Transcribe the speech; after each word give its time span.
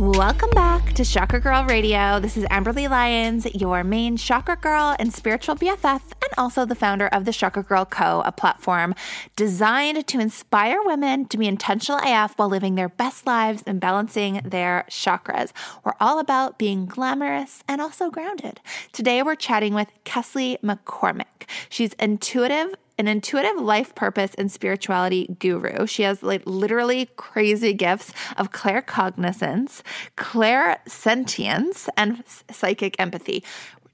Welcome 0.00 0.48
back 0.52 0.94
to 0.94 1.04
Chakra 1.04 1.40
Girl 1.40 1.62
Radio. 1.66 2.20
This 2.20 2.38
is 2.38 2.44
Amberly 2.44 2.88
Lyons, 2.88 3.44
your 3.54 3.84
main 3.84 4.16
chakra 4.16 4.56
girl 4.56 4.96
and 4.98 5.12
spiritual 5.12 5.56
BFF, 5.56 6.00
and 6.00 6.32
also 6.38 6.64
the 6.64 6.74
founder 6.74 7.08
of 7.08 7.26
the 7.26 7.34
Chakra 7.34 7.62
Girl 7.62 7.84
Co., 7.84 8.22
a 8.24 8.32
platform 8.32 8.94
designed 9.36 10.06
to 10.06 10.18
inspire 10.18 10.78
women 10.82 11.26
to 11.26 11.36
be 11.36 11.46
intentional 11.46 12.00
AF 12.02 12.32
while 12.38 12.48
living 12.48 12.76
their 12.76 12.88
best 12.88 13.26
lives 13.26 13.62
and 13.66 13.78
balancing 13.78 14.40
their 14.42 14.86
chakras. 14.88 15.52
We're 15.84 15.92
all 16.00 16.18
about 16.18 16.58
being 16.58 16.86
glamorous 16.86 17.62
and 17.68 17.82
also 17.82 18.08
grounded. 18.08 18.58
Today, 18.92 19.22
we're 19.22 19.34
chatting 19.34 19.74
with 19.74 19.88
Kesley 20.06 20.58
McCormick. 20.60 21.46
She's 21.68 21.92
intuitive 21.98 22.74
an 23.00 23.08
intuitive 23.08 23.56
life 23.56 23.94
purpose 23.94 24.34
and 24.34 24.52
spirituality 24.52 25.34
guru. 25.38 25.86
She 25.86 26.02
has 26.02 26.22
like 26.22 26.42
literally 26.44 27.08
crazy 27.16 27.72
gifts 27.72 28.12
of 28.36 28.52
claircognizance, 28.52 29.80
clairsentience, 30.18 31.88
and 31.96 32.22
psychic 32.50 32.94
empathy. 33.00 33.42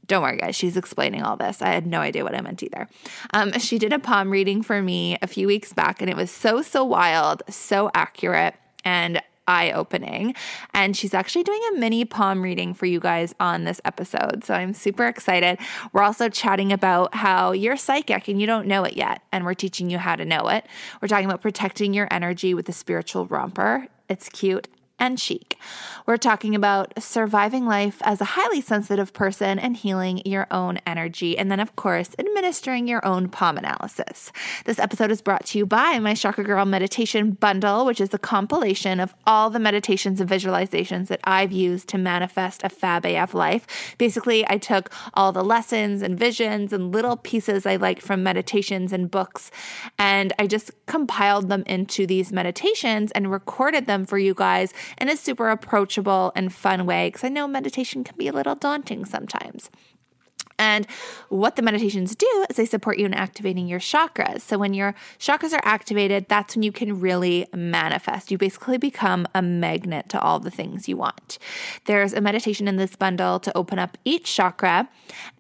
Don't 0.09 0.23
worry, 0.23 0.39
guys. 0.39 0.57
She's 0.57 0.77
explaining 0.77 1.23
all 1.23 1.37
this. 1.37 1.63
I 1.63 1.69
had 1.69 1.87
no 1.87 2.01
idea 2.01 2.25
what 2.25 2.35
I 2.35 2.41
meant 2.41 2.65
either. 2.65 2.89
Um, 3.33 3.53
she 3.61 3.79
did 3.79 3.93
a 3.93 4.01
palm 4.01 4.31
reading 4.31 4.63
for 4.63 4.83
me 4.83 5.19
a 5.23 5.29
few 5.29 5.47
weeks 5.47 5.73
back, 5.73 6.01
and 6.03 6.11
it 6.11 6.17
was 6.17 6.31
so, 6.31 6.61
so 6.63 6.83
wild, 6.85 7.45
so 7.49 7.91
accurate. 7.95 8.55
And 8.85 9.23
eye 9.49 9.71
opening. 9.73 10.35
And 10.75 10.97
she's 10.97 11.15
actually 11.15 11.45
doing 11.45 11.61
a 11.73 11.79
mini 11.79 12.05
palm 12.05 12.43
reading 12.43 12.75
for 12.75 12.87
you 12.87 13.01
guys 13.01 13.35
on 13.41 13.65
this 13.65 13.81
episode. 13.85 14.45
So 14.45 14.55
I'm 14.55 14.75
super 14.75 15.07
excited. 15.07 15.59
We're 15.93 16.03
also 16.03 16.29
chatting 16.29 16.73
about 16.73 17.15
how 17.15 17.53
you're 17.53 17.77
psychic 17.77 18.29
and 18.29 18.41
you 18.41 18.47
don't 18.47 18.67
know 18.67 18.85
it 18.85 18.97
yet. 18.97 19.23
And 19.33 19.45
we're 19.45 19.55
teaching 19.55 19.91
you 19.91 19.99
how 19.99 20.17
to 20.17 20.25
know 20.25 20.49
it. 20.49 20.67
We're 21.01 21.09
talking 21.09 21.27
about 21.27 21.43
protecting 21.43 21.95
your 21.95 22.09
energy 22.11 22.55
with 22.55 22.69
a 22.69 22.73
spiritual 22.73 23.27
romper. 23.27 23.89
It's 24.09 24.29
cute 24.29 24.69
and 24.99 25.21
chic. 25.21 25.59
We're 26.07 26.17
talking 26.17 26.55
about 26.55 27.03
surviving 27.03 27.67
life 27.67 28.01
as 28.03 28.21
a 28.21 28.25
highly 28.25 28.61
sensitive 28.61 29.13
person 29.13 29.59
and 29.59 29.77
healing 29.77 30.23
your 30.25 30.47
own 30.51 30.79
energy. 30.87 31.37
And 31.37 31.51
then, 31.51 31.61
of 31.61 31.77
course, 31.77 32.11
administering 32.19 32.89
your 32.89 33.05
own 33.05 33.29
palm 33.29 33.59
analysis. 33.59 34.33
This 34.65 34.79
episode 34.79 35.11
is 35.11 35.21
brought 35.21 35.47
to 35.47 35.59
you 35.59 35.67
by 35.67 35.99
my 35.99 36.15
Chakra 36.15 36.45
Girl 36.45 36.65
Meditation 36.65 37.33
Bundle, 37.33 37.85
which 37.85 38.01
is 38.01 38.15
a 38.15 38.19
compilation 38.19 39.01
of 39.01 39.15
all 39.27 39.51
the 39.51 39.59
meditations 39.59 40.21
and 40.21 40.31
visualizations 40.31 41.09
that 41.09 41.21
I've 41.25 41.53
used 41.53 41.89
to 41.89 41.99
manifest 41.99 42.63
a 42.65 42.69
fab 42.69 43.05
AF 43.05 43.35
life. 43.35 43.67
Basically, 43.99 44.49
I 44.49 44.59
took 44.59 44.91
all 45.15 45.33
the 45.33 45.45
lessons 45.45 46.03
and 46.03 46.19
visions 46.19 46.73
and 46.73 46.93
little 46.93 47.17
pieces 47.17 47.67
I 47.67 47.77
liked 47.77 48.03
from 48.03 48.23
meditations 48.23 48.93
and 48.93 49.11
books, 49.11 49.51
and 49.99 50.33
I 50.39 50.47
just 50.47 50.71
compiled 50.87 51.49
them 51.49 51.65
into 51.67 52.07
these 52.07 52.33
meditations 52.33 53.11
and 53.13 53.31
recorded 53.31 53.87
them 53.87 54.07
for 54.07 54.19
you 54.19 54.33
guys 54.33 54.73
in 54.99 55.09
a 55.09 55.17
super 55.17 55.51
approachable 55.51 56.33
and 56.35 56.53
fun 56.53 56.87
way 56.87 57.09
because 57.09 57.25
I 57.25 57.29
know 57.29 57.47
meditation 57.47 58.05
can 58.05 58.17
be 58.17 58.29
a 58.29 58.33
little 58.33 58.55
daunting 58.55 59.05
sometimes. 59.05 59.71
And 60.59 60.87
what 61.29 61.57
the 61.57 61.63
meditations 61.63 62.15
do 62.15 62.47
is 62.49 62.57
they 62.57 62.67
support 62.67 62.99
you 62.99 63.07
in 63.07 63.15
activating 63.15 63.67
your 63.67 63.81
chakras. 63.81 64.41
So 64.41 64.59
when 64.59 64.75
your 64.75 64.95
chakras 65.19 65.53
are 65.53 65.61
activated, 65.65 66.27
that's 66.29 66.57
when 66.57 66.63
you 66.63 66.73
can 66.73 67.01
really 67.01 67.47
manifest. 67.55 68.31
You 68.31 68.39
basically 68.39 68.79
become 68.79 69.27
a 69.35 69.43
magnet 69.43 70.09
to 70.11 70.21
all 70.21 70.41
the 70.41 70.51
things 70.51 70.89
you 70.89 70.97
want. 70.97 71.39
There's 71.85 72.13
a 72.13 72.21
meditation 72.21 72.69
in 72.69 72.77
this 72.77 72.97
bundle 72.97 73.39
to 73.41 73.57
open 73.57 73.79
up 73.79 73.99
each 74.05 74.35
chakra 74.35 74.89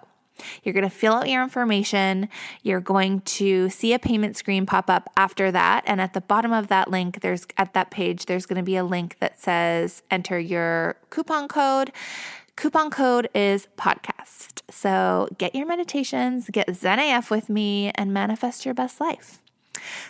You're 0.63 0.73
going 0.73 0.89
to 0.89 0.95
fill 0.95 1.15
out 1.15 1.29
your 1.29 1.43
information. 1.43 2.29
You're 2.63 2.81
going 2.81 3.21
to 3.23 3.69
see 3.69 3.93
a 3.93 3.99
payment 3.99 4.37
screen 4.37 4.67
pop 4.67 4.91
up 4.91 5.11
after 5.17 5.51
that. 5.53 5.85
And 5.87 6.01
at 6.01 6.15
the 6.15 6.21
bottom 6.21 6.53
of 6.53 6.69
that 6.69 6.91
link, 6.91 7.21
there's 7.21 7.47
at 7.57 7.75
that 7.75 7.91
page, 7.91 8.27
there's 8.27 8.47
going 8.47 8.59
to 8.59 8.63
be 8.63 8.77
a 8.77 8.85
link 8.85 9.17
that 9.21 9.39
says 9.39 10.03
enter 10.11 10.39
your 10.39 10.97
coupon 11.11 11.49
code. 11.49 11.93
Coupon 12.61 12.91
code 12.91 13.31
is 13.35 13.69
podcast. 13.79 14.61
So 14.69 15.31
get 15.39 15.55
your 15.55 15.67
meditations, 15.67 16.51
get 16.53 16.77
Zen 16.77 16.99
AF 16.99 17.31
with 17.31 17.49
me, 17.49 17.91
and 17.95 18.13
manifest 18.13 18.67
your 18.67 18.75
best 18.75 19.01
life. 19.01 19.41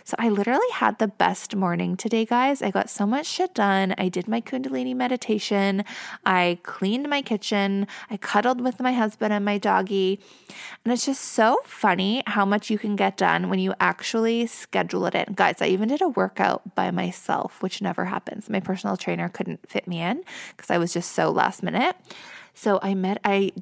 So 0.02 0.17
I 0.19 0.31
literally 0.31 0.69
had 0.73 0.99
the 0.99 1.06
best 1.06 1.55
morning 1.55 1.97
today, 1.97 2.25
guys. 2.25 2.61
I 2.61 2.73
got 2.73 2.91
so 2.91 3.06
much 3.06 3.26
shit 3.26 3.55
done. 3.55 3.94
I 3.99 4.08
did 4.08 4.26
my 4.26 4.41
Kundalini 4.41 4.97
meditation. 4.97 5.85
I 6.26 6.58
cleaned 6.64 7.08
my 7.08 7.23
kitchen. 7.23 7.87
I 8.11 8.17
cuddled 8.17 8.61
with 8.61 8.81
my 8.81 8.94
husband 8.94 9.32
and 9.32 9.44
my 9.44 9.56
doggy. 9.56 10.19
And 10.85 10.93
it's 10.93 11.06
just 11.06 11.23
so 11.23 11.61
funny 11.64 12.25
how 12.26 12.44
much 12.44 12.69
you 12.69 12.79
can 12.79 12.97
get 12.97 13.17
done 13.17 13.49
when 13.49 13.61
you 13.61 13.75
actually 13.79 14.49
schedule 14.49 15.06
it 15.06 15.14
in. 15.14 15.35
Guys, 15.35 15.62
I 15.62 15.67
even 15.67 15.88
did 15.88 16.02
a 16.02 16.08
workout 16.08 16.75
by 16.75 16.91
myself, 16.91 17.62
which 17.62 17.81
never 17.81 18.06
happens. 18.06 18.50
My 18.50 18.58
personal 18.58 18.97
trainer 18.97 19.29
couldn't 19.29 19.70
fit 19.70 19.87
me 19.87 20.00
in 20.00 20.25
because 20.56 20.69
I 20.69 20.79
was 20.79 20.93
just 20.93 21.12
so 21.12 21.31
last 21.31 21.62
minute. 21.62 21.94
So 22.55 22.79
I 22.82 22.94
met, 22.94 23.19
I 23.25 23.52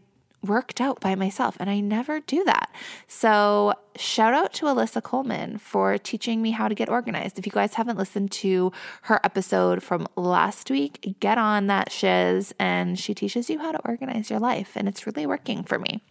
worked 0.43 0.81
out 0.81 1.01
by 1.01 1.15
myself, 1.15 1.57
and 1.59 1.69
I 1.69 1.81
never 1.81 2.21
do 2.21 2.45
that. 2.45 2.71
So, 3.07 3.75
shout 3.97 4.35
out 4.35 4.53
to 4.55 4.67
Alyssa 4.67 5.03
Coleman 5.03 5.59
for 5.59 5.99
teaching 5.99 6.41
me 6.41 6.53
how 6.53 6.69
to 6.69 6.75
get 6.75 6.89
organized. 6.89 7.39
If 7.39 7.47
you 7.47 7.53
guys 7.53 7.75
haven't 7.75 7.99
listened 7.99 8.31
to 8.33 8.73
her 9.03 9.21
episode 9.25 9.83
from 9.83 10.07
last 10.17 10.71
week, 10.71 11.17
get 11.21 11.39
on 11.39 11.67
that 11.67 11.91
shiz, 11.91 12.55
and 12.59 12.99
she 12.99 13.15
teaches 13.15 13.51
you 13.51 13.59
how 13.59 13.73
to 13.73 13.81
organize 13.85 14.31
your 14.31 14.41
life, 14.41 14.73
and 14.77 14.89
it's 14.89 15.07
really 15.07 15.27
working 15.27 15.65
for 15.65 15.79
me. 15.79 16.03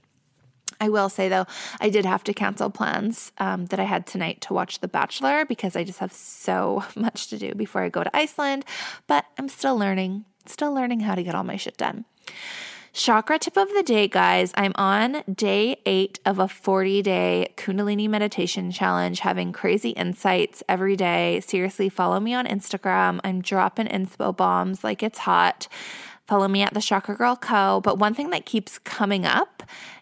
I 0.79 0.89
will 0.89 1.09
say 1.09 1.27
though, 1.27 1.47
I 1.79 1.89
did 1.89 2.06
have 2.06 2.24
to 2.25 2.33
cancel 2.33 2.69
plans 2.69 3.31
um, 3.39 3.65
that 3.68 3.79
I 3.79 3.85
had 3.85 4.06
tonight 4.06 4.41
to 4.41 4.53
watch 4.53 4.79
The 4.79 4.88
Bachelor 4.88 5.44
because 5.44 5.75
I 5.75 5.83
just 5.83 6.00
have 6.00 6.13
so 6.13 6.83
much 6.95 7.27
to 7.29 7.38
do 7.39 7.56
before 7.56 7.81
I 7.81 7.89
go 7.89 8.03
to 8.03 8.15
Iceland. 8.15 8.63
But 9.07 9.25
I'm 9.39 9.50
still 9.50 9.75
learning, 9.75 10.25
still 10.45 10.74
learning 10.74 11.00
how 11.00 11.15
to 11.15 11.24
get 11.24 11.33
all 11.33 11.44
my 11.44 11.56
shit 11.56 11.77
done. 11.77 12.06
Chakra 12.94 13.38
tip 13.38 13.57
of 13.57 13.68
the 13.75 13.83
day, 13.83 14.07
guys. 14.07 14.51
I'm 14.56 14.71
on 14.74 15.21
day 15.31 15.79
eight 15.85 16.19
of 16.25 16.39
a 16.39 16.47
40 16.47 17.03
day 17.03 17.53
Kundalini 17.56 18.09
meditation 18.09 18.71
challenge, 18.71 19.19
having 19.19 19.53
crazy 19.53 19.91
insights 19.91 20.63
every 20.68 20.95
day. 20.95 21.39
Seriously, 21.41 21.89
follow 21.89 22.19
me 22.19 22.33
on 22.33 22.47
Instagram. 22.47 23.19
I'm 23.24 23.41
dropping 23.44 23.85
inspo 23.85 24.35
bombs 24.35 24.83
like 24.83 25.03
it's 25.03 25.19
hot. 25.19 25.68
Follow 26.25 26.47
me 26.47 26.63
at 26.63 26.74
the 26.74 26.81
Chakra 26.81 27.15
Girl 27.15 27.35
Co. 27.35 27.81
But 27.81 28.00
one 28.00 28.15
thing 28.15 28.31
that 28.31 28.47
keeps 28.47 28.79
coming 28.79 29.25
up 29.25 29.62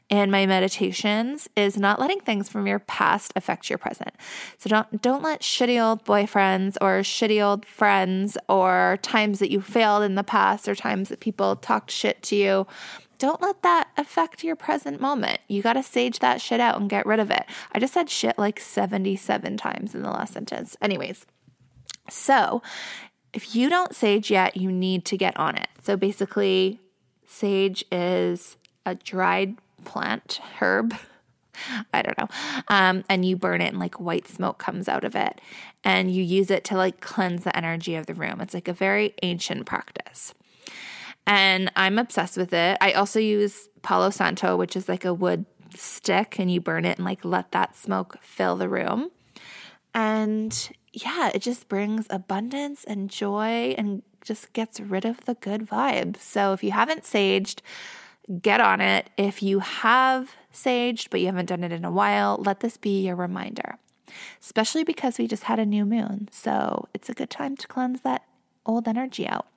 in 0.09 0.29
my 0.29 0.45
meditations 0.45 1.49
is 1.55 1.77
not 1.77 1.99
letting 1.99 2.19
things 2.19 2.47
from 2.47 2.67
your 2.67 2.79
past 2.79 3.33
affect 3.35 3.69
your 3.69 3.79
present. 3.79 4.11
So 4.57 4.69
don't 4.69 5.01
don't 5.01 5.23
let 5.23 5.41
shitty 5.41 5.83
old 5.83 6.05
boyfriends 6.05 6.77
or 6.79 6.99
shitty 6.99 7.43
old 7.43 7.65
friends 7.65 8.37
or 8.47 8.99
times 9.01 9.39
that 9.39 9.51
you 9.51 9.61
failed 9.61 10.03
in 10.03 10.15
the 10.15 10.23
past 10.23 10.67
or 10.67 10.75
times 10.75 11.09
that 11.09 11.19
people 11.19 11.55
talked 11.55 11.89
shit 11.89 12.21
to 12.23 12.35
you 12.35 12.67
don't 13.17 13.41
let 13.41 13.61
that 13.61 13.89
affect 13.97 14.43
your 14.43 14.55
present 14.55 14.99
moment. 14.99 15.39
You 15.47 15.61
got 15.61 15.73
to 15.73 15.83
sage 15.83 16.19
that 16.19 16.41
shit 16.41 16.59
out 16.59 16.79
and 16.79 16.89
get 16.89 17.05
rid 17.05 17.19
of 17.19 17.31
it. 17.31 17.45
I 17.71 17.79
just 17.79 17.93
said 17.93 18.09
shit 18.09 18.37
like 18.37 18.59
77 18.59 19.57
times 19.57 19.95
in 19.95 20.03
the 20.03 20.09
last 20.09 20.33
sentence. 20.33 20.75
Anyways, 20.81 21.25
so 22.09 22.61
if 23.33 23.55
you 23.55 23.69
don't 23.69 23.95
sage 23.95 24.29
yet, 24.29 24.57
you 24.57 24.71
need 24.71 25.05
to 25.05 25.17
get 25.17 25.37
on 25.39 25.55
it. 25.55 25.69
So 25.81 25.97
basically, 25.97 26.79
sage 27.25 27.85
is 27.91 28.57
a 28.85 28.95
dried 28.95 29.55
plant 29.85 30.39
herb. 30.59 30.95
I 31.93 32.01
don't 32.01 32.17
know. 32.17 32.27
Um, 32.67 33.05
and 33.07 33.23
you 33.23 33.37
burn 33.37 33.61
it 33.61 33.69
and 33.69 33.79
like 33.79 33.99
white 33.99 34.27
smoke 34.27 34.57
comes 34.57 34.89
out 34.89 35.03
of 35.05 35.15
it. 35.15 35.39
And 35.83 36.11
you 36.11 36.23
use 36.23 36.51
it 36.51 36.63
to 36.65 36.75
like 36.75 36.99
cleanse 36.99 37.43
the 37.43 37.55
energy 37.55 37.95
of 37.95 38.07
the 38.07 38.13
room. 38.13 38.41
It's 38.41 38.53
like 38.53 38.67
a 38.67 38.73
very 38.73 39.13
ancient 39.23 39.65
practice. 39.65 40.33
And 41.27 41.71
I'm 41.75 41.97
obsessed 41.97 42.37
with 42.37 42.53
it. 42.53 42.77
I 42.81 42.91
also 42.91 43.19
use 43.19 43.69
Palo 43.81 44.09
Santo, 44.09 44.57
which 44.57 44.75
is 44.75 44.87
like 44.89 45.05
a 45.05 45.13
wood 45.13 45.45
stick, 45.73 46.37
and 46.39 46.51
you 46.51 46.61
burn 46.61 46.85
it 46.85 46.97
and 46.97 47.05
like 47.05 47.25
let 47.25 47.51
that 47.51 47.75
smoke 47.75 48.17
fill 48.21 48.55
the 48.55 48.69
room. 48.69 49.09
And 49.93 50.69
yeah, 50.93 51.31
it 51.33 51.41
just 51.41 51.67
brings 51.67 52.05
abundance 52.09 52.83
and 52.83 53.09
joy 53.09 53.73
and 53.77 54.03
just 54.21 54.53
gets 54.53 54.79
rid 54.79 55.05
of 55.05 55.25
the 55.25 55.35
good 55.35 55.67
vibes. 55.67 56.17
So 56.17 56.53
if 56.53 56.63
you 56.63 56.71
haven't 56.71 57.03
saged, 57.03 57.61
get 58.41 58.61
on 58.61 58.81
it. 58.81 59.09
If 59.17 59.43
you 59.43 59.59
have 59.59 60.35
saged, 60.53 61.09
but 61.09 61.19
you 61.19 61.27
haven't 61.27 61.47
done 61.47 61.63
it 61.63 61.71
in 61.71 61.85
a 61.85 61.91
while, 61.91 62.41
let 62.43 62.61
this 62.61 62.77
be 62.77 63.05
your 63.05 63.15
reminder, 63.15 63.77
especially 64.41 64.83
because 64.83 65.17
we 65.17 65.27
just 65.27 65.43
had 65.43 65.59
a 65.59 65.65
new 65.65 65.85
moon. 65.85 66.29
So 66.31 66.87
it's 66.93 67.09
a 67.09 67.13
good 67.13 67.29
time 67.29 67.55
to 67.57 67.67
cleanse 67.67 68.01
that 68.01 68.23
old 68.65 68.87
energy 68.87 69.27
out. 69.27 69.47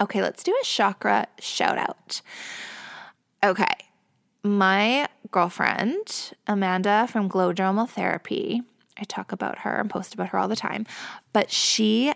Okay, 0.00 0.22
let's 0.22 0.42
do 0.42 0.56
a 0.60 0.64
chakra 0.64 1.28
shout 1.38 1.76
out. 1.76 2.22
Okay, 3.44 3.64
my 4.42 5.08
girlfriend, 5.30 6.32
Amanda 6.46 7.06
from 7.06 7.28
Glow 7.28 7.52
Dermal 7.52 7.88
Therapy, 7.88 8.62
I 8.98 9.04
talk 9.04 9.32
about 9.32 9.60
her 9.60 9.76
and 9.76 9.88
post 9.88 10.14
about 10.14 10.30
her 10.30 10.38
all 10.38 10.48
the 10.48 10.56
time, 10.56 10.86
but 11.32 11.50
she, 11.50 12.12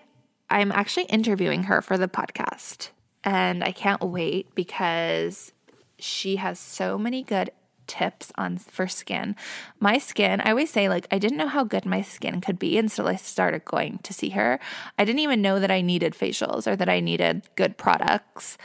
I'm 0.50 0.72
actually 0.72 1.04
interviewing 1.04 1.64
her 1.64 1.80
for 1.80 1.96
the 1.96 2.08
podcast 2.08 2.90
and 3.24 3.64
I 3.64 3.72
can't 3.72 4.02
wait 4.02 4.54
because 4.54 5.52
she 5.98 6.36
has 6.36 6.58
so 6.58 6.98
many 6.98 7.22
good 7.22 7.50
tips 7.86 8.32
on 8.36 8.58
for 8.58 8.86
skin. 8.86 9.36
My 9.80 9.98
skin, 9.98 10.40
I 10.42 10.50
always 10.50 10.70
say 10.70 10.88
like 10.88 11.06
I 11.10 11.18
didn't 11.18 11.38
know 11.38 11.48
how 11.48 11.64
good 11.64 11.84
my 11.86 12.02
skin 12.02 12.40
could 12.40 12.58
be 12.58 12.78
until 12.78 13.08
I 13.08 13.16
started 13.16 13.64
going 13.64 13.98
to 14.02 14.12
see 14.12 14.30
her. 14.30 14.58
I 14.98 15.04
didn't 15.04 15.20
even 15.20 15.42
know 15.42 15.58
that 15.58 15.70
I 15.70 15.80
needed 15.80 16.14
facials 16.14 16.66
or 16.66 16.76
that 16.76 16.88
I 16.88 17.00
needed 17.00 17.42
good 17.56 17.76
products. 17.76 18.56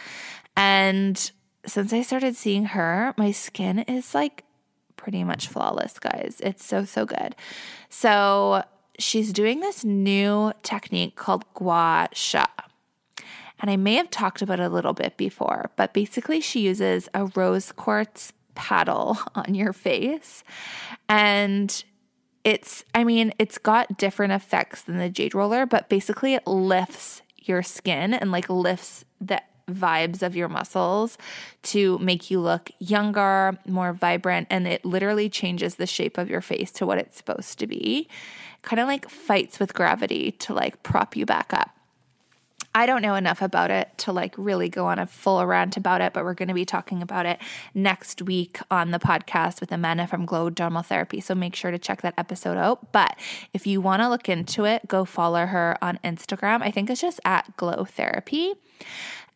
And 0.56 1.32
since 1.66 1.94
I 1.94 2.02
started 2.02 2.36
seeing 2.36 2.66
her, 2.66 3.14
my 3.18 3.32
skin 3.32 3.80
is 3.80 4.14
like 4.14 4.44
pretty 4.96 5.24
much 5.24 5.48
flawless, 5.48 6.00
guys. 6.00 6.42
It's 6.44 6.66
so 6.66 6.86
so 6.86 7.06
good. 7.06 7.36
So, 7.90 8.64
she's 8.98 9.32
doing 9.34 9.62
this 9.62 9.84
new 9.84 10.52
technique 10.64 11.16
called 11.16 11.46
gua 11.54 12.10
sha. 12.14 12.46
And 13.60 13.70
I 13.70 13.76
may 13.76 13.96
have 13.96 14.10
talked 14.10 14.42
about 14.42 14.60
it 14.60 14.64
a 14.64 14.70
little 14.70 14.94
bit 14.94 15.18
before, 15.18 15.72
but 15.76 15.94
basically, 15.94 16.42
she 16.42 16.62
uses 16.62 17.10
a 17.14 17.26
rose 17.36 17.72
quartz 17.72 18.34
paddle 18.56 19.18
on 19.36 19.54
your 19.54 19.74
face. 19.74 20.44
And 21.08 21.84
it's, 22.44 22.86
I 22.96 23.04
mean, 23.04 23.34
it's 23.38 23.58
got 23.58 23.98
different 23.98 24.34
effects 24.34 24.84
than 24.84 24.98
the 24.98 25.10
jade 25.10 25.36
roller, 25.36 25.66
but 25.66 25.90
basically, 25.90 26.36
it 26.36 26.48
lifts 26.48 27.22
your 27.36 27.64
skin 27.64 28.14
and 28.14 28.32
like 28.32 28.50
lifts 28.50 29.04
the 29.20 29.42
vibes 29.70 30.24
of 30.24 30.36
your 30.36 30.50
muscles 30.50 31.18
to 31.62 31.98
make 32.00 32.32
you 32.32 32.40
look 32.40 32.72
younger, 32.80 33.58
more 33.68 33.94
vibrant, 33.94 34.48
and 34.50 34.68
it 34.68 34.84
literally 34.84 35.30
changes 35.30 35.76
the 35.76 35.86
shape 35.86 36.18
of 36.18 36.30
your 36.30 36.42
face 36.42 36.72
to 36.72 36.86
what 36.86 36.98
it's 36.98 37.18
supposed 37.18 37.60
to 37.60 37.68
be. 37.68 38.08
Kind 38.62 38.80
of 38.80 38.88
like 38.88 39.10
fights 39.10 39.60
with 39.60 39.74
gravity 39.74 40.32
to 40.34 40.54
like 40.54 40.82
prop 40.84 41.16
you 41.16 41.26
back 41.26 41.54
up. 41.54 41.79
I 42.76 42.86
don't 42.86 43.02
know 43.02 43.16
enough 43.16 43.42
about 43.42 43.72
it 43.72 43.90
to 44.00 44.12
like 44.12 44.36
really 44.38 44.70
go 44.70 44.86
on 44.86 45.00
a 45.00 45.08
full 45.08 45.44
rant 45.46 45.76
about 45.76 46.02
it, 46.02 46.14
but 46.14 46.24
we're 46.24 46.36
going 46.36 46.50
to 46.50 46.54
be 46.54 46.66
talking 46.66 47.02
about 47.02 47.26
it 47.26 47.40
next 47.74 48.22
week 48.22 48.60
on 48.70 48.92
the 48.92 49.00
podcast 49.00 49.60
with 49.60 49.72
Amanda 49.72 50.06
from 50.06 50.26
Glow 50.26 50.52
Dermal 50.52 50.86
Therapy. 50.86 51.20
So 51.20 51.34
make 51.34 51.56
sure 51.56 51.72
to 51.72 51.80
check 51.80 52.02
that 52.04 52.14
episode 52.18 52.58
out. 52.58 52.92
But 52.92 53.18
if 53.54 53.66
you 53.66 53.82
want 53.82 54.02
to 54.02 54.10
look 54.10 54.30
into 54.30 54.66
it, 54.66 54.88
go 54.88 55.04
follow 55.04 55.48
her 55.48 55.78
on 55.82 56.00
Instagram. 56.04 56.62
I 56.62 56.70
think 56.70 56.90
it's 56.90 57.02
just 57.02 57.20
at 57.26 57.58
Glow 57.58 57.86
Therapy. 57.86 58.54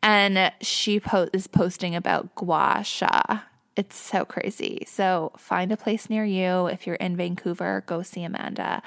And 0.04 0.52
she 0.62 1.00
po- 1.00 1.30
is 1.34 1.48
posting 1.48 1.96
about 1.96 2.36
gua 2.36 2.84
sha. 2.84 3.40
It's 3.76 3.98
so 3.98 4.26
crazy. 4.26 4.84
So 4.86 5.32
find 5.38 5.72
a 5.72 5.78
place 5.78 6.08
near 6.08 6.26
you. 6.26 6.68
If 6.68 6.86
you're 6.86 6.98
in 6.98 7.18
Vancouver, 7.18 7.84
go 7.88 8.04
see 8.04 8.24
Amanda 8.24 8.84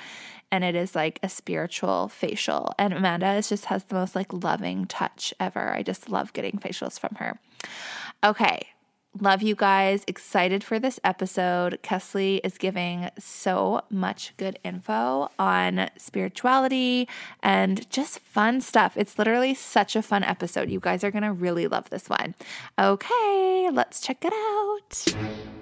and 0.57 0.65
it 0.65 0.75
is 0.75 0.95
like 0.95 1.19
a 1.23 1.29
spiritual 1.29 2.09
facial. 2.09 2.73
And 2.79 2.95
Amanda 2.95 3.35
is 3.35 3.51
just 3.51 3.67
has 3.67 3.85
the 3.85 3.95
most 3.95 4.17
like 4.17 4.33
loving 4.33 4.87
touch 4.87 5.35
ever. 5.39 5.71
I 5.71 5.83
just 5.83 6.09
love 6.09 6.33
getting 6.33 6.53
facials 6.53 6.99
from 6.99 7.15
her. 7.17 7.39
Okay. 8.25 8.69
Love 9.21 9.43
you 9.43 9.55
guys. 9.55 10.03
Excited 10.07 10.65
for 10.65 10.79
this 10.79 10.99
episode. 11.05 11.79
Kesley 11.83 12.41
is 12.43 12.57
giving 12.57 13.11
so 13.19 13.83
much 13.91 14.33
good 14.39 14.59
info 14.65 15.31
on 15.39 15.91
spirituality 15.99 17.07
and 17.43 17.89
just 17.91 18.19
fun 18.21 18.63
stuff. 18.63 18.97
It's 18.97 19.19
literally 19.19 19.53
such 19.53 19.95
a 19.95 20.03
fun 20.03 20.25
episode. 20.25 20.71
You 20.71 20.81
guys 20.81 21.05
are 21.05 21.11
going 21.11 21.23
to 21.23 21.33
really 21.33 21.67
love 21.67 21.91
this 21.91 22.09
one. 22.09 22.35
Okay, 22.79 23.69
let's 23.71 24.01
check 24.01 24.25
it 24.25 24.33
out. 24.33 25.56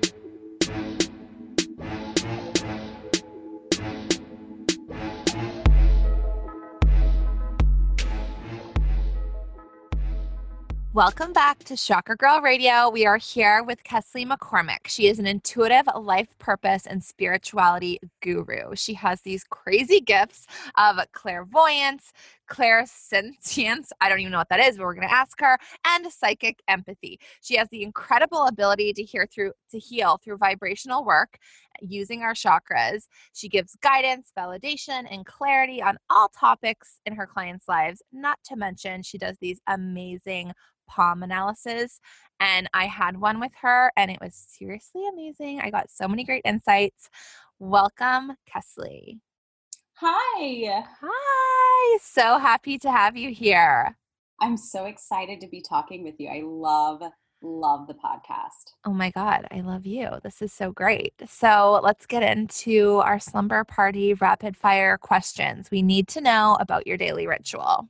Welcome 10.95 11.33
back 11.33 11.65
to 11.65 11.77
Chakra 11.77 12.17
Girl 12.17 12.41
Radio. 12.41 12.89
We 12.89 13.05
are 13.05 13.17
here 13.17 13.65
with 13.65 13.83
Kesley 13.83 14.25
McCormick. 14.25 14.87
She 14.87 15.09
is 15.09 15.19
an 15.19 15.27
intuitive 15.27 15.89
life 16.01 16.39
purpose 16.39 16.87
and 16.87 17.03
spirituality 17.03 17.99
guru. 18.23 18.77
She 18.77 18.95
has 18.95 19.23
these 19.23 19.43
crazy 19.43 20.01
gifts 20.01 20.47
of 20.79 21.01
clairvoyance, 21.11 22.13
clairsentience. 22.51 23.89
I 24.01 24.09
don't 24.09 24.21
even 24.21 24.33
know 24.33 24.39
what 24.39 24.49
that 24.51 24.61
is, 24.61 24.77
but 24.77 24.85
we're 24.85 24.95
going 24.95 25.09
to 25.09 25.15
ask 25.15 25.41
her, 25.41 25.59
and 25.85 26.13
psychic 26.13 26.61
empathy. 26.69 27.19
She 27.41 27.57
has 27.57 27.69
the 27.71 27.83
incredible 27.83 28.47
ability 28.47 28.93
to 28.95 29.03
hear 29.03 29.27
through 29.27 29.53
to 29.71 29.79
heal 29.79 30.19
through 30.23 30.39
vibrational 30.39 31.05
work 31.05 31.39
using 31.81 32.23
our 32.23 32.35
chakras. 32.35 33.05
She 33.33 33.49
gives 33.49 33.77
guidance, 33.83 34.33
validation, 34.39 35.07
and 35.11 35.27
clarity 35.27 35.83
on 35.83 35.99
all 36.11 36.29
topics 36.29 37.01
in 37.07 37.15
her 37.17 37.27
clients' 37.27 37.69
lives. 37.69 38.03
Not 38.13 38.39
to 38.47 38.57
mention, 38.57 39.03
she 39.03 39.19
does 39.19 39.37
these 39.41 39.61
amazing 39.67 40.53
palm 40.87 41.23
analysis 41.23 42.01
and 42.41 42.69
I 42.75 42.87
had 42.87 43.19
one 43.19 43.41
with 43.41 43.53
her 43.63 43.91
and 43.97 44.11
it 44.11 44.19
was 44.21 44.35
seriously 44.35 45.03
amazing. 45.09 45.61
I 45.61 45.71
got 45.71 45.91
so 45.91 46.07
many 46.07 46.25
great 46.25 46.43
insights. 46.45 47.09
Welcome, 47.59 48.33
Kesley. 48.49 49.21
Hi. 50.07 50.85
Hi. 51.01 51.99
So 52.03 52.39
happy 52.39 52.77
to 52.81 52.91
have 52.91 53.17
you 53.17 53.31
here. 53.31 53.97
I'm 54.39 54.59
so 54.59 54.85
excited 54.85 55.41
to 55.41 55.49
be 55.49 55.63
talking 55.63 56.05
with 56.05 56.17
you. 56.19 56.29
I 56.29 56.43
love, 56.45 57.03
love 57.41 57.87
the 57.87 57.95
podcast. 57.95 58.75
Oh 58.85 58.93
my 58.93 59.11
God. 59.11 59.47
I 59.51 59.63
love 59.63 59.87
you. 59.87 60.11
This 60.23 60.43
is 60.43 60.53
so 60.53 60.73
great. 60.73 61.15
So 61.27 61.81
let's 61.83 62.05
get 62.05 62.23
into 62.23 62.97
our 62.97 63.19
slumber 63.19 63.65
party 63.65 64.13
rapid 64.13 64.59
fire 64.59 64.99
questions. 64.99 65.71
We 65.71 65.81
need 65.81 66.07
to 66.09 66.21
know 66.21 66.59
about 66.61 66.87
your 66.87 66.99
daily 66.99 67.27
ritual. 67.27 67.89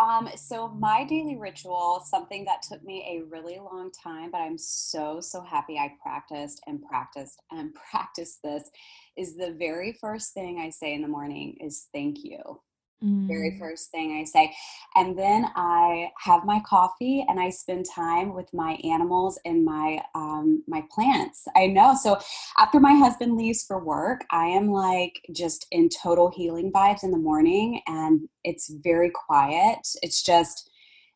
Um, 0.00 0.30
so 0.34 0.68
my 0.68 1.04
daily 1.04 1.36
ritual, 1.36 2.02
something 2.06 2.46
that 2.46 2.62
took 2.62 2.82
me 2.82 3.04
a 3.06 3.28
really 3.28 3.58
long 3.58 3.90
time, 3.92 4.30
but 4.30 4.38
I'm 4.38 4.56
so, 4.56 5.20
so 5.20 5.42
happy 5.42 5.76
I 5.76 5.92
practiced 6.02 6.62
and 6.66 6.82
practiced 6.82 7.42
and 7.50 7.74
practiced 7.74 8.42
this, 8.42 8.70
is 9.16 9.36
the 9.36 9.52
very 9.52 9.92
first 9.92 10.32
thing 10.32 10.58
I 10.58 10.70
say 10.70 10.94
in 10.94 11.02
the 11.02 11.08
morning 11.08 11.58
is 11.60 11.88
thank 11.92 12.24
you 12.24 12.60
mm. 13.02 13.26
very 13.26 13.56
first 13.58 13.90
thing 13.90 14.18
I 14.20 14.24
say. 14.24 14.54
And 14.94 15.18
then 15.18 15.46
I 15.54 16.10
have 16.18 16.44
my 16.44 16.60
coffee 16.60 17.24
and 17.28 17.40
I 17.40 17.50
spend 17.50 17.86
time 17.94 18.34
with 18.34 18.52
my 18.52 18.72
animals 18.84 19.38
and 19.44 19.64
my 19.64 20.02
um, 20.14 20.62
my 20.66 20.84
plants. 20.90 21.46
I 21.56 21.66
know. 21.66 21.94
So 21.94 22.18
after 22.58 22.80
my 22.80 22.94
husband 22.94 23.36
leaves 23.36 23.64
for 23.64 23.82
work, 23.82 24.24
I 24.30 24.46
am 24.46 24.68
like 24.68 25.20
just 25.32 25.66
in 25.70 25.88
total 25.88 26.30
healing 26.30 26.72
vibes 26.72 27.02
in 27.02 27.10
the 27.10 27.18
morning, 27.18 27.82
and 27.86 28.28
it's 28.44 28.72
very 28.82 29.10
quiet. 29.10 29.78
It's 30.02 30.22
just 30.22 30.70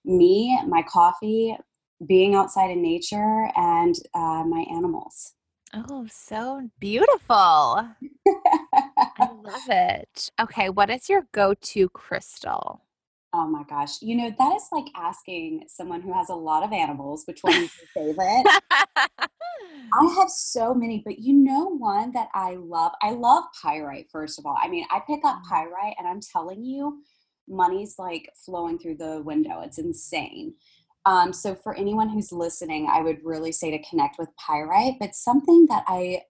me, 0.04 0.60
my 0.66 0.82
coffee, 0.82 1.56
being 2.06 2.34
outside 2.34 2.70
in 2.70 2.82
nature, 2.82 3.50
and 3.56 3.94
uh, 4.14 4.44
my 4.44 4.64
animals. 4.70 5.32
Oh, 5.76 6.06
so 6.08 6.68
beautiful. 6.78 7.34
I 7.34 7.96
love 9.18 9.68
it. 9.68 10.30
Okay, 10.40 10.70
what 10.70 10.88
is 10.90 11.08
your 11.08 11.26
go 11.32 11.54
to 11.54 11.88
crystal? 11.88 12.82
Oh 13.32 13.48
my 13.48 13.64
gosh. 13.64 14.00
You 14.00 14.14
know, 14.16 14.32
that 14.38 14.54
is 14.54 14.68
like 14.70 14.86
asking 14.94 15.64
someone 15.66 16.00
who 16.00 16.12
has 16.12 16.28
a 16.28 16.34
lot 16.34 16.62
of 16.62 16.72
animals, 16.72 17.24
which 17.26 17.40
one 17.42 17.54
is 17.54 17.72
your 17.94 18.14
favorite? 18.14 18.44
I 19.92 20.14
have 20.16 20.30
so 20.30 20.72
many, 20.72 21.02
but 21.04 21.18
you 21.18 21.32
know 21.32 21.64
one 21.64 22.12
that 22.12 22.28
I 22.34 22.54
love? 22.54 22.92
I 23.02 23.10
love 23.10 23.44
pyrite, 23.60 24.06
first 24.12 24.38
of 24.38 24.46
all. 24.46 24.56
I 24.62 24.68
mean, 24.68 24.86
I 24.90 25.00
pick 25.04 25.24
up 25.24 25.38
mm. 25.38 25.48
pyrite 25.48 25.96
and 25.98 26.06
I'm 26.06 26.20
telling 26.20 26.64
you, 26.64 27.02
money's 27.48 27.96
like 27.98 28.30
flowing 28.36 28.78
through 28.78 28.98
the 28.98 29.22
window. 29.22 29.60
It's 29.62 29.78
insane. 29.78 30.54
Um, 31.06 31.32
so 31.32 31.54
for 31.54 31.74
anyone 31.74 32.08
who's 32.08 32.32
listening, 32.32 32.88
I 32.90 33.02
would 33.02 33.18
really 33.22 33.52
say 33.52 33.70
to 33.70 33.88
connect 33.88 34.18
with 34.18 34.28
pyrite. 34.36 34.94
But 34.98 35.14
something 35.14 35.66
that 35.68 35.84
I 35.86 36.22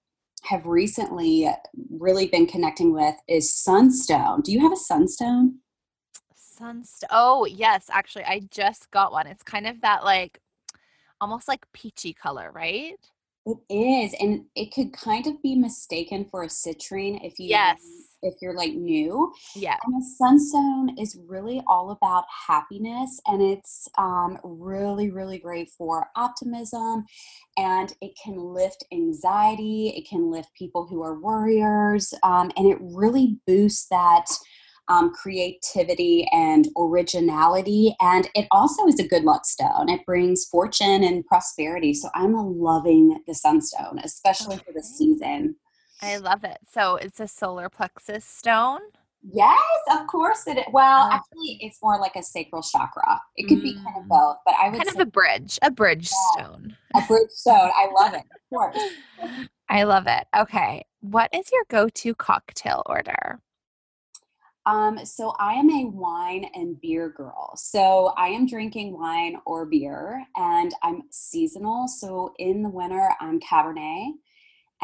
have 0.45 0.67
recently 0.67 1.49
really 1.91 2.27
been 2.27 2.47
connecting 2.47 2.93
with 2.93 3.15
is 3.29 3.55
sunstone. 3.55 4.41
Do 4.43 4.53
you 4.53 4.61
have 4.61 4.73
a 4.73 4.77
sunstone? 4.77 5.59
Sunstone. 6.35 7.09
Oh, 7.11 7.47
yes, 7.47 7.87
actually 7.91 8.25
I 8.25 8.43
just 8.51 8.91
got 8.91 9.13
one. 9.13 9.27
It's 9.27 9.43
kind 9.43 9.67
of 9.67 9.81
that 9.81 10.05
like 10.05 10.41
almost 11.21 11.49
like 11.49 11.65
peachy 11.73 12.13
color, 12.13 12.51
right? 12.53 12.97
It 13.47 13.59
is, 13.69 14.15
and 14.21 14.47
it 14.55 14.73
could 14.73 14.93
kind 14.93 15.27
of 15.27 15.43
be 15.43 15.55
mistaken 15.55 16.25
for 16.25 16.43
a 16.43 16.49
citrine 16.49 17.23
if 17.23 17.39
you 17.39 17.49
yes 17.49 17.81
if 18.25 18.35
you're 18.41 18.57
like 18.57 18.75
new. 18.75 19.33
Yeah. 19.55 19.77
And 19.85 19.95
the 19.95 20.05
sunstone 20.17 20.99
is 20.99 21.17
really 21.27 21.63
all 21.67 21.91
about 21.91 22.25
happiness 22.47 23.21
and 23.27 23.43
it's 23.43 23.89
um, 23.99 24.39
really, 24.43 25.11
really 25.11 25.39
great 25.39 25.71
for 25.71 26.09
optimism 26.17 27.05
and 27.57 27.95
it 28.01 28.13
can 28.23 28.37
lift 28.37 28.85
anxiety, 28.93 29.93
it 29.97 30.09
can 30.09 30.31
lift 30.31 30.55
people 30.55 30.87
who 30.87 31.03
are 31.03 31.21
worriers, 31.21 32.13
um, 32.23 32.51
and 32.57 32.67
it 32.67 32.79
really 32.81 33.39
boosts 33.47 33.87
that. 33.91 34.27
Um, 34.87 35.15
creativity 35.15 36.29
and 36.31 36.69
originality. 36.77 37.97
And 38.03 38.29
it 38.35 38.47
also 38.51 38.87
is 38.87 38.99
a 38.99 39.09
good 39.09 39.25
luck 39.25 39.47
stone. 39.47 39.89
It 39.89 40.05
brings 40.05 40.45
fortune 40.45 41.03
and 41.03 41.25
prosperity. 41.25 41.95
So 41.95 42.11
I'm 42.15 42.35
loving 42.35 43.19
the 43.27 43.35
sunstone, 43.35 43.99
especially 44.05 44.57
okay. 44.57 44.65
for 44.67 44.73
the 44.75 44.83
season. 44.83 45.57
I 46.05 46.19
love 46.19 46.45
it. 46.45 46.59
So 46.71 46.97
it's 46.97 47.21
a 47.21 47.27
solar 47.27 47.69
plexus 47.69 48.25
stone. 48.25 48.81
Yes, 49.33 49.59
of 49.91 50.07
course 50.07 50.47
it 50.47 50.59
is. 50.59 50.65
Well, 50.71 51.09
oh. 51.11 51.15
actually, 51.15 51.59
it's 51.61 51.79
more 51.83 51.99
like 51.99 52.15
a 52.15 52.23
sacral 52.23 52.63
chakra. 52.63 53.21
It 53.37 53.49
could 53.49 53.59
mm. 53.59 53.63
be 53.63 53.75
kind 53.75 53.97
of 53.97 54.05
mm. 54.05 54.09
both, 54.09 54.37
but 54.45 54.55
I 54.61 54.69
would 54.69 54.77
kind 54.77 54.89
of 54.89 55.01
a 55.01 55.07
bridge, 55.07 55.59
a 55.63 55.71
bridge 55.71 56.11
yeah, 56.11 56.45
stone. 56.45 56.77
A 56.95 57.01
bridge 57.07 57.31
stone. 57.31 57.71
I 57.75 57.89
love 57.99 58.13
it. 58.13 58.21
Of 58.21 58.51
course. 58.51 58.79
I 59.71 59.85
love 59.85 60.07
it. 60.07 60.27
Okay, 60.37 60.85
what 61.01 61.31
is 61.33 61.51
your 61.51 61.65
go-to 61.71 62.15
cocktail 62.15 62.83
order? 62.85 63.41
Um, 64.67 65.05
so 65.05 65.35
I 65.39 65.55
am 65.55 65.71
a 65.71 65.87
wine 65.87 66.47
and 66.55 66.79
beer 66.81 67.09
girl. 67.09 67.53
So 67.57 68.13
I 68.19 68.29
am 68.29 68.47
drinking 68.47 68.99
wine 68.99 69.39
or 69.47 69.65
beer, 69.65 70.23
and 70.37 70.75
I'm 70.83 71.03
seasonal. 71.11 71.89
So 71.89 72.35
in 72.39 72.63
the 72.63 72.69
winter, 72.69 73.11
I'm 73.21 73.41
Cabernet 73.41 74.13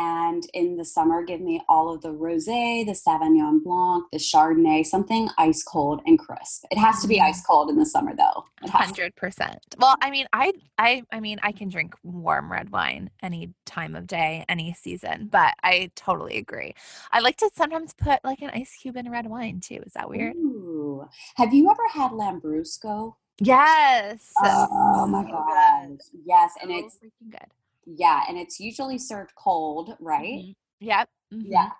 and 0.00 0.46
in 0.54 0.76
the 0.76 0.84
summer 0.84 1.22
give 1.22 1.40
me 1.42 1.60
all 1.68 1.92
of 1.92 2.00
the 2.00 2.08
rosé 2.08 2.86
the 2.86 2.92
sauvignon 2.92 3.62
blanc 3.62 4.04
the 4.12 4.18
chardonnay 4.18 4.84
something 4.84 5.28
ice 5.36 5.62
cold 5.62 6.00
and 6.06 6.18
crisp. 6.18 6.64
It 6.70 6.78
has 6.78 7.02
to 7.02 7.08
be 7.08 7.20
ice 7.20 7.42
mm. 7.42 7.46
cold 7.46 7.68
in 7.68 7.76
the 7.76 7.84
summer 7.84 8.14
though. 8.16 8.44
100% 8.66 9.56
well 9.78 9.96
i 10.00 10.10
mean 10.10 10.26
i 10.32 10.52
i 10.78 11.02
i 11.12 11.20
mean 11.20 11.38
i 11.42 11.52
can 11.52 11.68
drink 11.68 11.94
warm 12.02 12.50
red 12.50 12.70
wine 12.70 13.10
any 13.22 13.52
time 13.66 13.94
of 13.94 14.06
day 14.06 14.44
any 14.48 14.72
season 14.74 15.28
but 15.30 15.54
i 15.62 15.90
totally 15.94 16.38
agree. 16.38 16.74
I 17.12 17.20
like 17.20 17.36
to 17.38 17.50
sometimes 17.54 17.92
put 17.92 18.24
like 18.24 18.40
an 18.40 18.50
ice 18.54 18.76
cube 18.80 18.96
in 18.96 19.10
red 19.10 19.26
wine 19.26 19.60
too. 19.60 19.82
Is 19.86 19.92
that 19.92 20.08
weird? 20.08 20.34
Ooh. 20.36 21.06
have 21.36 21.52
you 21.52 21.70
ever 21.70 21.88
had 21.92 22.12
lambrusco? 22.12 23.14
Yes. 23.38 24.32
Oh 24.42 25.06
my 25.06 25.24
god 25.30 25.98
yes 26.24 26.52
and 26.62 26.70
it's 26.70 26.96
freaking 26.96 27.30
good 27.30 27.50
yeah, 27.86 28.24
and 28.28 28.38
it's 28.38 28.60
usually 28.60 28.98
served 28.98 29.32
cold, 29.36 29.94
right? 30.00 30.40
Mm-hmm. 30.40 30.86
Yep. 30.86 31.08
Mm-hmm. 31.34 31.52
Yeah. 31.52 31.70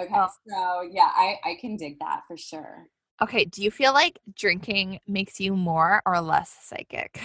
Okay. 0.00 0.14
Oh. 0.14 0.28
So 0.48 0.88
yeah, 0.90 1.10
I 1.14 1.36
I 1.44 1.56
can 1.60 1.76
dig 1.76 1.98
that 2.00 2.22
for 2.28 2.36
sure. 2.36 2.86
Okay. 3.22 3.44
Do 3.44 3.62
you 3.62 3.70
feel 3.70 3.92
like 3.92 4.18
drinking 4.34 5.00
makes 5.06 5.40
you 5.40 5.56
more 5.56 6.02
or 6.04 6.20
less 6.20 6.56
psychic? 6.62 7.20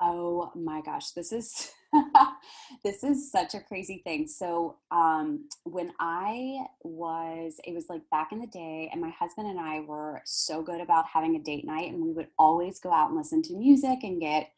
Oh 0.00 0.50
my 0.54 0.82
gosh, 0.82 1.12
this 1.12 1.32
is 1.32 1.70
this 2.84 3.02
is 3.02 3.30
such 3.32 3.54
a 3.54 3.60
crazy 3.60 4.02
thing. 4.04 4.26
So, 4.28 4.76
um, 4.90 5.48
when 5.64 5.92
I 5.98 6.58
was, 6.82 7.58
it 7.64 7.72
was 7.72 7.86
like 7.88 8.02
back 8.10 8.30
in 8.32 8.40
the 8.40 8.46
day, 8.46 8.90
and 8.92 9.00
my 9.00 9.10
husband 9.10 9.48
and 9.48 9.58
I 9.58 9.80
were 9.80 10.20
so 10.26 10.62
good 10.62 10.82
about 10.82 11.06
having 11.12 11.36
a 11.36 11.42
date 11.42 11.64
night, 11.64 11.90
and 11.90 12.02
we 12.02 12.12
would 12.12 12.28
always 12.38 12.78
go 12.78 12.92
out 12.92 13.08
and 13.08 13.16
listen 13.16 13.40
to 13.42 13.56
music 13.56 14.00
and 14.02 14.20
get 14.20 14.50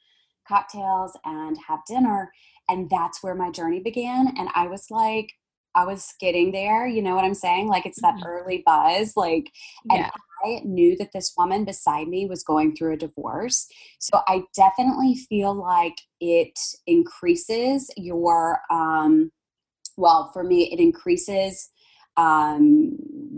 cocktails 0.49 1.17
and 1.25 1.57
have 1.69 1.81
dinner. 1.87 2.33
And 2.69 2.88
that's 2.90 3.23
where 3.23 3.35
my 3.35 3.50
journey 3.50 3.81
began. 3.81 4.35
And 4.38 4.49
I 4.55 4.67
was 4.67 4.87
like, 4.90 5.33
I 5.75 5.85
was 5.85 6.14
getting 6.19 6.52
there, 6.52 6.87
you 6.87 7.02
know 7.02 7.14
what 7.14 7.25
I'm 7.25 7.35
saying? 7.35 7.69
Like 7.69 7.87
it's 7.87 8.00
that 8.02 8.14
mm-hmm. 8.14 8.26
early 8.26 8.62
buzz. 8.64 9.12
Like, 9.17 9.52
and 9.90 10.00
yeah. 10.00 10.11
I 10.45 10.61
knew 10.64 10.97
that 10.97 11.11
this 11.12 11.33
woman 11.37 11.64
beside 11.64 12.09
me 12.09 12.26
was 12.26 12.43
going 12.43 12.75
through 12.75 12.95
a 12.95 12.99
divorce. 12.99 13.67
So 13.99 14.21
I 14.26 14.43
definitely 14.57 15.14
feel 15.14 15.55
like 15.55 15.97
it 16.21 16.59
increases 16.87 17.90
your, 17.97 18.61
um, 18.71 19.31
well, 19.97 20.31
for 20.33 20.45
me, 20.45 20.73
it 20.73 20.81
increases 20.81 21.71
um, 22.18 22.96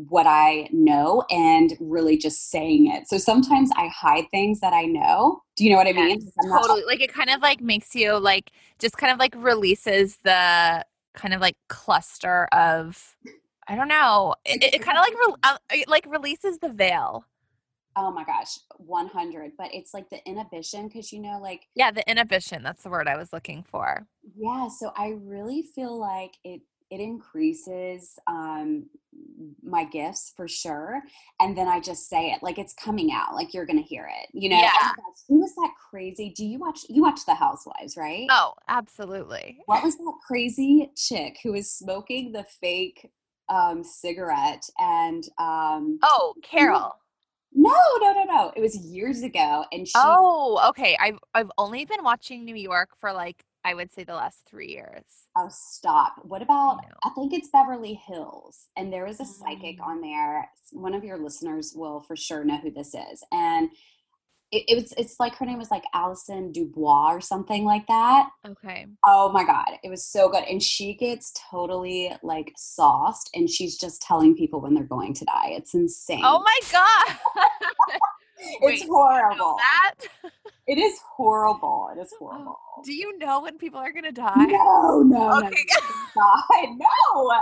what 0.09 0.27
I 0.27 0.69
know 0.73 1.23
and 1.31 1.77
really 1.79 2.17
just 2.17 2.51
saying 2.51 2.91
it. 2.91 3.07
So 3.09 3.19
sometimes 3.19 3.71
I 3.77 3.89
hide 3.89 4.25
things 4.33 4.61
that 4.61 4.73
I 4.73 4.85
know. 4.85 5.43
Do 5.57 5.65
you 5.65 5.71
know 5.71 5.77
what 5.77 5.87
I 5.87 5.93
mean? 5.93 6.21
Yes, 6.21 6.33
totally. 6.51 6.83
like 6.85 7.01
it 7.01 7.13
kind 7.13 7.31
of 7.31 7.43
like 7.43 7.61
makes 7.61 7.95
you 7.95 8.19
like 8.19 8.51
just 8.79 8.97
kind 8.97 9.13
of 9.13 9.19
like 9.19 9.35
releases 9.37 10.17
the 10.25 10.85
kind 11.15 11.35
of 11.35 11.41
like 11.41 11.57
cluster 11.69 12.49
of 12.53 13.17
I 13.69 13.77
don't 13.77 13.89
know. 13.89 14.35
It, 14.45 14.65
it, 14.65 14.75
it 14.75 14.83
kind 14.83 14.99
of 14.99 15.05
like 15.05 15.15
re- 15.15 15.35
uh, 15.45 15.85
like 15.87 16.07
releases 16.09 16.59
the 16.59 16.71
veil. 16.71 17.25
Oh 17.97 18.11
my 18.11 18.25
gosh, 18.25 18.59
100. 18.79 19.53
But 19.59 19.75
it's 19.75 19.93
like 19.93 20.09
the 20.11 20.27
inhibition 20.27 20.89
because 20.89 21.13
you 21.13 21.21
know, 21.21 21.39
like. 21.41 21.67
Yeah, 21.75 21.91
the 21.91 22.09
inhibition. 22.11 22.63
That's 22.63 22.83
the 22.83 22.89
word 22.89 23.07
I 23.07 23.17
was 23.17 23.33
looking 23.33 23.63
for. 23.63 24.07
Yeah. 24.37 24.69
So 24.69 24.93
I 24.97 25.15
really 25.21 25.63
feel 25.75 25.99
like 25.99 26.33
it 26.43 26.63
it 26.91 27.01
increases 27.01 28.19
um, 28.27 28.87
my 29.63 29.85
gifts 29.85 30.33
for 30.37 30.47
sure 30.49 31.03
and 31.41 31.57
then 31.57 31.67
i 31.69 31.81
just 31.81 32.09
say 32.09 32.31
it 32.31 32.43
like 32.43 32.59
it's 32.59 32.73
coming 32.75 33.11
out 33.13 33.35
like 33.35 33.53
you're 33.53 33.67
gonna 33.67 33.81
hear 33.81 34.09
it 34.23 34.29
you 34.33 34.49
know 34.49 34.57
Yeah. 34.61 34.71
Oh 34.83 34.93
gosh, 34.97 35.23
who 35.29 35.41
was 35.41 35.55
that 35.57 35.71
crazy 35.91 36.33
do 36.37 36.45
you 36.45 36.59
watch 36.59 36.81
you 36.89 37.03
watch 37.03 37.21
the 37.27 37.35
housewives 37.35 37.97
right 37.97 38.27
Oh, 38.31 38.55
absolutely. 38.69 39.59
what 39.67 39.83
was 39.83 39.97
that 39.97 40.13
crazy 40.27 40.91
chick 40.97 41.39
who 41.43 41.53
was 41.53 41.71
smoking 41.71 42.33
the 42.33 42.45
fake 42.61 43.11
um 43.49 43.83
cigarette 43.85 44.63
and 44.79 45.25
um 45.39 45.99
Oh, 46.03 46.35
Carol. 46.43 46.95
no 47.53 47.75
no 48.01 48.13
no 48.13 48.25
no 48.25 48.53
it 48.57 48.61
was 48.61 48.77
years 48.77 49.23
ago 49.23 49.65
and 49.73 49.87
she 49.89 49.93
Oh, 49.97 50.61
okay. 50.71 50.97
I've 51.01 51.19
I've 51.35 51.51
only 51.59 51.85
been 51.85 52.05
watching 52.05 52.45
New 52.45 52.55
York 52.55 52.91
for 53.01 53.13
like 53.13 53.45
I 53.65 53.75
would 53.75 53.93
say 53.93 54.05
the 54.05 54.15
last 54.15 54.47
three 54.49 54.69
years. 54.69 55.05
Oh, 55.37 55.49
stop. 55.51 56.15
What 56.23 56.43
about, 56.43 56.77
know. 56.83 56.95
I 57.05 57.11
think 57.11 57.33
it's 57.35 57.49
Beverly 57.49 57.95
Hills, 57.95 58.69
and 58.77 58.93
there 58.93 59.07
is 59.07 59.21
a 59.21 59.25
psychic 59.25 59.79
Mm. 59.79 59.87
on 59.87 60.01
there. 60.01 60.49
One 60.73 60.95
of 60.95 61.05
your 61.05 61.19
listeners 61.19 61.73
will 61.77 62.01
for 62.01 62.17
sure 62.17 62.43
know 62.45 62.57
who 62.59 62.71
this 62.71 62.95
is. 62.95 63.23
And 63.31 63.71
it, 64.51 64.65
it 64.67 64.75
was, 64.77 64.93
it's 64.97 65.21
like 65.21 65.37
her 65.37 65.47
name 65.47 65.59
was 65.59 65.71
like 65.71 65.85
Allison 65.95 66.51
Dubois 66.53 67.13
or 67.13 67.21
something 67.21 67.65
like 67.65 67.87
that. 67.87 68.31
Okay. 68.49 68.87
Oh 69.07 69.31
my 69.31 69.45
God. 69.45 69.79
It 69.85 69.91
was 69.91 70.05
so 70.05 70.29
good. 70.29 70.43
And 70.45 70.61
she 70.63 70.95
gets 70.95 71.33
totally 71.51 72.13
like 72.23 72.53
sauced, 72.57 73.31
and 73.35 73.49
she's 73.49 73.77
just 73.79 74.01
telling 74.03 74.35
people 74.35 74.61
when 74.61 74.75
they're 74.75 74.83
going 74.85 75.15
to 75.15 75.25
die. 75.25 75.51
It's 75.51 75.75
insane. 75.75 76.23
Oh 76.25 76.41
my 76.43 76.59
god. 76.73 77.19
It's 78.63 78.63
Wait, 78.63 78.81
you 78.81 78.87
know 78.87 78.95
horrible. 78.95 79.57
that? 79.59 79.95
It 80.67 80.79
is 80.79 80.99
horrible. 81.17 81.91
It 81.95 82.01
is 82.01 82.13
oh, 82.15 82.27
horrible. 82.27 82.59
Do 82.85 82.93
you 82.93 83.19
know 83.19 83.43
when 83.43 83.59
people 83.59 83.81
are 83.81 83.93
gonna 83.93 84.13
die? 84.13 84.47
No, 84.47 85.03
no, 85.03 85.39
no, 85.39 85.39
Okay. 85.39 85.65
God, 86.15 86.43
no, 86.77 87.33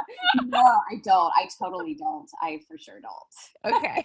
no, 0.47 0.81
I 0.91 0.97
don't. 1.05 1.33
I 1.37 1.49
totally 1.59 1.95
don't. 1.95 2.29
I 2.43 2.61
for 2.67 2.79
sure 2.79 3.01
don't. 3.01 3.75
Okay. 3.75 4.05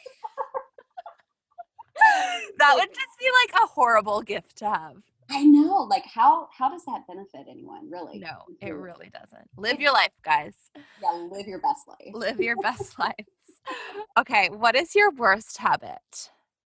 that 2.59 2.73
would 2.75 2.89
just 2.89 3.19
be 3.19 3.27
like 3.43 3.63
a 3.63 3.67
horrible 3.67 4.21
gift 4.21 4.57
to 4.57 4.69
have. 4.69 4.97
I 5.29 5.43
know. 5.43 5.87
Like, 5.89 6.05
how 6.05 6.49
how 6.55 6.69
does 6.69 6.83
that 6.85 7.07
benefit 7.07 7.47
anyone? 7.49 7.89
Really? 7.89 8.19
No, 8.19 8.43
it 8.61 8.71
really 8.71 9.09
doesn't. 9.09 9.49
Live 9.57 9.79
your 9.79 9.93
life, 9.93 10.11
guys. 10.23 10.55
Yeah, 11.01 11.27
live 11.31 11.47
your 11.47 11.59
best 11.59 11.87
life. 11.87 12.13
Live 12.13 12.39
your 12.39 12.57
best 12.57 12.99
lives. 12.99 13.15
Okay, 14.17 14.49
what 14.49 14.75
is 14.75 14.95
your 14.95 15.11
worst 15.11 15.57
habit? 15.57 16.29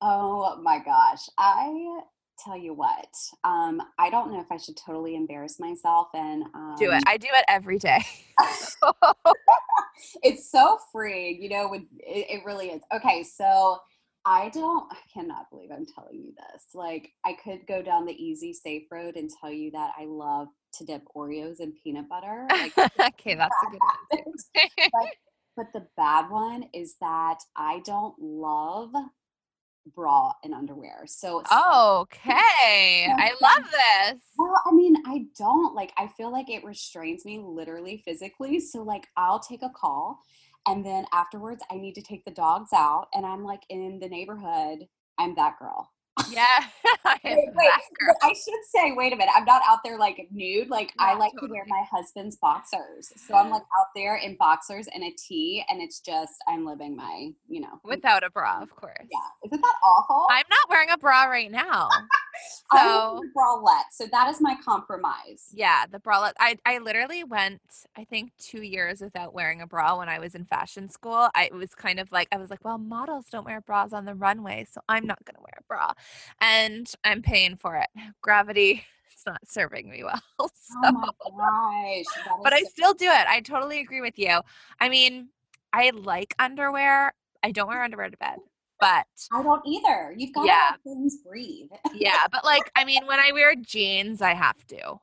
Oh 0.05 0.59
my 0.61 0.79
gosh, 0.79 1.29
I 1.37 2.01
tell 2.43 2.57
you 2.57 2.73
what. 2.73 3.07
Um, 3.45 3.81
I 3.97 4.09
don't 4.09 4.33
know 4.33 4.41
if 4.41 4.51
I 4.51 4.57
should 4.57 4.75
totally 4.75 5.15
embarrass 5.15 5.61
myself 5.61 6.09
and 6.13 6.43
um, 6.53 6.75
Do 6.77 6.91
it. 6.91 7.03
I 7.07 7.15
do 7.15 7.29
it 7.31 7.45
every 7.47 7.79
day. 7.79 8.03
it's 10.21 10.51
so 10.51 10.77
freeing, 10.91 11.41
you 11.41 11.47
know. 11.47 11.69
With 11.69 11.83
it, 11.99 12.25
it 12.29 12.45
really 12.45 12.67
is. 12.67 12.81
Okay, 12.93 13.23
so 13.23 13.77
I 14.25 14.49
don't. 14.49 14.91
I 14.91 14.97
cannot 15.13 15.49
believe 15.49 15.71
I'm 15.71 15.85
telling 15.85 16.19
you 16.19 16.33
this. 16.35 16.65
Like, 16.73 17.13
I 17.23 17.37
could 17.41 17.65
go 17.65 17.81
down 17.81 18.05
the 18.05 18.21
easy, 18.21 18.51
safe 18.51 18.83
road 18.91 19.15
and 19.15 19.29
tell 19.39 19.53
you 19.53 19.71
that 19.71 19.93
I 19.97 20.03
love 20.03 20.49
to 20.79 20.85
dip 20.85 21.03
Oreos 21.15 21.61
in 21.61 21.71
peanut 21.81 22.09
butter. 22.09 22.45
Like, 22.49 22.77
okay, 22.99 23.35
that's 23.35 23.55
a 23.67 23.71
good 23.71 23.79
one. 23.79 24.33
too. 24.53 24.99
but 25.55 25.71
the 25.71 25.87
bad 25.95 26.29
one 26.29 26.65
is 26.73 26.95
that 26.99 27.37
I 27.55 27.81
don't 27.85 28.15
love 28.19 28.91
bra 29.95 30.33
and 30.43 30.53
underwear. 30.53 31.03
So 31.05 31.39
okay. 32.01 33.07
I 33.17 33.31
love 33.41 33.63
this. 33.63 34.21
Well, 34.37 34.53
I 34.65 34.71
mean, 34.71 34.95
I 35.05 35.25
don't 35.37 35.75
like, 35.75 35.91
I 35.97 36.07
feel 36.07 36.31
like 36.31 36.49
it 36.49 36.63
restrains 36.63 37.25
me 37.25 37.39
literally 37.39 38.01
physically. 38.05 38.59
So, 38.59 38.81
like, 38.81 39.07
I'll 39.17 39.39
take 39.39 39.61
a 39.63 39.69
call 39.69 40.19
and 40.67 40.85
then 40.85 41.05
afterwards 41.11 41.63
I 41.69 41.75
need 41.75 41.95
to 41.95 42.01
take 42.01 42.25
the 42.25 42.31
dogs 42.31 42.71
out 42.73 43.07
and 43.13 43.25
I'm 43.25 43.43
like 43.43 43.63
in 43.69 43.99
the 43.99 44.09
neighborhood. 44.09 44.87
I'm 45.17 45.35
that 45.35 45.59
girl. 45.59 45.92
Yeah. 46.31 46.45
I 47.05 47.19
Wait, 47.23 47.35
wait, 47.53 47.53
that 47.55 47.81
girl. 47.99 48.15
but 48.21 48.27
I 48.29 48.33
should 48.33 48.63
say, 48.69 48.93
wait 48.95 49.13
a 49.13 49.15
minute. 49.15 49.33
I'm 49.35 49.45
not 49.45 49.61
out 49.67 49.79
there 49.83 49.97
like 49.97 50.27
nude. 50.31 50.69
Like, 50.69 50.93
I 50.99 51.11
Yeah, 51.13 51.17
like 51.19 51.31
to 51.39 51.47
wear 51.47 51.63
my 51.67 51.83
husband's 51.91 52.35
boxers. 52.37 53.11
So 53.27 53.35
I'm 53.35 53.49
like 53.49 53.61
out 53.61 53.87
there 53.95 54.15
in 54.17 54.35
boxers 54.37 54.87
and 54.93 55.03
a 55.03 55.11
tee, 55.17 55.63
and 55.69 55.81
it's 55.81 55.99
just, 55.99 56.33
I'm 56.47 56.65
living 56.65 56.95
my, 56.95 57.31
you 57.47 57.61
know. 57.61 57.79
Without 57.83 58.23
a 58.23 58.29
bra, 58.29 58.61
of 58.61 58.75
course. 58.75 58.95
yeah. 59.01 59.19
Isn't 59.47 59.61
that 59.61 59.75
awful? 59.85 60.27
I'm 60.29 60.45
not 60.49 60.69
wearing 60.69 60.89
a 60.91 60.97
bra 60.97 61.25
right 61.25 61.51
now. 61.51 61.89
So 62.75 63.21
bralette. 63.35 63.91
So 63.91 64.05
that 64.11 64.29
is 64.29 64.41
my 64.41 64.55
compromise. 64.63 65.49
yeah, 65.53 65.85
the 65.89 65.99
bralette. 65.99 66.33
I 66.39 66.57
I 66.65 66.79
literally 66.79 67.23
went 67.23 67.61
I 67.95 68.03
think 68.05 68.31
2 68.39 68.61
years 68.63 69.01
without 69.01 69.33
wearing 69.33 69.61
a 69.61 69.67
bra 69.67 69.97
when 69.97 70.09
I 70.09 70.19
was 70.19 70.35
in 70.35 70.45
fashion 70.45 70.89
school. 70.89 71.29
I 71.35 71.49
was 71.53 71.75
kind 71.75 71.99
of 71.99 72.11
like 72.11 72.27
I 72.31 72.37
was 72.37 72.49
like, 72.49 72.63
well, 72.65 72.77
models 72.77 73.25
don't 73.31 73.45
wear 73.45 73.61
bras 73.61 73.93
on 73.93 74.05
the 74.05 74.15
runway, 74.15 74.65
so 74.69 74.81
I'm 74.89 75.05
not 75.05 75.23
going 75.25 75.35
to 75.35 75.41
wear 75.41 75.53
a 75.59 75.63
bra. 75.67 75.91
And 76.41 76.91
I'm 77.03 77.21
paying 77.21 77.55
for 77.55 77.75
it. 77.77 77.89
Gravity 78.21 78.83
it's 79.11 79.25
not 79.25 79.47
serving 79.47 79.89
me 79.89 80.03
well. 80.03 80.21
So 80.55 80.75
Oh 80.83 80.91
my 80.91 81.09
gosh. 81.37 82.39
but 82.43 82.53
I 82.53 82.63
still 82.63 82.93
do 82.93 83.05
it. 83.05 83.27
I 83.27 83.41
totally 83.41 83.79
agree 83.79 84.01
with 84.01 84.17
you. 84.17 84.39
I 84.79 84.89
mean, 84.89 85.29
I 85.71 85.91
like 85.93 86.35
underwear. 86.39 87.13
I 87.43 87.51
don't 87.51 87.67
wear 87.67 87.81
underwear 87.83 88.09
to 88.09 88.17
bed, 88.17 88.37
but 88.83 89.37
I 89.37 89.43
don't 89.43 89.61
either. 89.65 90.13
You've 90.17 90.33
got 90.33 90.41
to 90.41 90.47
Yeah. 90.47 90.67
let 90.71 90.81
things 90.83 91.17
breathe. 91.25 91.69
yeah, 91.93 92.25
but 92.31 92.43
like, 92.45 92.71
I 92.75 92.85
mean, 92.85 93.05
when 93.05 93.19
I 93.19 93.31
wear 93.31 93.55
jeans, 93.55 94.21
I 94.21 94.33
have 94.33 94.65
to. 94.67 94.99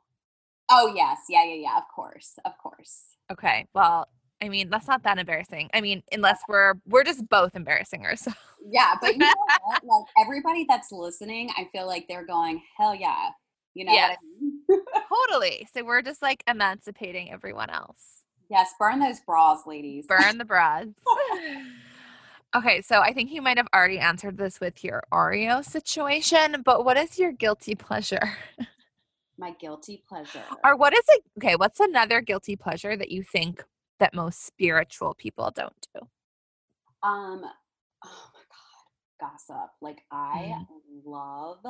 Oh 0.70 0.92
yes, 0.94 1.18
yeah, 1.28 1.44
yeah, 1.44 1.54
yeah. 1.54 1.76
Of 1.76 1.84
course, 1.94 2.38
of 2.44 2.52
course. 2.58 3.02
Okay. 3.32 3.66
Well, 3.74 4.08
I 4.42 4.48
mean, 4.48 4.70
that's 4.70 4.86
not 4.88 5.02
that 5.02 5.18
embarrassing. 5.18 5.68
I 5.74 5.80
mean, 5.80 6.02
unless 6.12 6.40
we're 6.48 6.74
we're 6.86 7.04
just 7.04 7.28
both 7.28 7.54
embarrassing 7.56 8.04
ourselves. 8.06 8.38
Yeah, 8.70 8.94
but 9.00 9.12
you 9.14 9.18
know 9.18 9.34
what? 9.64 9.82
Like 9.84 10.04
everybody 10.24 10.66
that's 10.68 10.92
listening, 10.92 11.50
I 11.58 11.68
feel 11.72 11.86
like 11.86 12.06
they're 12.08 12.26
going, 12.26 12.62
hell 12.78 12.94
yeah. 12.94 13.30
You 13.74 13.84
know 13.84 13.92
Yes. 13.92 14.16
what 14.68 14.78
I 14.78 14.78
mean? 14.78 14.80
totally. 15.28 15.68
So 15.74 15.84
we're 15.84 16.02
just 16.02 16.22
like 16.22 16.42
emancipating 16.46 17.30
everyone 17.32 17.70
else. 17.70 18.24
yes, 18.48 18.72
burn 18.78 18.98
those 19.00 19.20
bras, 19.20 19.66
ladies. 19.66 20.06
Burn 20.06 20.38
the 20.38 20.44
bras. 20.44 20.86
Okay, 22.54 22.80
so 22.82 23.00
I 23.00 23.12
think 23.12 23.30
you 23.30 23.42
might 23.42 23.58
have 23.58 23.68
already 23.72 23.98
answered 24.00 24.36
this 24.36 24.58
with 24.60 24.82
your 24.82 25.04
Oreo 25.12 25.64
situation, 25.64 26.62
but 26.64 26.84
what 26.84 26.96
is 26.96 27.16
your 27.18 27.30
guilty 27.32 27.76
pleasure? 27.76 28.36
My 29.36 29.50
guilty 29.52 30.04
pleasure. 30.08 30.46
Or 30.64 30.76
what 30.76 30.92
is 30.92 31.04
it? 31.08 31.24
Okay, 31.38 31.56
what's 31.56 31.80
another 31.80 32.20
guilty 32.20 32.56
pleasure 32.56 32.96
that 32.96 33.10
you 33.10 33.22
think 33.22 33.64
that 33.98 34.14
most 34.14 34.44
spiritual 34.46 35.14
people 35.14 35.50
don't 35.54 35.86
do? 35.94 36.08
Um, 37.02 37.44
oh 38.04 38.30
my 38.34 38.42
god, 38.50 39.30
gossip. 39.32 39.70
Like 39.80 40.02
I 40.10 40.54
Mm-hmm. 40.54 40.62
love. 41.04 41.64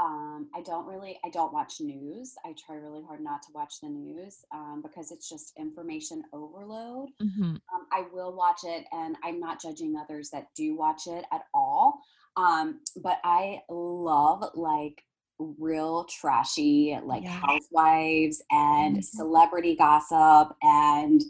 Um, 0.00 0.48
I 0.54 0.60
don't 0.62 0.86
really. 0.86 1.18
I 1.24 1.30
don't 1.30 1.52
watch 1.52 1.80
news. 1.80 2.34
I 2.44 2.54
try 2.64 2.76
really 2.76 3.02
hard 3.02 3.20
not 3.20 3.42
to 3.42 3.48
watch 3.52 3.80
the 3.82 3.88
news 3.88 4.44
um, 4.52 4.80
because 4.82 5.10
it's 5.10 5.28
just 5.28 5.52
information 5.58 6.22
overload. 6.32 7.08
Mm-hmm. 7.20 7.42
Um, 7.42 7.86
I 7.92 8.04
will 8.12 8.32
watch 8.32 8.60
it, 8.64 8.84
and 8.92 9.16
I'm 9.24 9.40
not 9.40 9.60
judging 9.60 9.96
others 9.96 10.30
that 10.30 10.48
do 10.54 10.76
watch 10.76 11.06
it 11.08 11.24
at 11.32 11.42
all. 11.52 12.00
Um, 12.36 12.80
but 13.02 13.18
I 13.24 13.62
love 13.68 14.44
like 14.54 15.02
real 15.38 16.04
trashy, 16.04 16.96
like 17.02 17.24
Yeah. 17.24 17.30
housewives 17.30 18.42
and 18.50 18.98
Mhm. 18.98 19.04
celebrity 19.04 19.74
gossip. 19.74 20.56
And 20.62 21.22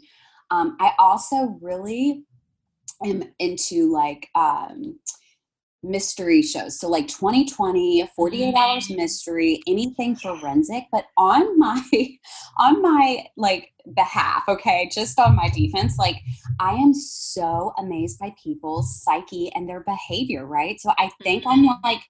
um, 0.51 0.77
I 0.79 0.93
also 0.99 1.57
really 1.61 2.25
am 3.03 3.23
into 3.39 3.91
like 3.91 4.29
um, 4.35 4.99
mystery 5.83 6.41
shows. 6.41 6.79
So 6.79 6.89
like 6.89 7.07
2020, 7.07 8.09
48 8.15 8.55
hours 8.55 8.87
mm-hmm. 8.87 8.97
mystery, 8.97 9.61
anything 9.67 10.15
forensic, 10.15 10.85
but 10.91 11.05
on 11.17 11.57
my 11.57 11.81
on 12.57 12.81
my 12.81 13.25
like 13.37 13.71
behalf, 13.95 14.43
okay, 14.47 14.89
just 14.93 15.19
on 15.19 15.35
my 15.35 15.49
defense, 15.49 15.97
like 15.97 16.17
I 16.59 16.73
am 16.73 16.93
so 16.93 17.73
amazed 17.77 18.19
by 18.19 18.33
people's 18.41 19.01
psyche 19.01 19.51
and 19.55 19.67
their 19.69 19.81
behavior, 19.81 20.45
right? 20.45 20.79
So 20.79 20.91
I 20.97 21.09
think 21.23 21.43
I'm 21.47 21.65
mm-hmm. 21.65 21.83
like 21.83 22.01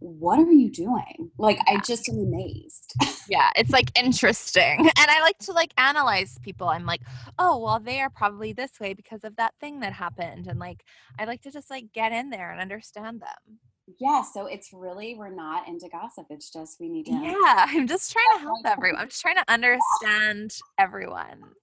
what 0.00 0.38
are 0.38 0.52
you 0.52 0.70
doing? 0.70 1.30
Like 1.38 1.58
I 1.66 1.78
just 1.78 2.08
am 2.08 2.18
amazed. 2.18 2.94
Yeah, 3.26 3.50
it's 3.56 3.70
like 3.70 3.90
interesting. 3.98 4.80
And 4.80 5.10
I 5.10 5.20
like 5.20 5.38
to 5.40 5.52
like 5.52 5.72
analyze 5.78 6.38
people. 6.42 6.68
I'm 6.68 6.84
like, 6.86 7.00
oh, 7.38 7.58
well, 7.58 7.80
they 7.80 8.00
are 8.00 8.10
probably 8.10 8.52
this 8.52 8.78
way 8.80 8.92
because 8.94 9.24
of 9.24 9.36
that 9.36 9.54
thing 9.60 9.80
that 9.80 9.92
happened. 9.94 10.46
And 10.46 10.58
like, 10.58 10.84
I 11.18 11.24
like 11.24 11.42
to 11.42 11.50
just 11.50 11.70
like 11.70 11.92
get 11.92 12.12
in 12.12 12.30
there 12.30 12.50
and 12.50 12.60
understand 12.60 13.22
them. 13.22 13.58
yeah, 14.00 14.22
so 14.22 14.46
it's 14.46 14.70
really 14.72 15.14
we're 15.14 15.34
not 15.34 15.68
into 15.68 15.88
gossip. 15.90 16.26
It's 16.30 16.50
just 16.50 16.78
we 16.80 16.88
need 16.88 17.06
to 17.06 17.12
Yeah, 17.12 17.66
I'm 17.68 17.86
just 17.86 18.12
trying 18.12 18.38
to 18.38 18.40
help 18.40 18.60
everyone. 18.66 19.00
I'm 19.00 19.08
just 19.08 19.22
trying 19.22 19.36
to 19.36 19.44
understand 19.48 20.56
everyone 20.78 21.54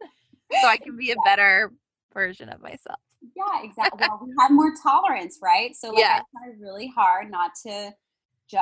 so 0.62 0.67
I 0.67 0.78
can 0.78 0.98
be 0.98 1.12
a 1.12 1.15
better 1.26 1.72
version 2.13 2.50
of 2.50 2.62
myself. 2.62 3.00
Yeah, 3.36 3.63
exactly. 3.63 4.08
Well, 4.08 4.20
we 4.24 4.34
have 4.39 4.52
more 4.52 4.74
tolerance, 4.84 5.39
right? 5.41 5.76
So 5.76 5.89
like 5.91 6.00
Yeah. 6.00 6.20
I 6.20 6.22
try 6.46 6.54
really 6.60 6.91
hard 6.96 7.30
not 7.32 7.52
to 7.65 7.91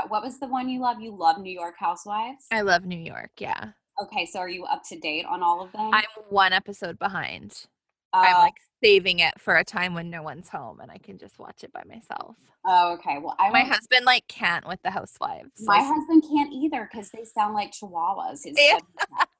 what 0.07 0.23
was 0.23 0.39
the 0.39 0.47
one 0.47 0.69
you 0.69 0.81
love? 0.81 0.99
You 1.01 1.15
love 1.15 1.39
New 1.39 1.51
York 1.51 1.75
Housewives? 1.77 2.45
I 2.51 2.61
love 2.61 2.85
New 2.85 2.99
York. 2.99 3.31
Yeah. 3.37 3.71
okay, 4.01 4.25
so 4.25 4.39
are 4.39 4.49
you 4.49 4.65
up 4.65 4.83
to 4.89 4.99
date 4.99 5.25
on 5.25 5.43
all 5.43 5.61
of 5.61 5.71
them? 5.71 5.91
I'm 5.93 6.05
one 6.29 6.53
episode 6.53 6.97
behind. 6.99 7.65
I'm 8.13 8.35
oh. 8.35 8.39
like 8.39 8.55
saving 8.83 9.19
it 9.19 9.39
for 9.39 9.55
a 9.55 9.63
time 9.63 9.93
when 9.93 10.09
no 10.09 10.23
one's 10.23 10.49
home 10.49 10.79
and 10.79 10.89
I 10.89 10.97
can 10.97 11.17
just 11.17 11.37
watch 11.37 11.63
it 11.63 11.71
by 11.71 11.83
myself. 11.87 12.35
Oh, 12.65 12.93
okay. 12.93 13.19
Well, 13.19 13.35
I 13.37 13.49
my 13.51 13.61
husband 13.61 14.05
like 14.05 14.27
can't 14.27 14.67
with 14.67 14.81
the 14.83 14.91
housewives. 14.91 15.51
So. 15.55 15.65
My 15.65 15.81
husband 15.81 16.23
can't 16.29 16.51
either 16.53 16.89
because 16.91 17.09
they 17.11 17.23
sound 17.23 17.53
like 17.53 17.71
chihuahuas. 17.71 18.41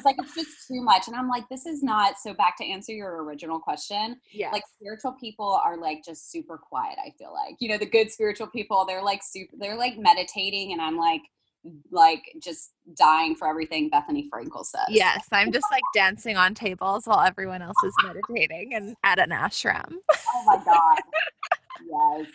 It's 0.00 0.06
like 0.06 0.16
it's 0.18 0.34
just 0.34 0.66
too 0.66 0.82
much, 0.82 1.08
and 1.08 1.16
I'm 1.16 1.28
like, 1.28 1.46
this 1.50 1.66
is 1.66 1.82
not. 1.82 2.14
So 2.18 2.32
back 2.32 2.56
to 2.58 2.64
answer 2.64 2.92
your 2.92 3.22
original 3.22 3.60
question. 3.60 4.16
Yeah. 4.32 4.50
Like 4.50 4.64
spiritual 4.76 5.12
people 5.12 5.60
are 5.62 5.76
like 5.76 6.02
just 6.04 6.32
super 6.32 6.56
quiet. 6.56 6.96
I 6.98 7.10
feel 7.18 7.34
like 7.34 7.56
you 7.60 7.68
know 7.68 7.76
the 7.76 7.84
good 7.84 8.10
spiritual 8.10 8.46
people. 8.46 8.86
They're 8.86 9.02
like 9.02 9.22
super. 9.22 9.54
They're 9.58 9.76
like 9.76 9.98
meditating, 9.98 10.72
and 10.72 10.80
I'm 10.80 10.96
like 10.96 11.20
like 11.90 12.22
just 12.42 12.70
dying 12.96 13.34
for 13.34 13.46
everything 13.46 13.90
Bethenny 13.90 14.28
Frankel 14.30 14.64
says. 14.64 14.86
Yes, 14.88 15.26
I'm 15.30 15.52
just 15.52 15.66
like 15.70 15.82
dancing 15.94 16.38
on 16.38 16.54
tables 16.54 17.06
while 17.06 17.20
everyone 17.20 17.60
else 17.60 17.76
is 17.84 17.92
meditating 18.02 18.74
and 18.74 18.96
at 19.04 19.18
an 19.18 19.28
ashram. 19.28 19.96
Oh 20.34 20.44
my 20.46 20.56
god. 20.64 21.02
yes. 21.88 22.26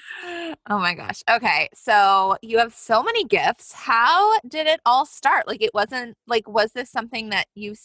Oh 0.67 0.79
my 0.79 0.93
gosh. 0.93 1.21
Okay. 1.29 1.69
So 1.73 2.37
you 2.41 2.57
have 2.57 2.73
so 2.73 3.03
many 3.03 3.23
gifts. 3.23 3.71
How 3.71 4.39
did 4.47 4.67
it 4.67 4.79
all 4.85 5.05
start? 5.05 5.47
Like 5.47 5.61
it 5.61 5.73
wasn't 5.73 6.15
like 6.27 6.47
was 6.47 6.71
this 6.73 6.89
something 6.89 7.29
that 7.29 7.47
you 7.55 7.75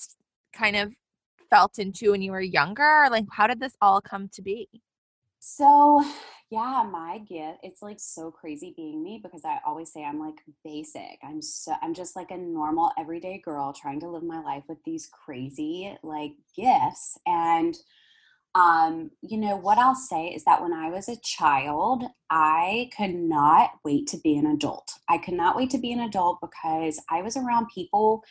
kind 0.52 0.76
of 0.76 0.92
felt 1.48 1.78
into 1.78 2.12
when 2.12 2.22
you 2.22 2.32
were 2.32 2.40
younger? 2.40 3.06
Like 3.10 3.24
how 3.30 3.46
did 3.46 3.60
this 3.60 3.76
all 3.80 4.00
come 4.00 4.28
to 4.32 4.42
be? 4.42 4.68
So, 5.42 6.04
yeah, 6.50 6.86
my 6.90 7.18
gift, 7.18 7.60
it's 7.62 7.80
like 7.80 7.98
so 7.98 8.30
crazy 8.30 8.74
being 8.76 9.02
me 9.02 9.20
because 9.22 9.42
I 9.42 9.58
always 9.66 9.90
say 9.90 10.04
I'm 10.04 10.20
like 10.20 10.38
basic. 10.62 11.18
I'm 11.22 11.40
so 11.40 11.74
I'm 11.80 11.94
just 11.94 12.14
like 12.14 12.30
a 12.30 12.36
normal 12.36 12.92
everyday 12.98 13.38
girl 13.38 13.72
trying 13.72 14.00
to 14.00 14.08
live 14.08 14.22
my 14.22 14.42
life 14.42 14.64
with 14.68 14.78
these 14.84 15.08
crazy 15.24 15.96
like 16.02 16.32
gifts 16.54 17.18
and 17.26 17.74
um 18.54 19.12
you 19.22 19.38
know 19.38 19.56
what 19.56 19.78
I'll 19.78 19.94
say 19.94 20.26
is 20.26 20.44
that 20.44 20.60
when 20.60 20.72
I 20.72 20.90
was 20.90 21.08
a 21.08 21.20
child, 21.20 22.04
I 22.30 22.90
could 22.96 23.14
not 23.14 23.70
wait 23.84 24.06
to 24.08 24.18
be 24.18 24.36
an 24.36 24.46
adult. 24.46 24.92
I 25.08 25.18
could 25.18 25.34
not 25.34 25.56
wait 25.56 25.70
to 25.70 25.78
be 25.78 25.92
an 25.92 26.00
adult 26.00 26.38
because 26.40 27.00
I 27.10 27.22
was 27.22 27.36
around 27.36 27.68
people 27.72 28.24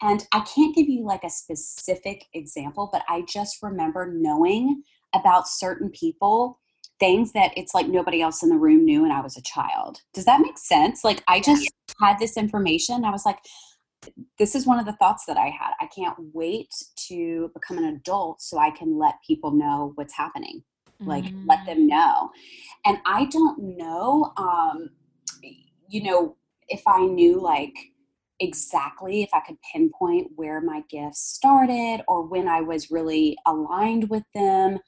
and 0.00 0.26
I 0.32 0.40
can't 0.40 0.74
give 0.74 0.88
you 0.88 1.04
like 1.04 1.24
a 1.24 1.30
specific 1.30 2.24
example, 2.32 2.88
but 2.92 3.04
I 3.08 3.24
just 3.28 3.62
remember 3.62 4.10
knowing 4.12 4.82
about 5.14 5.48
certain 5.48 5.90
people 5.90 6.58
things 6.98 7.32
that 7.32 7.52
it's 7.56 7.74
like 7.74 7.88
nobody 7.88 8.22
else 8.22 8.42
in 8.42 8.48
the 8.48 8.56
room 8.56 8.84
knew 8.84 9.04
and 9.04 9.12
I 9.12 9.20
was 9.20 9.36
a 9.36 9.42
child. 9.42 10.00
Does 10.14 10.24
that 10.24 10.40
make 10.40 10.58
sense? 10.58 11.04
Like 11.04 11.22
I 11.28 11.40
just 11.40 11.70
had 12.00 12.18
this 12.18 12.36
information. 12.36 13.04
I 13.04 13.10
was 13.10 13.26
like, 13.26 13.38
this 14.38 14.54
is 14.54 14.66
one 14.66 14.78
of 14.78 14.86
the 14.86 14.92
thoughts 14.92 15.24
that 15.26 15.36
I 15.36 15.46
had. 15.46 15.72
I 15.80 15.86
can't 15.86 16.16
wait 16.32 16.70
to 17.08 17.50
become 17.54 17.78
an 17.78 17.84
adult 17.84 18.42
so 18.42 18.58
I 18.58 18.70
can 18.70 18.98
let 18.98 19.14
people 19.26 19.52
know 19.52 19.92
what's 19.94 20.14
happening. 20.14 20.62
Like 20.98 21.24
mm-hmm. 21.24 21.46
let 21.46 21.66
them 21.66 21.80
mm. 21.80 21.88
know. 21.88 22.30
And 22.86 22.98
I 23.04 23.26
don't 23.26 23.76
know, 23.76 24.32
um, 24.38 24.88
you 25.88 26.02
know, 26.02 26.36
if 26.68 26.82
I 26.86 27.04
knew 27.04 27.38
like 27.40 27.74
exactly 28.40 29.22
if 29.22 29.30
I 29.32 29.40
could 29.40 29.56
pinpoint 29.72 30.32
where 30.36 30.60
my 30.60 30.82
gifts 30.90 31.20
started 31.20 32.02
or 32.08 32.26
when 32.26 32.48
I 32.48 32.60
was 32.60 32.90
really 32.90 33.36
aligned 33.46 34.10
with 34.10 34.24
them. 34.34 34.78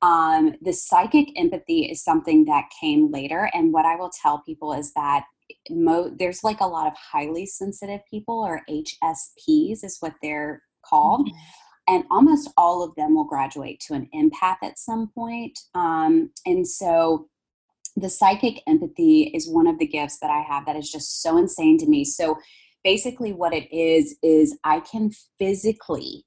Um, 0.00 0.54
the 0.62 0.72
psychic 0.72 1.28
empathy 1.36 1.82
is 1.82 2.02
something 2.04 2.44
that 2.44 2.70
came 2.80 3.10
later. 3.10 3.50
And 3.52 3.72
what 3.72 3.84
I 3.84 3.96
will 3.96 4.10
tell 4.22 4.42
people 4.44 4.72
is 4.72 4.92
that 4.94 5.24
mo- 5.70 6.14
there's 6.18 6.44
like 6.44 6.60
a 6.60 6.66
lot 6.66 6.86
of 6.86 6.94
highly 6.94 7.46
sensitive 7.46 8.00
people, 8.10 8.40
or 8.40 8.62
HSPs 8.68 9.84
is 9.84 9.98
what 10.00 10.14
they're 10.22 10.62
called. 10.84 11.28
Mm-hmm. 11.28 11.94
And 11.94 12.04
almost 12.10 12.50
all 12.56 12.82
of 12.82 12.94
them 12.96 13.14
will 13.14 13.24
graduate 13.24 13.80
to 13.86 13.94
an 13.94 14.08
empath 14.14 14.58
at 14.62 14.78
some 14.78 15.08
point. 15.14 15.58
Um, 15.74 16.30
and 16.44 16.68
so 16.68 17.28
the 17.96 18.10
psychic 18.10 18.60
empathy 18.66 19.30
is 19.34 19.48
one 19.48 19.66
of 19.66 19.78
the 19.78 19.86
gifts 19.86 20.18
that 20.20 20.30
I 20.30 20.42
have 20.42 20.66
that 20.66 20.76
is 20.76 20.90
just 20.90 21.22
so 21.22 21.38
insane 21.38 21.78
to 21.78 21.86
me. 21.86 22.04
So 22.04 22.38
basically, 22.84 23.32
what 23.32 23.54
it 23.54 23.74
is, 23.74 24.16
is 24.22 24.58
I 24.64 24.80
can 24.80 25.10
physically 25.38 26.24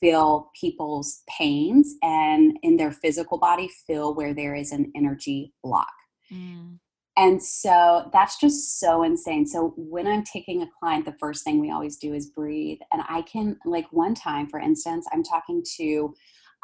feel 0.00 0.50
people's 0.60 1.22
pains 1.38 1.94
and 2.02 2.58
in 2.62 2.76
their 2.76 2.92
physical 2.92 3.38
body 3.38 3.70
feel 3.86 4.14
where 4.14 4.34
there 4.34 4.54
is 4.54 4.72
an 4.72 4.92
energy 4.94 5.52
block. 5.62 5.92
Mm. 6.32 6.78
And 7.16 7.42
so 7.42 8.10
that's 8.12 8.38
just 8.40 8.80
so 8.80 9.04
insane. 9.04 9.46
So 9.46 9.72
when 9.76 10.06
I'm 10.06 10.24
taking 10.24 10.62
a 10.62 10.70
client, 10.80 11.04
the 11.04 11.16
first 11.20 11.44
thing 11.44 11.60
we 11.60 11.70
always 11.70 11.96
do 11.96 12.12
is 12.12 12.26
breathe. 12.26 12.78
And 12.92 13.02
I 13.08 13.22
can, 13.22 13.56
like, 13.64 13.86
one 13.92 14.14
time, 14.14 14.48
for 14.48 14.58
instance, 14.58 15.06
I'm 15.12 15.22
talking 15.22 15.62
to 15.76 16.14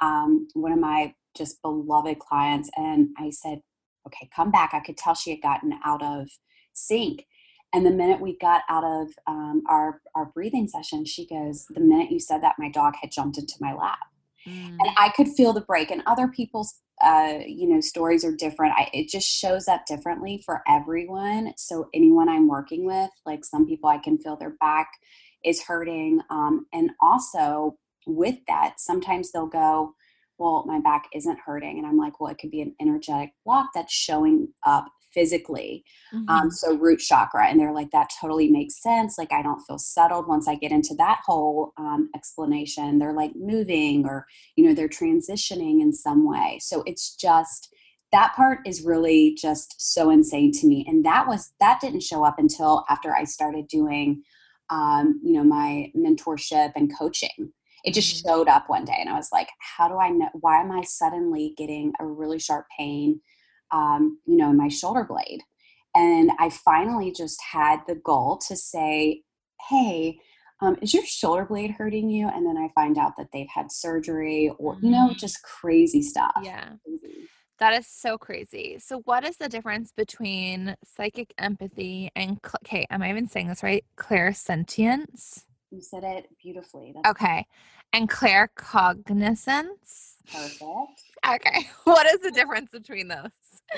um, 0.02 0.48
one 0.54 0.72
of 0.72 0.80
my 0.80 1.14
just 1.36 1.62
beloved 1.62 2.18
clients, 2.18 2.68
and 2.76 3.10
I 3.16 3.30
said, 3.30 3.60
okay, 4.06 4.28
come 4.34 4.50
back. 4.50 4.70
I 4.72 4.80
could 4.80 4.96
tell 4.96 5.14
she 5.14 5.30
had 5.30 5.42
gotten 5.42 5.74
out 5.84 6.02
of 6.02 6.28
sync. 6.72 7.26
And 7.72 7.86
the 7.86 7.90
minute 7.90 8.20
we 8.20 8.36
got 8.36 8.62
out 8.68 8.82
of 8.82 9.08
um, 9.28 9.62
our, 9.68 10.00
our 10.16 10.26
breathing 10.26 10.66
session, 10.66 11.04
she 11.04 11.26
goes, 11.26 11.66
The 11.70 11.80
minute 11.80 12.10
you 12.10 12.18
said 12.18 12.42
that, 12.42 12.56
my 12.58 12.68
dog 12.68 12.94
had 13.00 13.12
jumped 13.12 13.38
into 13.38 13.54
my 13.60 13.72
lap. 13.72 13.98
Mm. 14.46 14.76
And 14.80 14.90
I 14.96 15.10
could 15.10 15.28
feel 15.28 15.52
the 15.52 15.60
break. 15.60 15.90
And 15.90 16.02
other 16.06 16.28
people's, 16.28 16.80
uh, 17.02 17.38
you 17.46 17.68
know, 17.68 17.80
stories 17.80 18.24
are 18.24 18.34
different. 18.34 18.74
I, 18.76 18.88
it 18.92 19.08
just 19.08 19.28
shows 19.28 19.68
up 19.68 19.86
differently 19.86 20.42
for 20.44 20.62
everyone. 20.68 21.54
So 21.56 21.88
anyone 21.94 22.28
I'm 22.28 22.48
working 22.48 22.84
with, 22.84 23.10
like 23.26 23.44
some 23.44 23.66
people, 23.66 23.88
I 23.88 23.98
can 23.98 24.18
feel 24.18 24.36
their 24.36 24.56
back 24.60 24.88
is 25.44 25.62
hurting. 25.62 26.20
Um, 26.30 26.66
and 26.72 26.90
also 27.00 27.76
with 28.06 28.36
that, 28.48 28.74
sometimes 28.78 29.32
they'll 29.32 29.46
go, 29.46 29.94
well, 30.38 30.64
my 30.66 30.80
back 30.80 31.04
isn't 31.14 31.38
hurting. 31.44 31.78
And 31.78 31.86
I'm 31.86 31.98
like, 31.98 32.18
well, 32.18 32.30
it 32.30 32.38
could 32.38 32.50
be 32.50 32.62
an 32.62 32.74
energetic 32.80 33.30
block 33.44 33.70
that's 33.74 33.92
showing 33.92 34.48
up 34.66 34.86
physically. 35.12 35.84
Um, 36.12 36.20
mm-hmm. 36.20 36.30
Um, 36.30 36.50
so 36.50 36.76
root 36.76 37.00
chakra, 37.00 37.46
and 37.46 37.58
they're 37.58 37.72
like, 37.72 37.90
that 37.92 38.10
totally 38.20 38.48
makes 38.48 38.82
sense. 38.82 39.18
Like 39.18 39.32
I 39.32 39.42
don't 39.42 39.60
feel 39.62 39.78
settled 39.78 40.26
once 40.26 40.48
I 40.48 40.54
get 40.56 40.72
into 40.72 40.94
that 40.98 41.20
whole 41.24 41.72
um, 41.76 42.10
explanation. 42.14 42.98
They're 42.98 43.12
like 43.12 43.32
moving, 43.34 44.06
or 44.06 44.26
you 44.56 44.66
know, 44.66 44.74
they're 44.74 44.88
transitioning 44.88 45.80
in 45.80 45.92
some 45.92 46.28
way. 46.28 46.58
So 46.60 46.82
it's 46.86 47.14
just 47.14 47.74
that 48.12 48.34
part 48.34 48.60
is 48.66 48.82
really 48.82 49.36
just 49.40 49.74
so 49.78 50.10
insane 50.10 50.52
to 50.52 50.66
me. 50.66 50.84
And 50.88 51.04
that 51.04 51.26
was 51.26 51.52
that 51.60 51.80
didn't 51.80 52.02
show 52.02 52.24
up 52.24 52.38
until 52.38 52.84
after 52.88 53.14
I 53.14 53.24
started 53.24 53.68
doing, 53.68 54.22
um, 54.68 55.20
you 55.22 55.32
know, 55.32 55.44
my 55.44 55.92
mentorship 55.96 56.72
and 56.74 56.96
coaching 56.96 57.52
it 57.84 57.94
just 57.94 58.16
mm-hmm. 58.16 58.28
showed 58.28 58.48
up 58.48 58.68
one 58.68 58.84
day 58.84 58.96
and 58.98 59.08
i 59.08 59.14
was 59.14 59.30
like 59.32 59.48
how 59.76 59.88
do 59.88 59.98
i 59.98 60.08
know 60.08 60.28
why 60.34 60.60
am 60.60 60.70
i 60.70 60.82
suddenly 60.82 61.54
getting 61.56 61.92
a 62.00 62.06
really 62.06 62.38
sharp 62.38 62.66
pain 62.78 63.20
um, 63.72 64.18
you 64.26 64.36
know, 64.36 64.52
my 64.52 64.68
shoulder 64.68 65.04
blade. 65.04 65.42
And 65.94 66.30
I 66.38 66.50
finally 66.50 67.12
just 67.12 67.40
had 67.52 67.80
the 67.86 67.96
goal 67.96 68.38
to 68.48 68.56
say, 68.56 69.22
hey, 69.68 70.18
um, 70.62 70.76
is 70.82 70.94
your 70.94 71.04
shoulder 71.04 71.44
blade 71.44 71.72
hurting 71.72 72.10
you? 72.10 72.28
And 72.28 72.46
then 72.46 72.56
I 72.56 72.68
find 72.74 72.98
out 72.98 73.16
that 73.16 73.28
they've 73.32 73.48
had 73.52 73.72
surgery 73.72 74.52
or, 74.58 74.76
you 74.80 74.90
know, 74.90 75.08
mm-hmm. 75.08 75.18
just 75.18 75.42
crazy 75.42 76.02
stuff. 76.02 76.32
Yeah. 76.42 76.74
Crazy. 76.84 77.28
That 77.58 77.74
is 77.74 77.86
so 77.86 78.16
crazy. 78.16 78.78
So, 78.78 79.02
what 79.04 79.24
is 79.24 79.36
the 79.36 79.48
difference 79.48 79.92
between 79.94 80.76
psychic 80.84 81.34
empathy 81.36 82.10
and, 82.16 82.38
okay, 82.64 82.86
am 82.88 83.02
I 83.02 83.10
even 83.10 83.28
saying 83.28 83.48
this 83.48 83.62
right? 83.62 83.84
Clairsentience? 83.96 85.44
You 85.70 85.82
said 85.82 86.02
it 86.02 86.28
beautifully. 86.42 86.92
That's 86.94 87.10
okay. 87.10 87.46
And 87.92 88.08
claircognizance? 88.08 90.14
Perfect. 90.32 90.62
Okay. 91.28 91.68
What 91.84 92.06
is 92.06 92.20
the 92.20 92.30
difference 92.30 92.70
between 92.70 93.08
those? 93.08 93.30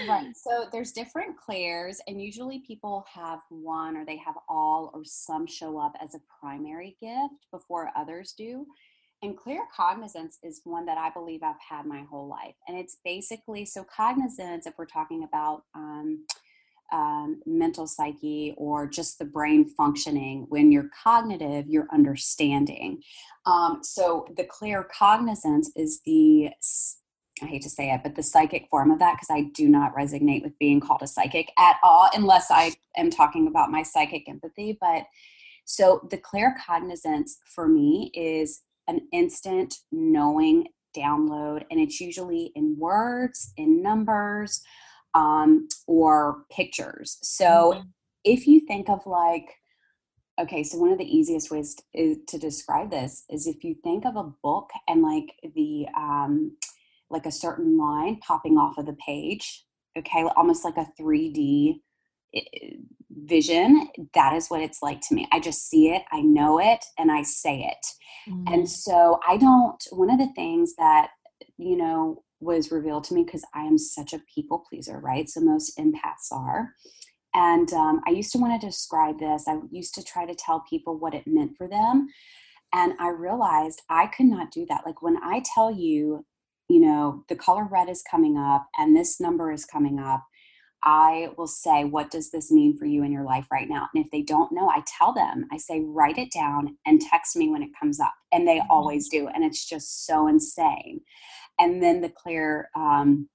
Right. 0.09 0.37
So 0.37 0.69
there's 0.71 0.93
different 0.93 1.37
clairs, 1.39 2.01
and 2.07 2.21
usually 2.21 2.61
people 2.67 3.05
have 3.13 3.41
one 3.49 3.97
or 3.97 4.05
they 4.05 4.19
have 4.19 4.37
all 4.49 4.91
or 4.95 5.03
some 5.05 5.47
show 5.47 5.79
up 5.79 5.93
as 6.03 6.15
a 6.15 6.21
primary 6.41 6.97
gift 7.01 7.47
before 7.51 7.91
others 7.97 8.35
do. 8.37 8.67
And 9.23 9.37
clear 9.37 9.63
cognizance 9.75 10.39
is 10.43 10.61
one 10.65 10.85
that 10.87 10.99
I 10.99 11.11
believe 11.11 11.43
I've 11.43 11.55
had 11.69 11.87
my 11.87 12.03
whole 12.11 12.29
life. 12.29 12.57
And 12.67 12.77
it's 12.77 12.99
basically 13.05 13.65
so 13.65 13.85
cognizance, 13.85 14.67
if 14.67 14.75
we're 14.77 14.87
talking 14.87 15.23
about 15.23 15.63
um, 15.75 16.27
um, 16.93 17.41
mental 17.47 17.87
psyche 17.87 18.55
or 18.57 18.87
just 18.87 19.19
the 19.19 19.25
brain 19.25 19.69
functioning, 19.69 20.47
when 20.49 20.71
you're 20.71 20.91
cognitive, 21.03 21.67
you're 21.67 21.89
understanding. 21.93 23.03
Um, 23.47 23.81
so 23.83 24.27
the 24.37 24.45
claircognizance 24.45 25.67
is 25.75 26.01
the 26.05 26.51
I 27.43 27.47
hate 27.47 27.63
to 27.63 27.71
say 27.71 27.91
it, 27.91 28.03
but 28.05 28.15
the 28.15 28.23
psychic 28.23 28.69
form 28.71 28.91
of 28.91 29.01
that, 29.01 29.15
because 29.15 29.31
I 29.31 29.51
do 29.55 29.69
not 29.69 29.97
resonate 29.97 30.43
with 30.43 30.59
being 30.59 30.81
called 30.81 31.03
a 31.03 31.09
psychic 31.09 31.51
at 31.59 31.77
all, 31.83 32.09
unless 32.15 32.51
I 32.51 32.73
am 32.97 33.11
talking 33.11 33.49
about 33.49 33.71
my 33.71 33.83
psychic 33.83 34.29
empathy. 34.29 34.79
But 34.81 35.07
so 35.65 36.07
the 36.11 36.19
clear 36.19 36.55
cognizance 36.65 37.39
for 37.55 37.67
me 37.67 38.13
is 38.15 38.63
an 38.87 39.01
instant 39.13 39.75
knowing 39.91 40.69
download, 40.97 41.65
and 41.71 41.81
it's 41.81 42.01
usually 42.01 42.53
in 42.55 42.77
words, 42.79 43.53
in 43.57 43.83
numbers, 43.83 44.63
um, 45.15 45.69
or 45.87 46.45
pictures. 46.51 47.19
So 47.23 47.45
mm-hmm. 47.45 47.89
if 48.25 48.47
you 48.47 48.61
think 48.61 48.89
of 48.89 49.07
like, 49.07 49.47
Okay, 50.41 50.63
so 50.63 50.79
one 50.79 50.91
of 50.91 50.99
the 50.99 51.05
easiest 51.05 51.51
ways 51.51 51.75
to, 51.75 51.83
is, 51.93 52.17
to 52.29 52.39
describe 52.39 52.91
this 52.91 53.25
is 53.29 53.47
if 53.47 53.63
you 53.63 53.75
think 53.75 54.07
of 54.07 54.17
a 54.17 54.33
book 54.43 54.71
and 54.89 55.03
like 55.03 55.27
the 55.55 55.87
um, 55.95 56.57
like 57.11 57.27
a 57.27 57.31
certain 57.31 57.77
line 57.77 58.17
popping 58.17 58.57
off 58.57 58.79
of 58.79 58.87
the 58.87 58.97
page, 59.07 59.67
okay, 59.97 60.25
almost 60.35 60.65
like 60.65 60.79
a 60.79 60.87
3D 60.99 61.81
vision. 63.11 63.89
That 64.15 64.33
is 64.33 64.49
what 64.49 64.63
it's 64.63 64.83
like 64.83 65.01
to 65.09 65.15
me. 65.15 65.29
I 65.33 65.41
just 65.41 65.69
see 65.69 65.91
it, 65.91 66.03
I 66.11 66.23
know 66.23 66.59
it, 66.59 66.85
and 66.99 67.13
I 67.13 67.23
say 67.23 67.71
it. 67.71 68.33
Mm. 68.33 68.55
And 68.55 68.69
so 68.69 69.21
I 69.29 69.37
don't, 69.37 69.83
one 69.91 70.11
of 70.11 70.19
the 70.19 70.33
things 70.35 70.75
that, 70.77 71.09
you 71.59 71.77
know, 71.77 72.23
was 72.43 72.73
revealed 72.73 73.05
to 73.05 73.15
me 73.15 73.25
because 73.25 73.45
I 73.55 73.63
am 73.63 73.79
such 73.79 74.13
a 74.13 74.23
people 74.35 74.65
pleaser, 74.69 74.99
right? 74.99 75.29
So 75.29 75.41
most 75.41 75.79
empaths 75.79 76.33
are 76.33 76.75
and 77.35 77.73
um, 77.73 78.01
I 78.07 78.11
used 78.11 78.33
to 78.33 78.39
want 78.39 78.61
to 78.61 78.67
describe 78.67 79.19
this. 79.19 79.45
I 79.49 79.59
used 79.71 79.95
to 79.95 80.05
try 80.05 80.27
to 80.27 80.35
tell 80.35 80.65
people 80.69 80.99
what 80.99 81.15
it 81.15 81.27
meant 81.27 81.57
for 81.57 81.67
them. 81.67 82.09
And 82.75 82.95
I 82.99 83.09
realized 83.09 83.83
I 83.89 84.07
could 84.07 84.27
not 84.27 84.51
do 84.51 84.67
that. 84.67 84.85
Like 84.85 85.03
when 85.03 85.17
I 85.23 85.43
tell 85.55 85.71
you, 85.71 86.25
you 86.69 86.81
know, 86.81 87.25
the 87.29 87.37
color 87.37 87.67
red 87.71 87.89
is 87.89 88.03
coming 88.09 88.37
up 88.37 88.69
and 88.79 88.97
this 88.97 89.21
number 89.21 89.51
is 89.51 89.65
coming 89.65 89.99
up, 89.99 90.25
I 90.85 91.29
will 91.37 91.47
say, 91.47 91.85
What 91.85 92.11
does 92.11 92.31
this 92.31 92.51
mean 92.51 92.77
for 92.77 92.87
you 92.87 93.05
in 93.05 93.13
your 93.13 93.25
life 93.25 93.47
right 93.53 93.69
now? 93.69 93.89
And 93.95 94.05
if 94.05 94.11
they 94.11 94.23
don't 94.23 94.53
know, 94.53 94.69
I 94.69 94.83
tell 94.99 95.13
them, 95.13 95.47
I 95.53 95.57
say, 95.59 95.81
Write 95.81 96.19
it 96.19 96.33
down 96.33 96.77
and 96.85 97.01
text 97.01 97.37
me 97.37 97.49
when 97.51 97.63
it 97.63 97.71
comes 97.79 98.01
up. 98.01 98.15
And 98.33 98.49
they 98.49 98.59
mm-hmm. 98.59 98.71
always 98.71 99.09
do. 99.09 99.29
And 99.29 99.45
it's 99.45 99.65
just 99.69 100.07
so 100.07 100.27
insane. 100.27 101.03
And 101.59 101.83
then 101.83 102.01
the 102.01 102.09
Claire 102.09 102.71
um, 102.75 103.29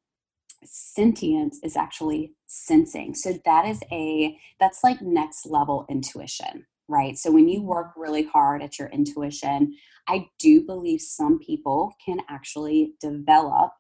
sentience 0.64 1.60
is 1.64 1.76
actually 1.76 2.34
sensing. 2.48 3.14
So 3.16 3.40
that 3.46 3.66
is 3.66 3.82
a 3.92 4.38
that's 4.60 4.84
like 4.84 5.02
next 5.02 5.46
level 5.46 5.86
intuition, 5.90 6.66
right? 6.88 7.18
So 7.18 7.32
when 7.32 7.48
you 7.48 7.62
work 7.62 7.92
really 7.96 8.24
hard 8.24 8.62
at 8.62 8.80
your 8.80 8.90
intuition, 8.90 9.76
I 10.08 10.28
do 10.40 10.62
believe 10.62 11.02
some 11.02 11.40
people 11.40 11.94
can 12.04 12.20
actually 12.30 12.94
develop 13.02 13.72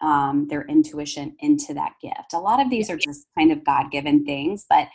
um, 0.00 0.48
their 0.48 0.62
intuition 0.62 1.36
into 1.38 1.72
that 1.74 1.94
gift. 2.02 2.34
A 2.34 2.38
lot 2.38 2.60
of 2.60 2.68
these 2.68 2.90
are 2.90 2.96
just 2.96 3.26
kind 3.38 3.50
of 3.52 3.64
God 3.64 3.90
given 3.90 4.24
things, 4.24 4.66
but 4.68 4.88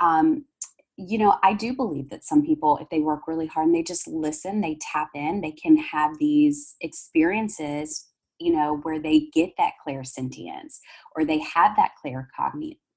um, 0.00 0.44
you 0.96 1.18
know, 1.18 1.38
I 1.42 1.54
do 1.54 1.74
believe 1.74 2.10
that 2.10 2.24
some 2.24 2.44
people, 2.44 2.78
if 2.80 2.88
they 2.88 3.00
work 3.00 3.26
really 3.26 3.46
hard 3.46 3.66
and 3.66 3.74
they 3.74 3.82
just 3.82 4.06
listen, 4.06 4.60
they 4.60 4.78
tap 4.80 5.10
in, 5.14 5.40
they 5.40 5.50
can 5.50 5.76
have 5.76 6.18
these 6.18 6.76
experiences 6.80 8.08
you 8.40 8.52
know, 8.52 8.78
where 8.82 8.98
they 9.00 9.28
get 9.32 9.50
that 9.56 9.74
clairsentience 9.86 10.78
or 11.14 11.24
they 11.24 11.38
have 11.38 11.76
that 11.76 11.92
clear 12.00 12.28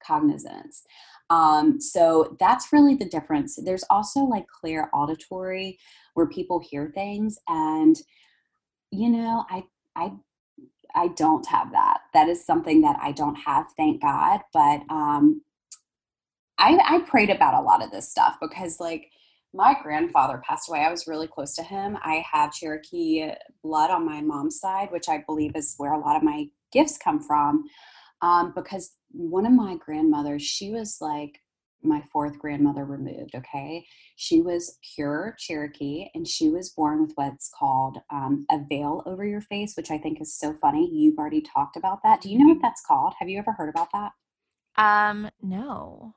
cognizance. 0.05 0.83
Um, 1.29 1.79
so 1.79 2.36
that's 2.39 2.71
really 2.71 2.95
the 2.95 3.10
difference. 3.10 3.57
There's 3.63 3.83
also 3.89 4.21
like 4.21 4.47
clear 4.47 4.89
auditory 4.93 5.77
where 6.13 6.27
people 6.27 6.60
hear 6.60 6.91
things 6.93 7.38
and 7.47 7.95
you 8.91 9.10
know, 9.10 9.45
I 9.49 9.63
I 9.95 10.13
I 10.95 11.10
don't 11.10 11.45
have 11.47 11.71
that. 11.73 11.99
That 12.13 12.29
is 12.29 12.45
something 12.45 12.81
that 12.81 12.97
I 13.01 13.12
don't 13.12 13.36
have, 13.36 13.67
thank 13.75 14.01
God. 14.01 14.41
But 14.53 14.81
um 14.89 15.41
I 16.57 16.79
I 16.83 16.99
prayed 17.01 17.29
about 17.29 17.53
a 17.53 17.65
lot 17.65 17.83
of 17.83 17.91
this 17.91 18.09
stuff 18.09 18.37
because 18.41 18.79
like 18.79 19.11
my 19.53 19.75
grandfather 19.81 20.41
passed 20.47 20.69
away. 20.69 20.81
I 20.81 20.91
was 20.91 21.07
really 21.07 21.27
close 21.27 21.55
to 21.55 21.63
him. 21.63 21.97
I 22.01 22.23
have 22.31 22.53
Cherokee 22.53 23.31
blood 23.63 23.89
on 23.89 24.05
my 24.05 24.21
mom's 24.21 24.59
side, 24.59 24.91
which 24.91 25.09
I 25.09 25.23
believe 25.25 25.55
is 25.55 25.75
where 25.77 25.93
a 25.93 25.99
lot 25.99 26.15
of 26.15 26.23
my 26.23 26.47
gifts 26.71 26.97
come 26.97 27.19
from. 27.21 27.63
Um, 28.21 28.51
because 28.55 28.95
one 29.11 29.45
of 29.45 29.53
my 29.53 29.75
grandmothers, 29.75 30.41
she 30.41 30.71
was 30.71 30.97
like 30.99 31.39
my 31.83 32.03
fourth 32.11 32.39
grandmother 32.39 32.83
removed. 32.83 33.35
Okay. 33.35 33.85
She 34.15 34.41
was 34.41 34.77
pure 34.95 35.35
Cherokee 35.37 36.09
and 36.13 36.27
she 36.27 36.49
was 36.49 36.69
born 36.69 37.01
with 37.01 37.13
what's 37.15 37.49
called 37.57 37.99
um, 38.11 38.45
a 38.51 38.59
veil 38.67 39.03
over 39.05 39.25
your 39.25 39.41
face, 39.41 39.75
which 39.77 39.91
I 39.91 39.97
think 39.97 40.19
is 40.19 40.37
so 40.37 40.53
funny. 40.53 40.89
You've 40.91 41.19
already 41.19 41.41
talked 41.41 41.77
about 41.77 42.01
that. 42.03 42.21
Do 42.21 42.29
you 42.29 42.39
know 42.39 42.47
what 42.47 42.57
mm-hmm. 42.57 42.61
that's 42.63 42.83
called? 42.85 43.13
Have 43.19 43.29
you 43.29 43.37
ever 43.37 43.53
heard 43.53 43.69
about 43.69 43.89
that? 43.93 44.11
Um, 44.77 45.29
no. 45.41 46.15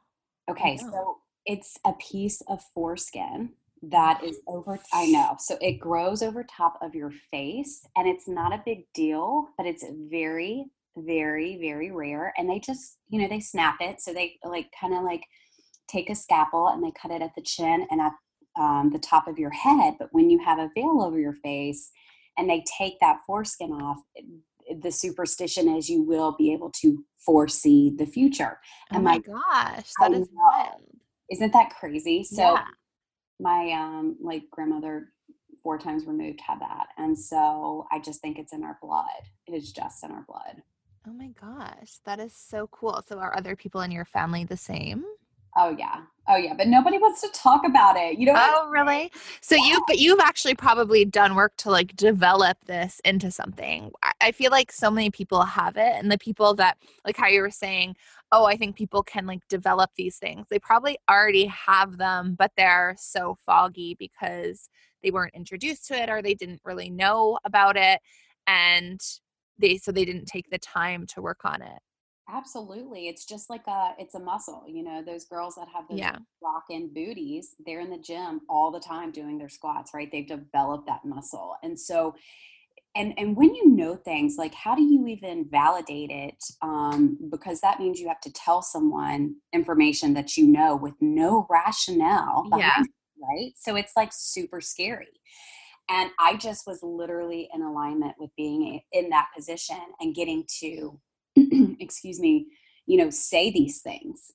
Okay. 0.50 0.76
So 0.76 1.18
it's 1.46 1.78
a 1.84 1.92
piece 1.94 2.42
of 2.48 2.62
foreskin 2.74 3.50
that 3.82 4.22
is 4.22 4.38
over 4.46 4.78
i 4.92 5.06
know 5.06 5.34
so 5.38 5.56
it 5.60 5.80
grows 5.80 6.22
over 6.22 6.44
top 6.44 6.78
of 6.82 6.94
your 6.94 7.10
face 7.30 7.86
and 7.96 8.06
it's 8.06 8.28
not 8.28 8.52
a 8.52 8.62
big 8.64 8.84
deal 8.92 9.48
but 9.56 9.66
it's 9.66 9.84
very 10.10 10.66
very 10.96 11.56
very 11.56 11.90
rare 11.90 12.34
and 12.36 12.48
they 12.48 12.58
just 12.58 12.98
you 13.08 13.20
know 13.20 13.28
they 13.28 13.40
snap 13.40 13.76
it 13.80 14.00
so 14.00 14.12
they 14.12 14.36
like 14.44 14.66
kind 14.78 14.92
of 14.92 15.02
like 15.02 15.24
take 15.88 16.10
a 16.10 16.14
scalpel 16.14 16.68
and 16.68 16.84
they 16.84 16.92
cut 17.00 17.10
it 17.10 17.22
at 17.22 17.34
the 17.34 17.42
chin 17.42 17.86
and 17.90 18.00
at 18.00 18.12
um, 18.58 18.90
the 18.92 18.98
top 18.98 19.26
of 19.26 19.38
your 19.38 19.50
head 19.50 19.94
but 19.98 20.08
when 20.12 20.28
you 20.28 20.38
have 20.44 20.58
a 20.58 20.68
veil 20.74 21.00
over 21.02 21.18
your 21.18 21.32
face 21.42 21.90
and 22.36 22.50
they 22.50 22.62
take 22.78 23.00
that 23.00 23.20
foreskin 23.26 23.72
off 23.72 23.98
the 24.80 24.92
superstition 24.92 25.68
is 25.68 25.88
you 25.88 26.02
will 26.02 26.32
be 26.32 26.52
able 26.52 26.70
to 26.70 27.04
foresee 27.24 27.92
the 27.96 28.06
future 28.06 28.58
oh 28.92 28.96
and 28.96 29.04
my, 29.04 29.14
my 29.14 29.18
gosh 29.18 29.90
that 30.00 30.12
is 30.12 30.28
wild 30.32 30.82
isn't 31.30 31.52
that 31.52 31.70
crazy? 31.70 32.24
So 32.24 32.42
yeah. 32.54 32.64
my 33.38 33.70
um 33.72 34.16
like 34.20 34.44
grandmother 34.50 35.12
four 35.62 35.78
times 35.78 36.06
removed 36.06 36.40
had 36.40 36.60
that. 36.60 36.88
And 36.98 37.18
so 37.18 37.86
I 37.92 38.00
just 38.00 38.20
think 38.20 38.38
it's 38.38 38.52
in 38.52 38.64
our 38.64 38.78
blood. 38.82 39.04
It 39.46 39.54
is 39.54 39.72
just 39.72 40.02
in 40.02 40.10
our 40.10 40.24
blood. 40.26 40.62
Oh 41.06 41.12
my 41.12 41.28
gosh, 41.40 41.98
that 42.04 42.20
is 42.20 42.34
so 42.34 42.66
cool. 42.68 43.02
So 43.06 43.18
are 43.18 43.36
other 43.36 43.56
people 43.56 43.80
in 43.82 43.90
your 43.90 44.04
family 44.04 44.44
the 44.44 44.56
same? 44.56 45.04
Oh 45.56 45.74
yeah. 45.78 46.02
Oh 46.28 46.36
yeah, 46.36 46.54
but 46.56 46.68
nobody 46.68 46.96
wants 46.98 47.20
to 47.22 47.28
talk 47.28 47.66
about 47.66 47.96
it. 47.96 48.18
You 48.18 48.26
know. 48.26 48.34
Oh 48.36 48.68
really? 48.70 49.10
So 49.40 49.56
yeah. 49.56 49.64
you 49.64 49.84
but 49.86 49.98
you've 49.98 50.20
actually 50.20 50.54
probably 50.54 51.04
done 51.04 51.34
work 51.34 51.56
to 51.58 51.70
like 51.70 51.96
develop 51.96 52.58
this 52.66 53.00
into 53.04 53.30
something. 53.30 53.90
I 54.20 54.32
feel 54.32 54.50
like 54.50 54.70
so 54.70 54.90
many 54.90 55.10
people 55.10 55.42
have 55.42 55.76
it 55.76 55.94
and 55.96 56.10
the 56.10 56.18
people 56.18 56.54
that 56.54 56.78
like 57.04 57.16
how 57.16 57.26
you 57.26 57.40
were 57.40 57.50
saying, 57.50 57.96
oh, 58.32 58.44
I 58.44 58.56
think 58.56 58.76
people 58.76 59.02
can 59.02 59.26
like 59.26 59.40
develop 59.48 59.90
these 59.96 60.18
things. 60.18 60.46
They 60.48 60.58
probably 60.58 60.98
already 61.10 61.46
have 61.46 61.98
them, 61.98 62.36
but 62.38 62.52
they're 62.56 62.94
so 62.98 63.36
foggy 63.44 63.96
because 63.98 64.68
they 65.02 65.10
weren't 65.10 65.34
introduced 65.34 65.86
to 65.88 66.00
it 66.00 66.10
or 66.10 66.22
they 66.22 66.34
didn't 66.34 66.60
really 66.64 66.90
know 66.90 67.38
about 67.44 67.76
it 67.76 68.00
and 68.46 69.00
they 69.58 69.78
so 69.78 69.92
they 69.92 70.04
didn't 70.04 70.26
take 70.26 70.50
the 70.50 70.58
time 70.58 71.06
to 71.06 71.22
work 71.22 71.44
on 71.44 71.62
it. 71.62 71.80
Absolutely. 72.32 73.08
It's 73.08 73.24
just 73.24 73.50
like 73.50 73.66
a 73.66 73.94
it's 73.98 74.14
a 74.14 74.20
muscle, 74.20 74.64
you 74.68 74.82
know, 74.82 75.02
those 75.02 75.24
girls 75.24 75.54
that 75.56 75.68
have 75.74 75.84
those 75.88 75.98
yeah. 75.98 76.16
rockin' 76.42 76.92
booties, 76.94 77.54
they're 77.66 77.80
in 77.80 77.90
the 77.90 77.98
gym 77.98 78.42
all 78.48 78.70
the 78.70 78.80
time 78.80 79.10
doing 79.10 79.38
their 79.38 79.48
squats, 79.48 79.92
right? 79.94 80.10
They've 80.10 80.26
developed 80.26 80.86
that 80.86 81.04
muscle. 81.04 81.56
And 81.62 81.78
so 81.78 82.14
and 82.94 83.14
and 83.16 83.36
when 83.36 83.54
you 83.54 83.68
know 83.68 83.96
things 83.96 84.36
like 84.36 84.54
how 84.54 84.74
do 84.74 84.82
you 84.82 85.06
even 85.06 85.46
validate 85.50 86.10
it 86.10 86.42
um, 86.62 87.18
because 87.30 87.60
that 87.60 87.78
means 87.78 88.00
you 88.00 88.08
have 88.08 88.20
to 88.20 88.32
tell 88.32 88.62
someone 88.62 89.36
information 89.52 90.14
that 90.14 90.36
you 90.36 90.46
know 90.46 90.76
with 90.76 90.94
no 91.00 91.46
rationale 91.48 92.48
yeah. 92.56 92.80
It, 92.80 92.88
right 93.22 93.52
so 93.56 93.76
it's 93.76 93.92
like 93.96 94.10
super 94.12 94.60
scary 94.60 95.20
and 95.88 96.10
i 96.18 96.36
just 96.36 96.66
was 96.66 96.80
literally 96.82 97.48
in 97.54 97.62
alignment 97.62 98.14
with 98.18 98.30
being 98.36 98.80
in 98.92 99.10
that 99.10 99.28
position 99.36 99.80
and 100.00 100.14
getting 100.14 100.44
to 100.60 100.98
excuse 101.80 102.20
me 102.20 102.46
you 102.86 102.96
know 102.98 103.10
say 103.10 103.50
these 103.50 103.80
things 103.80 104.32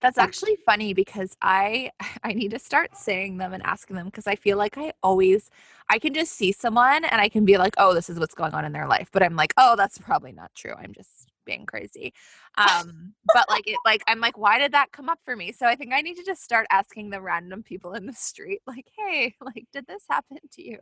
that's 0.00 0.18
actually 0.18 0.56
funny 0.64 0.94
because 0.94 1.36
I 1.42 1.90
I 2.24 2.32
need 2.32 2.50
to 2.52 2.58
start 2.58 2.96
saying 2.96 3.38
them 3.38 3.52
and 3.52 3.62
asking 3.62 3.96
them 3.96 4.06
because 4.06 4.26
I 4.26 4.34
feel 4.36 4.56
like 4.56 4.78
I 4.78 4.92
always 5.02 5.50
I 5.88 5.98
can 5.98 6.14
just 6.14 6.32
see 6.32 6.52
someone 6.52 7.04
and 7.04 7.20
I 7.20 7.28
can 7.28 7.44
be 7.44 7.58
like, 7.58 7.74
"Oh, 7.78 7.94
this 7.94 8.08
is 8.08 8.18
what's 8.18 8.34
going 8.34 8.54
on 8.54 8.64
in 8.64 8.72
their 8.72 8.86
life." 8.86 9.08
But 9.12 9.22
I'm 9.22 9.36
like, 9.36 9.52
"Oh, 9.56 9.76
that's 9.76 9.98
probably 9.98 10.32
not 10.32 10.54
true. 10.54 10.72
I'm 10.76 10.92
just 10.92 11.28
being 11.44 11.66
crazy." 11.66 12.12
Um, 12.58 13.14
but 13.32 13.48
like 13.50 13.66
it 13.66 13.78
like 13.84 14.02
I'm 14.06 14.20
like, 14.20 14.38
"Why 14.38 14.58
did 14.58 14.72
that 14.72 14.92
come 14.92 15.08
up 15.08 15.18
for 15.24 15.36
me?" 15.36 15.52
So 15.52 15.66
I 15.66 15.76
think 15.76 15.92
I 15.92 16.00
need 16.00 16.16
to 16.16 16.24
just 16.24 16.42
start 16.42 16.66
asking 16.70 17.10
the 17.10 17.20
random 17.20 17.62
people 17.62 17.92
in 17.94 18.06
the 18.06 18.12
street 18.14 18.62
like, 18.66 18.86
"Hey, 18.96 19.34
like 19.40 19.66
did 19.72 19.86
this 19.86 20.04
happen 20.08 20.38
to 20.52 20.62
you?" 20.62 20.78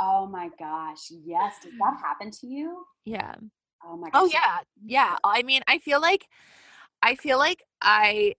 Oh 0.00 0.26
my 0.26 0.50
gosh. 0.58 1.10
Yes, 1.10 1.56
does 1.62 1.72
that 1.72 1.98
happen 2.00 2.30
to 2.30 2.46
you? 2.46 2.84
Yeah. 3.04 3.34
Oh 3.84 3.96
my 3.96 4.08
oh, 4.08 4.10
gosh. 4.12 4.22
Oh 4.22 4.26
yeah. 4.32 4.58
Yeah. 4.84 5.16
I 5.24 5.42
mean, 5.42 5.62
I 5.68 5.78
feel 5.78 6.00
like 6.00 6.26
I 7.02 7.14
feel 7.14 7.38
like 7.38 7.62
I 7.82 8.34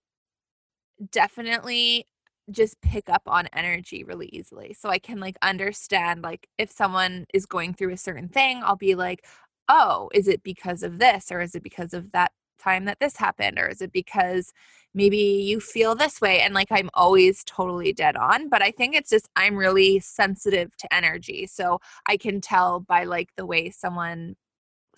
definitely 1.11 2.05
just 2.51 2.79
pick 2.81 3.09
up 3.09 3.21
on 3.27 3.47
energy 3.53 4.03
really 4.03 4.27
easily. 4.33 4.73
So 4.73 4.89
I 4.89 4.99
can 4.99 5.19
like 5.19 5.37
understand 5.41 6.23
like 6.23 6.47
if 6.57 6.71
someone 6.71 7.25
is 7.33 7.45
going 7.45 7.73
through 7.73 7.93
a 7.93 7.97
certain 7.97 8.27
thing, 8.29 8.61
I'll 8.63 8.75
be 8.75 8.95
like, 8.95 9.25
"Oh, 9.67 10.09
is 10.13 10.27
it 10.27 10.43
because 10.43 10.83
of 10.83 10.99
this 10.99 11.31
or 11.31 11.41
is 11.41 11.55
it 11.55 11.63
because 11.63 11.93
of 11.93 12.11
that 12.13 12.31
time 12.59 12.85
that 12.85 12.99
this 12.99 13.17
happened 13.17 13.57
or 13.59 13.67
is 13.67 13.81
it 13.81 13.91
because 13.93 14.51
maybe 14.93 15.17
you 15.17 15.59
feel 15.59 15.95
this 15.95 16.19
way?" 16.21 16.41
And 16.41 16.53
like 16.55 16.69
I'm 16.71 16.89
always 16.95 17.43
totally 17.45 17.93
dead 17.93 18.15
on, 18.17 18.49
but 18.49 18.61
I 18.63 18.71
think 18.71 18.95
it's 18.95 19.09
just 19.11 19.29
I'm 19.35 19.55
really 19.55 19.99
sensitive 19.99 20.75
to 20.77 20.93
energy. 20.93 21.45
So 21.47 21.79
I 22.07 22.17
can 22.17 22.41
tell 22.41 22.79
by 22.81 23.03
like 23.05 23.29
the 23.37 23.45
way 23.45 23.69
someone 23.69 24.35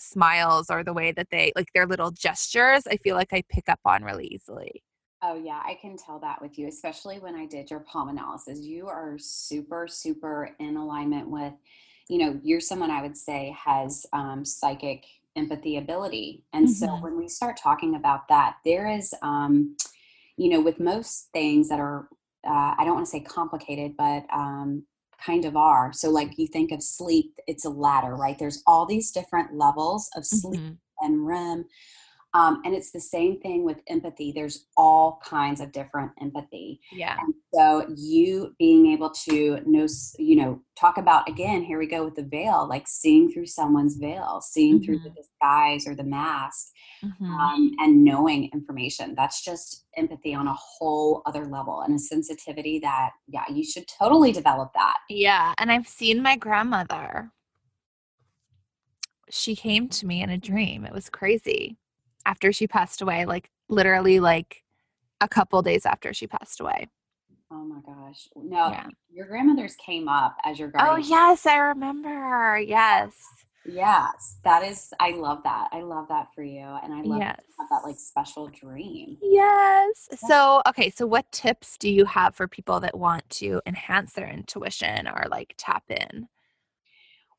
smiles 0.02 0.70
or 0.70 0.84
the 0.84 0.94
way 0.94 1.12
that 1.12 1.28
they 1.32 1.52
like 1.56 1.70
their 1.74 1.86
little 1.86 2.12
gestures, 2.12 2.84
I 2.88 2.98
feel 2.98 3.16
like 3.16 3.34
I 3.34 3.44
pick 3.50 3.70
up 3.70 3.80
on 3.86 4.04
really 4.04 4.28
easily. 4.28 4.84
Oh, 5.24 5.36
yeah, 5.36 5.62
I 5.64 5.78
can 5.80 5.98
tell 5.98 6.18
that 6.20 6.42
with 6.42 6.58
you, 6.58 6.68
especially 6.68 7.20
when 7.20 7.36
I 7.36 7.46
did 7.46 7.70
your 7.70 7.82
palm 7.82 8.10
analysis. 8.10 8.60
You 8.62 8.88
are 8.88 9.18
super, 9.20 9.88
super 9.88 10.50
in 10.60 10.78
alignment 10.78 11.30
with, 11.30 11.54
you 12.10 12.18
know, 12.18 12.40
you're 12.44 12.60
someone 12.60 12.90
I 12.90 13.04
would 13.04 13.16
say 13.16 13.56
has 13.64 14.08
um, 14.14 14.44
psychic 14.44 15.06
empathy 15.36 15.78
ability. 15.78 16.44
And 16.54 16.68
mm-hmm. 16.68 16.74
so 16.74 16.88
when 16.96 17.18
we 17.18 17.28
start 17.28 17.56
talking 17.56 17.96
about 17.96 18.28
that, 18.30 18.56
there 18.66 18.90
is, 18.90 19.14
um, 19.22 19.78
you 20.38 20.50
know, 20.50 20.60
with 20.60 20.80
most 20.80 21.30
things 21.34 21.70
that 21.70 21.80
are, 21.80 22.08
uh, 22.44 22.74
I 22.78 22.84
don't 22.84 22.96
want 22.96 23.06
to 23.06 23.12
say 23.12 23.20
complicated, 23.20 23.96
but 23.96 24.26
um, 24.34 24.86
kind 25.26 25.46
of 25.46 25.56
are. 25.56 25.92
So, 25.94 26.10
like 26.10 26.38
you 26.38 26.48
think 26.48 26.72
of 26.72 26.84
sleep, 26.84 27.38
it's 27.48 27.66
a 27.66 27.70
ladder, 27.70 28.16
right? 28.16 28.38
There's 28.38 28.64
all 28.66 28.86
these 28.86 29.12
different 29.12 29.56
levels 29.56 30.10
of 30.16 30.26
sleep 30.26 30.62
mm-hmm. 30.62 31.06
and 31.06 31.28
REM. 31.28 31.66
Um, 32.34 32.62
and 32.64 32.74
it's 32.74 32.92
the 32.92 33.02
same 33.02 33.42
thing 33.42 33.66
with 33.66 33.82
empathy. 33.88 34.32
There's 34.32 34.66
all 34.78 35.20
kinds 35.24 35.60
of 35.60 35.74
different 35.74 36.12
empathy. 36.22 36.80
Yeah. 36.92 37.18
And 37.20 37.34
so 37.54 37.94
you 37.96 38.56
being 38.58 38.88
able 38.88 39.10
to 39.26 39.60
know, 39.66 39.86
you 40.18 40.38
know, 40.38 40.62
talk 40.80 40.98
about 40.98 41.28
again, 41.28 41.62
here 41.62 41.78
we 41.78 41.88
go 41.88 42.06
with 42.06 42.16
the 42.16 42.24
veil, 42.24 42.66
like 42.68 42.88
seeing 42.88 43.30
through 43.30 43.48
someone's 43.48 43.98
veil, 43.98 44.42
seeing 44.42 44.76
mm-hmm. 44.76 44.86
through 44.86 45.00
the 45.00 45.10
mm-hmm. 45.10 45.16
disguise 45.16 45.86
or 45.86 45.94
the 45.94 46.06
mask, 46.06 46.68
mm-hmm. 47.04 47.26
um, 47.26 47.72
and 47.80 48.04
knowing 48.04 48.50
information. 48.54 49.14
That's 49.16 49.44
just 49.44 49.86
empathy 49.98 50.34
on 50.34 50.48
a 50.48 50.56
whole 50.56 51.24
other 51.26 51.46
level 51.46 51.82
and 51.82 51.96
a 51.96 52.00
sensitivity 52.00 52.80
that, 52.80 53.12
yeah, 53.28 53.44
you 53.52 53.66
should 53.66 53.86
totally 54.00 54.32
develop 54.32 54.72
that. 54.76 54.96
Yeah. 55.10 55.54
And 55.58 55.70
I've 55.70 55.88
seen 55.88 56.24
my 56.24 56.38
grandmother. 56.38 57.32
She 59.30 59.56
came 59.56 59.90
to 59.90 60.06
me 60.06 60.22
in 60.22 60.30
a 60.30 60.38
dream. 60.38 60.86
It 60.86 60.94
was 60.94 61.10
crazy 61.10 61.78
after 62.26 62.52
she 62.52 62.68
passed 62.68 63.02
away, 63.02 63.26
like 63.26 63.50
literally 63.70 64.20
like 64.20 64.64
a 65.20 65.28
couple 65.28 65.62
days 65.62 65.86
after 65.86 66.14
she 66.14 66.28
passed 66.28 66.60
away. 66.60 66.90
Oh 67.52 67.66
my 67.66 67.80
gosh. 67.86 68.30
No, 68.36 68.70
yeah. 68.70 68.88
your 69.12 69.28
grandmother's 69.28 69.76
came 69.76 70.08
up 70.08 70.38
as 70.46 70.58
your 70.58 70.70
oh, 70.70 70.72
guardian. 70.72 70.96
Oh 70.96 71.10
yes, 71.10 71.46
I 71.46 71.58
remember. 71.58 72.60
Yes. 72.60 73.14
Yes. 73.66 74.38
That 74.44 74.64
is 74.64 74.94
I 75.00 75.12
love 75.12 75.44
that. 75.44 75.68
I 75.72 75.82
love 75.82 76.08
that 76.08 76.28
for 76.34 76.44
you. 76.44 76.62
And 76.62 76.94
I 76.94 77.02
love 77.02 77.20
yes. 77.20 77.42
have 77.60 77.70
that 77.70 77.86
like 77.86 78.00
special 78.00 78.48
dream. 78.48 79.18
Yes. 79.22 80.10
So 80.28 80.62
okay, 80.68 80.90
so 80.90 81.06
what 81.06 81.32
tips 81.32 81.78
do 81.78 81.90
you 81.90 82.06
have 82.06 82.36
for 82.36 82.48
people 82.48 82.80
that 82.80 82.98
want 82.98 83.30
to 83.32 83.62
enhance 83.66 84.14
their 84.14 84.30
intuition 84.30 85.08
or 85.08 85.26
like 85.30 85.54
tap 85.58 85.84
in? 85.90 86.28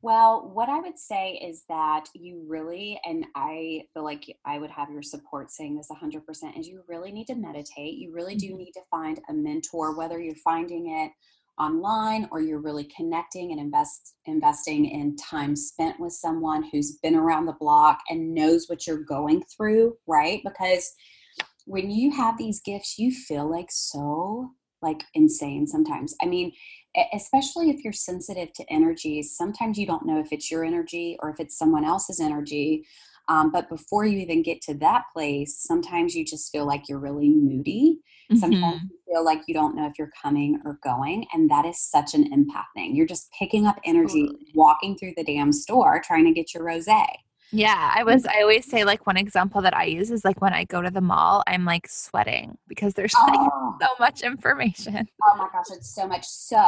Well, 0.03 0.51
what 0.53 0.69
I 0.69 0.81
would 0.81 0.99
say 0.99 1.35
is 1.35 1.63
that 1.69 2.07
you 2.13 2.45
really, 2.49 3.01
and 3.05 3.25
I 3.37 3.83
feel 3.95 4.03
like 4.03 4.25
I 4.45 4.59
would 4.59 4.71
have 4.71 4.91
your 4.91 5.03
support 5.03 5.53
saying 5.53 5.77
this 5.77 5.89
100%, 5.91 6.59
is 6.59 6.67
you 6.67 6.83
really 6.89 7.13
need 7.13 7.29
to 7.29 7.37
meditate. 7.37 7.99
You 7.99 8.13
really 8.13 8.35
do 8.35 8.49
mm-hmm. 8.49 8.57
need 8.59 8.73
to 8.73 8.81
find 8.91 9.21
a 9.31 9.33
mentor, 9.33 9.97
whether 9.97 10.21
you're 10.21 10.35
finding 10.35 10.91
it 10.91 11.13
online 11.59 12.29
or 12.33 12.41
you're 12.41 12.61
really 12.61 12.89
connecting 12.97 13.53
and 13.53 13.61
invest 13.61 14.15
investing 14.25 14.87
in 14.87 15.15
time 15.17 15.55
spent 15.55 16.01
with 16.01 16.13
someone 16.13 16.65
who's 16.73 16.99
been 17.03 17.15
around 17.15 17.47
the 17.47 17.57
block 17.61 18.01
and 18.09 18.35
knows 18.35 18.67
what 18.69 18.87
you're 18.87 19.05
going 19.05 19.43
through 19.55 19.95
right 20.07 20.41
because 20.45 20.95
when 21.67 21.91
you 21.91 22.11
have 22.11 22.39
these 22.39 22.63
gifts 22.65 22.99
you 22.99 23.13
feel 23.13 23.49
like 23.49 23.69
so 23.69 24.51
like 24.81 25.05
insane 25.13 25.67
sometimes 25.67 26.15
i 26.23 26.27
mean 26.27 26.51
especially 27.13 27.71
if 27.71 27.85
you're 27.85 27.93
sensitive 27.93 28.53
to 28.55 28.73
energies, 28.73 29.37
sometimes 29.37 29.79
you 29.79 29.87
don't 29.87 30.07
know 30.07 30.19
if 30.19 30.33
it's 30.33 30.51
your 30.51 30.65
energy 30.65 31.17
or 31.21 31.31
if 31.31 31.41
it's 31.41 31.57
someone 31.57 31.85
else's 31.85 32.21
energy. 32.21 32.87
Um, 33.29 33.53
but 33.53 33.69
before 33.69 34.05
you 34.05 34.19
even 34.19 34.43
get 34.43 34.61
to 34.63 34.75
that 34.75 35.05
place, 35.15 35.57
sometimes 35.61 36.15
you 36.15 36.25
just 36.25 36.51
feel 36.51 36.67
like 36.67 36.89
you're 36.89 36.99
really 36.99 37.29
moody. 37.29 38.01
Mm-hmm. 38.31 38.37
Sometimes 38.37 38.81
you 38.83 38.99
feel 39.15 39.25
like 39.25 39.43
you 39.47 39.55
don't 39.55 39.77
know 39.77 39.87
if 39.87 39.93
you're 39.99 40.11
coming 40.21 40.61
or 40.65 40.79
going. 40.83 41.27
And 41.33 41.49
that 41.51 41.65
is 41.65 41.81
such 41.81 42.15
an 42.15 42.25
empath 42.25 42.67
thing. 42.75 42.97
You're 42.97 43.07
just 43.07 43.31
picking 43.39 43.67
up 43.67 43.79
energy, 43.85 44.27
totally. 44.27 44.53
walking 44.55 44.99
through 44.99 45.15
the 45.17 45.25
damn 45.25 45.53
store 45.53 46.03
trying 46.05 46.25
to 46.25 46.33
get 46.33 46.53
your 46.53 46.65
rose. 46.65 46.89
Yeah, 47.53 47.93
I 47.95 48.03
was. 48.03 48.25
I 48.27 48.41
always 48.41 48.65
say 48.65 48.85
like 48.85 49.07
one 49.07 49.19
example 49.19 49.61
that 49.61 49.77
I 49.77 49.85
use 49.85 50.11
is 50.11 50.25
like 50.25 50.41
when 50.41 50.55
I 50.55 50.65
go 50.65 50.81
to 50.81 50.91
the 50.91 51.03
mall, 51.03 51.43
I'm 51.47 51.67
like 51.67 51.87
sweating 51.87 52.57
because 52.67 52.95
there's 52.95 53.15
like 53.29 53.39
oh. 53.39 53.77
so 53.81 53.89
much 54.01 54.23
information. 54.23 55.07
Oh 55.23 55.37
my 55.37 55.49
gosh, 55.53 55.67
it's 55.71 55.95
so 55.95 56.09
much. 56.09 56.25
So 56.27 56.59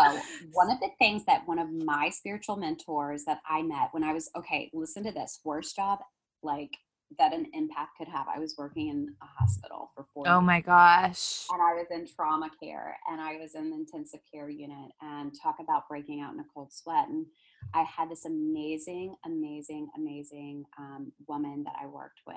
one 0.53 0.71
of 0.71 0.79
the 0.81 0.91
things 0.99 1.25
that 1.25 1.49
one 1.49 1.59
of 1.59 1.73
my 1.73 2.11
spiritual 2.11 2.57
mentors 2.57 3.25
that 3.25 3.41
I 3.49 3.63
met 3.63 3.89
when 3.93 4.05
I 4.05 4.13
was 4.13 4.31
okay, 4.37 4.71
listen 4.75 5.05
to 5.05 5.13
this 5.13 5.41
worst 5.43 5.75
job 5.75 6.01
like 6.43 6.77
that 7.19 7.33
an 7.33 7.47
empath 7.57 7.89
could 7.97 8.09
have. 8.09 8.27
I 8.29 8.39
was 8.39 8.55
working 8.59 8.89
in 8.89 9.15
a 9.23 9.27
hospital 9.27 9.91
for 9.95 10.05
four. 10.13 10.29
Oh 10.29 10.41
my 10.41 10.61
gosh! 10.61 11.47
And 11.51 11.63
I 11.63 11.75
was 11.75 11.87
in 11.91 12.07
trauma 12.07 12.51
care, 12.63 12.97
and 13.11 13.21
I 13.21 13.37
was 13.37 13.55
in 13.55 13.71
the 13.71 13.77
intensive 13.77 14.21
care 14.33 14.51
unit, 14.51 14.91
and 15.01 15.33
talk 15.43 15.57
about 15.61 15.89
breaking 15.89 16.21
out 16.21 16.35
in 16.35 16.41
a 16.41 16.45
cold 16.53 16.73
sweat 16.73 17.09
and 17.09 17.27
I 17.73 17.83
had 17.83 18.11
this 18.11 18.25
amazing, 18.25 19.17
amazing, 19.25 19.89
amazing 19.97 20.65
um, 20.79 21.13
woman 21.27 21.65
that 21.65 21.75
I 21.81 21.87
worked 21.87 22.21
with. 22.27 22.37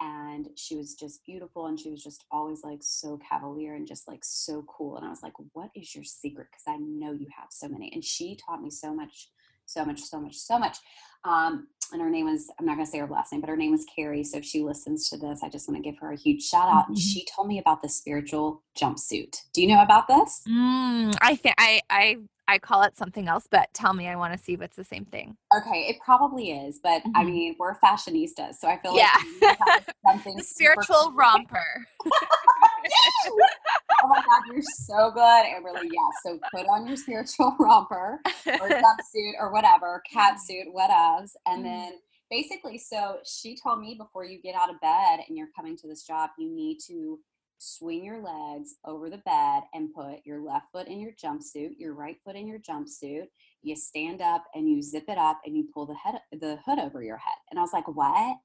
And 0.00 0.48
she 0.56 0.74
was 0.74 0.94
just 0.94 1.24
beautiful 1.24 1.66
and 1.66 1.78
she 1.78 1.90
was 1.90 2.02
just 2.02 2.24
always 2.30 2.64
like 2.64 2.80
so 2.82 3.18
cavalier 3.28 3.74
and 3.74 3.86
just 3.86 4.08
like 4.08 4.24
so 4.24 4.64
cool. 4.68 4.96
And 4.96 5.06
I 5.06 5.10
was 5.10 5.22
like, 5.22 5.34
what 5.52 5.70
is 5.76 5.94
your 5.94 6.02
secret? 6.04 6.48
Because 6.50 6.64
I 6.66 6.76
know 6.76 7.12
you 7.12 7.28
have 7.38 7.48
so 7.50 7.68
many. 7.68 7.92
And 7.92 8.04
she 8.04 8.36
taught 8.36 8.62
me 8.62 8.70
so 8.70 8.92
much, 8.92 9.28
so 9.66 9.84
much, 9.84 10.00
so 10.00 10.20
much, 10.20 10.36
so 10.36 10.58
much. 10.58 10.78
Um, 11.24 11.68
and 11.92 12.00
her 12.00 12.10
name 12.10 12.26
was, 12.26 12.50
I'm 12.58 12.66
not 12.66 12.76
going 12.76 12.86
to 12.86 12.90
say 12.90 12.98
her 12.98 13.06
last 13.06 13.32
name, 13.32 13.40
but 13.42 13.50
her 13.50 13.56
name 13.56 13.72
was 13.72 13.84
Carrie. 13.94 14.24
So 14.24 14.38
if 14.38 14.44
she 14.44 14.60
listens 14.60 15.08
to 15.10 15.16
this, 15.16 15.42
I 15.42 15.48
just 15.48 15.68
want 15.68 15.82
to 15.82 15.88
give 15.88 15.98
her 16.00 16.12
a 16.12 16.16
huge 16.16 16.42
shout 16.42 16.68
out. 16.68 16.84
Mm-hmm. 16.84 16.92
And 16.92 16.98
she 16.98 17.26
told 17.34 17.48
me 17.48 17.58
about 17.58 17.82
the 17.82 17.88
spiritual 17.88 18.62
jumpsuit. 18.80 19.36
Do 19.52 19.60
you 19.60 19.68
know 19.68 19.82
about 19.82 20.08
this? 20.08 20.42
Mm, 20.48 21.14
I 21.20 21.36
think 21.36 21.54
I, 21.58 21.80
I 21.90 22.16
I 22.48 22.58
call 22.58 22.82
it 22.82 22.96
something 22.96 23.28
else, 23.28 23.46
but 23.50 23.72
tell 23.72 23.94
me, 23.94 24.08
I 24.08 24.16
want 24.16 24.32
to 24.32 24.38
see 24.38 24.52
if 24.52 24.60
it's 24.60 24.76
the 24.76 24.84
same 24.84 25.04
thing. 25.04 25.36
Okay, 25.56 25.86
it 25.88 25.96
probably 26.04 26.50
is, 26.50 26.80
but 26.82 27.02
mm-hmm. 27.02 27.16
I 27.16 27.24
mean, 27.24 27.56
we're 27.58 27.78
fashionistas, 27.78 28.56
so 28.56 28.68
I 28.68 28.78
feel 28.78 28.96
like 28.96 29.84
something 30.06 30.36
the 30.36 30.42
spiritual 30.42 31.12
romper. 31.14 31.86
oh 33.28 34.08
my 34.08 34.16
god, 34.16 34.42
you're 34.52 34.62
so 34.62 35.10
good, 35.10 35.20
Amberly. 35.20 35.84
Yeah, 35.84 36.08
so 36.24 36.38
put 36.54 36.66
on 36.66 36.86
your 36.86 36.96
spiritual 36.96 37.56
romper 37.60 38.20
or 38.46 38.68
jumpsuit 38.68 39.32
or 39.38 39.52
whatever, 39.52 40.02
cat 40.10 40.38
suit, 40.40 40.66
whatevs, 40.74 41.32
and 41.46 41.64
mm-hmm. 41.64 41.64
then 41.64 41.92
basically, 42.30 42.78
so 42.78 43.18
she 43.24 43.56
told 43.56 43.80
me 43.80 43.94
before 43.94 44.24
you 44.24 44.40
get 44.40 44.54
out 44.54 44.70
of 44.70 44.80
bed 44.80 45.20
and 45.28 45.36
you're 45.36 45.50
coming 45.54 45.76
to 45.76 45.86
this 45.86 46.04
job, 46.04 46.30
you 46.38 46.50
need 46.50 46.78
to 46.86 47.18
swing 47.58 48.04
your 48.04 48.20
legs 48.20 48.74
over 48.84 49.08
the 49.08 49.18
bed 49.18 49.62
and 49.72 49.94
put 49.94 50.16
your 50.24 50.42
left 50.42 50.66
foot 50.72 50.88
in 50.88 50.98
your 50.98 51.12
jumpsuit, 51.12 51.78
your 51.78 51.94
right 51.94 52.16
foot 52.24 52.34
in 52.34 52.48
your 52.48 52.58
jumpsuit. 52.58 53.26
You 53.62 53.76
stand 53.76 54.20
up 54.20 54.44
and 54.54 54.68
you 54.68 54.82
zip 54.82 55.04
it 55.08 55.18
up 55.18 55.40
and 55.44 55.56
you 55.56 55.68
pull 55.72 55.86
the 55.86 55.94
head 55.94 56.20
the 56.32 56.58
hood 56.66 56.80
over 56.80 57.02
your 57.02 57.18
head. 57.18 57.38
And 57.50 57.60
I 57.60 57.62
was 57.62 57.72
like, 57.72 57.86
"What?" 57.86 58.36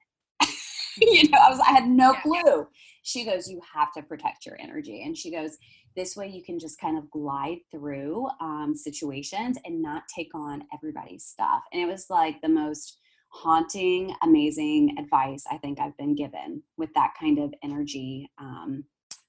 you 1.01 1.29
know, 1.29 1.39
I 1.39 1.49
was 1.49 1.59
I 1.59 1.71
had 1.71 1.87
no 1.87 2.13
clue. 2.13 2.67
She 3.03 3.25
goes, 3.25 3.49
"You 3.49 3.61
have 3.73 3.93
to 3.93 4.01
protect 4.01 4.45
your 4.45 4.59
energy." 4.59 5.03
And 5.03 5.17
she 5.17 5.31
goes, 5.31 5.57
"This 5.95 6.15
way 6.15 6.27
you 6.27 6.43
can 6.43 6.59
just 6.59 6.79
kind 6.79 6.97
of 6.97 7.09
glide 7.11 7.59
through 7.71 8.27
um, 8.41 8.73
situations 8.75 9.57
and 9.65 9.81
not 9.81 10.03
take 10.13 10.33
on 10.33 10.63
everybody's 10.73 11.25
stuff." 11.25 11.63
And 11.71 11.81
it 11.81 11.87
was 11.87 12.07
like 12.09 12.41
the 12.41 12.49
most 12.49 12.97
haunting, 13.29 14.15
amazing 14.23 14.95
advice 14.97 15.43
I 15.51 15.57
think 15.57 15.79
I've 15.79 15.97
been 15.97 16.15
given 16.15 16.63
with 16.77 16.93
that 16.95 17.13
kind 17.19 17.39
of 17.39 17.53
energy 17.61 18.31
um, 18.37 18.85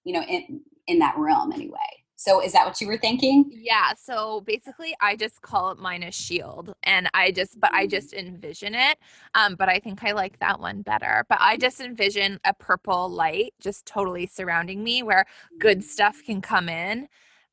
you 0.08 0.14
know, 0.14 0.22
in 0.22 0.62
in 0.86 0.98
that 1.00 1.14
realm 1.18 1.52
anyway. 1.52 1.78
So 2.20 2.42
is 2.42 2.52
that 2.52 2.66
what 2.66 2.80
you 2.80 2.88
were 2.88 2.98
thinking? 2.98 3.48
Yeah. 3.48 3.92
So 3.96 4.40
basically 4.40 4.92
I 5.00 5.14
just 5.14 5.40
call 5.40 5.70
it 5.70 5.78
mine 5.78 6.02
a 6.02 6.10
shield 6.10 6.74
and 6.82 7.08
I 7.14 7.30
just 7.30 7.60
but 7.60 7.72
I 7.72 7.86
mm. 7.86 7.90
just 7.90 8.12
envision 8.12 8.74
it. 8.74 8.98
Um, 9.36 9.54
but 9.54 9.68
I 9.68 9.78
think 9.78 10.02
I 10.02 10.10
like 10.10 10.40
that 10.40 10.58
one 10.58 10.82
better. 10.82 11.24
But 11.28 11.38
I 11.40 11.56
just 11.56 11.80
envision 11.80 12.40
a 12.44 12.52
purple 12.52 13.08
light 13.08 13.54
just 13.60 13.86
totally 13.86 14.26
surrounding 14.26 14.82
me 14.82 15.04
where 15.04 15.26
good 15.60 15.78
mm. 15.78 15.84
stuff 15.84 16.20
can 16.26 16.40
come 16.40 16.68
in. 16.68 17.06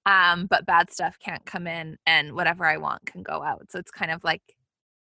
Um, 0.07 0.47
but 0.47 0.65
bad 0.65 0.91
stuff 0.91 1.19
can't 1.23 1.45
come 1.45 1.67
in 1.67 1.99
and 2.07 2.33
whatever 2.33 2.65
I 2.65 2.77
want 2.77 3.05
can 3.05 3.21
go 3.21 3.43
out. 3.43 3.71
So 3.71 3.77
it's 3.77 3.91
kind 3.91 4.09
of 4.09 4.23
like 4.23 4.41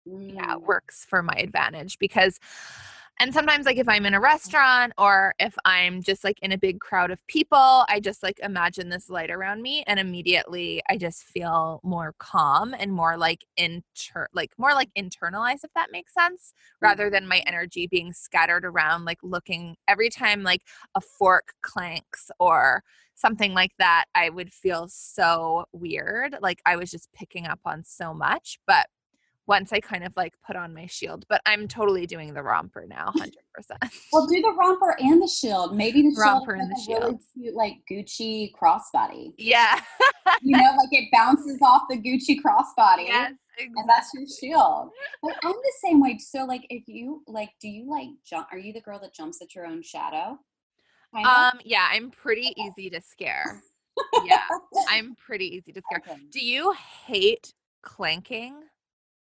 yeah, 0.06 0.54
it 0.54 0.60
mm. 0.60 0.66
works 0.66 1.04
for 1.06 1.22
my 1.22 1.34
advantage 1.36 1.98
because 1.98 2.40
and 3.20 3.34
sometimes, 3.34 3.66
like, 3.66 3.76
if 3.76 3.88
I'm 3.88 4.06
in 4.06 4.14
a 4.14 4.20
restaurant 4.20 4.94
or 4.96 5.34
if 5.38 5.54
I'm 5.66 6.02
just 6.02 6.24
like 6.24 6.38
in 6.40 6.52
a 6.52 6.58
big 6.58 6.80
crowd 6.80 7.10
of 7.10 7.24
people, 7.26 7.84
I 7.88 8.00
just 8.00 8.22
like 8.22 8.40
imagine 8.42 8.88
this 8.88 9.10
light 9.10 9.30
around 9.30 9.60
me 9.60 9.84
and 9.86 10.00
immediately 10.00 10.82
I 10.88 10.96
just 10.96 11.24
feel 11.24 11.80
more 11.84 12.14
calm 12.18 12.74
and 12.76 12.90
more 12.92 13.18
like 13.18 13.44
inter 13.58 14.26
like 14.32 14.52
more 14.58 14.72
like 14.72 14.88
internalized, 14.98 15.64
if 15.64 15.72
that 15.74 15.92
makes 15.92 16.14
sense, 16.14 16.54
rather 16.80 17.10
than 17.10 17.28
my 17.28 17.36
mm-hmm. 17.36 17.48
energy 17.48 17.86
being 17.86 18.12
scattered 18.14 18.64
around, 18.64 19.04
like 19.04 19.18
looking 19.22 19.76
every 19.86 20.08
time 20.08 20.42
like 20.42 20.62
a 20.94 21.00
fork 21.00 21.52
clanks 21.62 22.30
or 22.40 22.82
something 23.16 23.52
like 23.52 23.72
that, 23.78 24.06
I 24.14 24.30
would 24.30 24.50
feel 24.52 24.88
so 24.88 25.66
weird. 25.72 26.36
Like 26.40 26.62
I 26.64 26.76
was 26.76 26.90
just 26.90 27.12
picking 27.12 27.46
up 27.46 27.60
on 27.66 27.84
so 27.84 28.14
much. 28.14 28.58
But 28.66 28.86
once 29.50 29.72
I 29.72 29.80
kind 29.80 30.04
of 30.04 30.12
like 30.16 30.32
put 30.46 30.54
on 30.54 30.72
my 30.72 30.86
shield. 30.86 31.26
But 31.28 31.42
I'm 31.44 31.66
totally 31.66 32.06
doing 32.06 32.32
the 32.32 32.42
romper 32.42 32.86
now, 32.88 33.06
hundred 33.16 33.42
percent. 33.52 33.80
Well, 34.12 34.26
do 34.26 34.40
the 34.40 34.54
romper 34.58 34.96
and 35.00 35.20
the 35.20 35.26
shield. 35.26 35.76
Maybe 35.76 36.02
the 36.02 36.16
romper 36.16 36.56
shield 36.56 36.60
and 36.62 36.70
the 36.70 36.92
a 36.92 37.00
really 37.00 37.10
shield. 37.10 37.20
cute, 37.34 37.54
like 37.54 37.74
Gucci 37.90 38.52
crossbody. 38.54 39.34
Yeah. 39.36 39.80
You 40.42 40.56
know, 40.56 40.62
like 40.62 40.92
it 40.92 41.08
bounces 41.12 41.58
off 41.60 41.82
the 41.90 41.96
Gucci 41.96 42.36
crossbody. 42.40 43.08
yes. 43.08 43.32
And 43.58 43.88
that's 43.88 44.10
your 44.14 44.24
shield. 44.26 44.90
But 45.22 45.34
I'm 45.42 45.52
the 45.52 45.72
same 45.84 46.00
way. 46.00 46.16
So, 46.18 46.44
like, 46.44 46.64
if 46.70 46.84
you 46.86 47.22
like, 47.26 47.50
do 47.60 47.68
you 47.68 47.90
like 47.90 48.08
jump? 48.24 48.46
Are 48.52 48.58
you 48.58 48.72
the 48.72 48.80
girl 48.80 48.98
that 49.00 49.12
jumps 49.12 49.42
at 49.42 49.54
your 49.54 49.66
own 49.66 49.82
shadow? 49.82 50.38
Kind 51.12 51.26
of? 51.26 51.54
Um, 51.54 51.60
yeah, 51.64 51.88
I'm 51.92 52.10
pretty 52.10 52.54
easy 52.56 52.88
to 52.90 53.00
scare. 53.00 53.62
Yeah, 54.24 54.40
I'm 54.88 55.14
pretty 55.16 55.46
easy 55.56 55.72
to 55.72 55.82
scare. 55.90 56.14
Okay. 56.14 56.22
Do 56.30 56.40
you 56.40 56.72
hate 57.04 57.52
clanking 57.82 58.54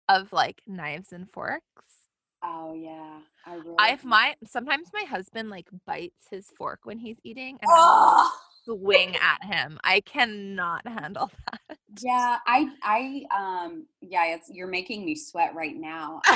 of 0.09 0.31
like 0.33 0.61
knives 0.67 1.11
and 1.13 1.29
forks? 1.29 2.07
Oh 2.43 2.73
yeah, 2.73 3.21
I 3.45 3.55
really. 3.55 3.77
I've 3.77 4.03
my 4.03 4.35
sometimes 4.45 4.89
my 4.93 5.03
husband 5.03 5.49
like 5.49 5.67
bites 5.85 6.27
his 6.29 6.47
fork 6.57 6.81
when 6.83 6.99
he's 6.99 7.17
eating 7.23 7.57
and 7.61 7.71
I 7.71 7.77
Oh, 7.77 8.31
swing 8.65 9.15
at 9.17 9.43
him. 9.43 9.79
I 9.83 10.01
cannot 10.01 10.87
handle 10.87 11.31
that. 11.69 11.77
yeah, 12.01 12.39
I, 12.47 12.67
I, 12.81 13.23
um, 13.35 13.85
yeah, 14.01 14.35
it's 14.35 14.49
you're 14.51 14.67
making 14.67 15.05
me 15.05 15.15
sweat 15.15 15.53
right 15.55 15.75
now. 15.75 16.21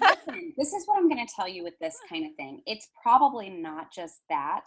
Listen, 0.00 0.52
this 0.56 0.72
is 0.72 0.86
what 0.86 0.98
I'm 0.98 1.08
going 1.08 1.26
to 1.26 1.32
tell 1.34 1.48
you 1.48 1.62
with 1.64 1.78
this 1.80 1.98
kind 2.08 2.26
of 2.26 2.34
thing. 2.36 2.62
It's 2.66 2.88
probably 3.02 3.48
not 3.50 3.92
just 3.92 4.18
that, 4.28 4.66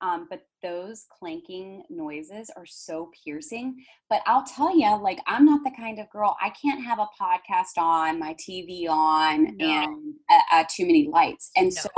um, 0.00 0.26
but 0.30 0.42
those 0.62 1.06
clanking 1.18 1.82
noises 1.90 2.50
are 2.56 2.66
so 2.66 3.10
piercing. 3.24 3.84
But 4.08 4.22
I'll 4.26 4.44
tell 4.44 4.76
you, 4.76 5.00
like, 5.02 5.20
I'm 5.26 5.44
not 5.44 5.62
the 5.64 5.72
kind 5.76 5.98
of 5.98 6.08
girl. 6.10 6.36
I 6.40 6.50
can't 6.50 6.84
have 6.84 6.98
a 6.98 7.08
podcast 7.20 7.76
on, 7.78 8.18
my 8.18 8.34
TV 8.34 8.88
on, 8.88 9.56
No. 9.56 9.64
and 9.66 10.14
uh, 10.30 10.56
uh, 10.56 10.64
too 10.70 10.86
many 10.86 11.08
lights. 11.08 11.50
And 11.56 11.66
No. 11.66 11.70
so. 11.70 11.88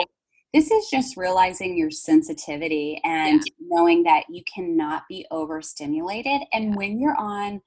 This 0.52 0.72
is 0.72 0.88
just 0.90 1.16
realizing 1.16 1.76
your 1.78 1.92
sensitivity 1.92 3.00
and 3.04 3.40
knowing 3.60 4.02
that 4.02 4.24
you 4.28 4.42
cannot 4.52 5.04
be 5.08 5.24
overstimulated. 5.30 6.42
And 6.52 6.70
Yeah. 6.70 6.74
when 6.74 6.98
you're 6.98 7.16
on 7.16 7.62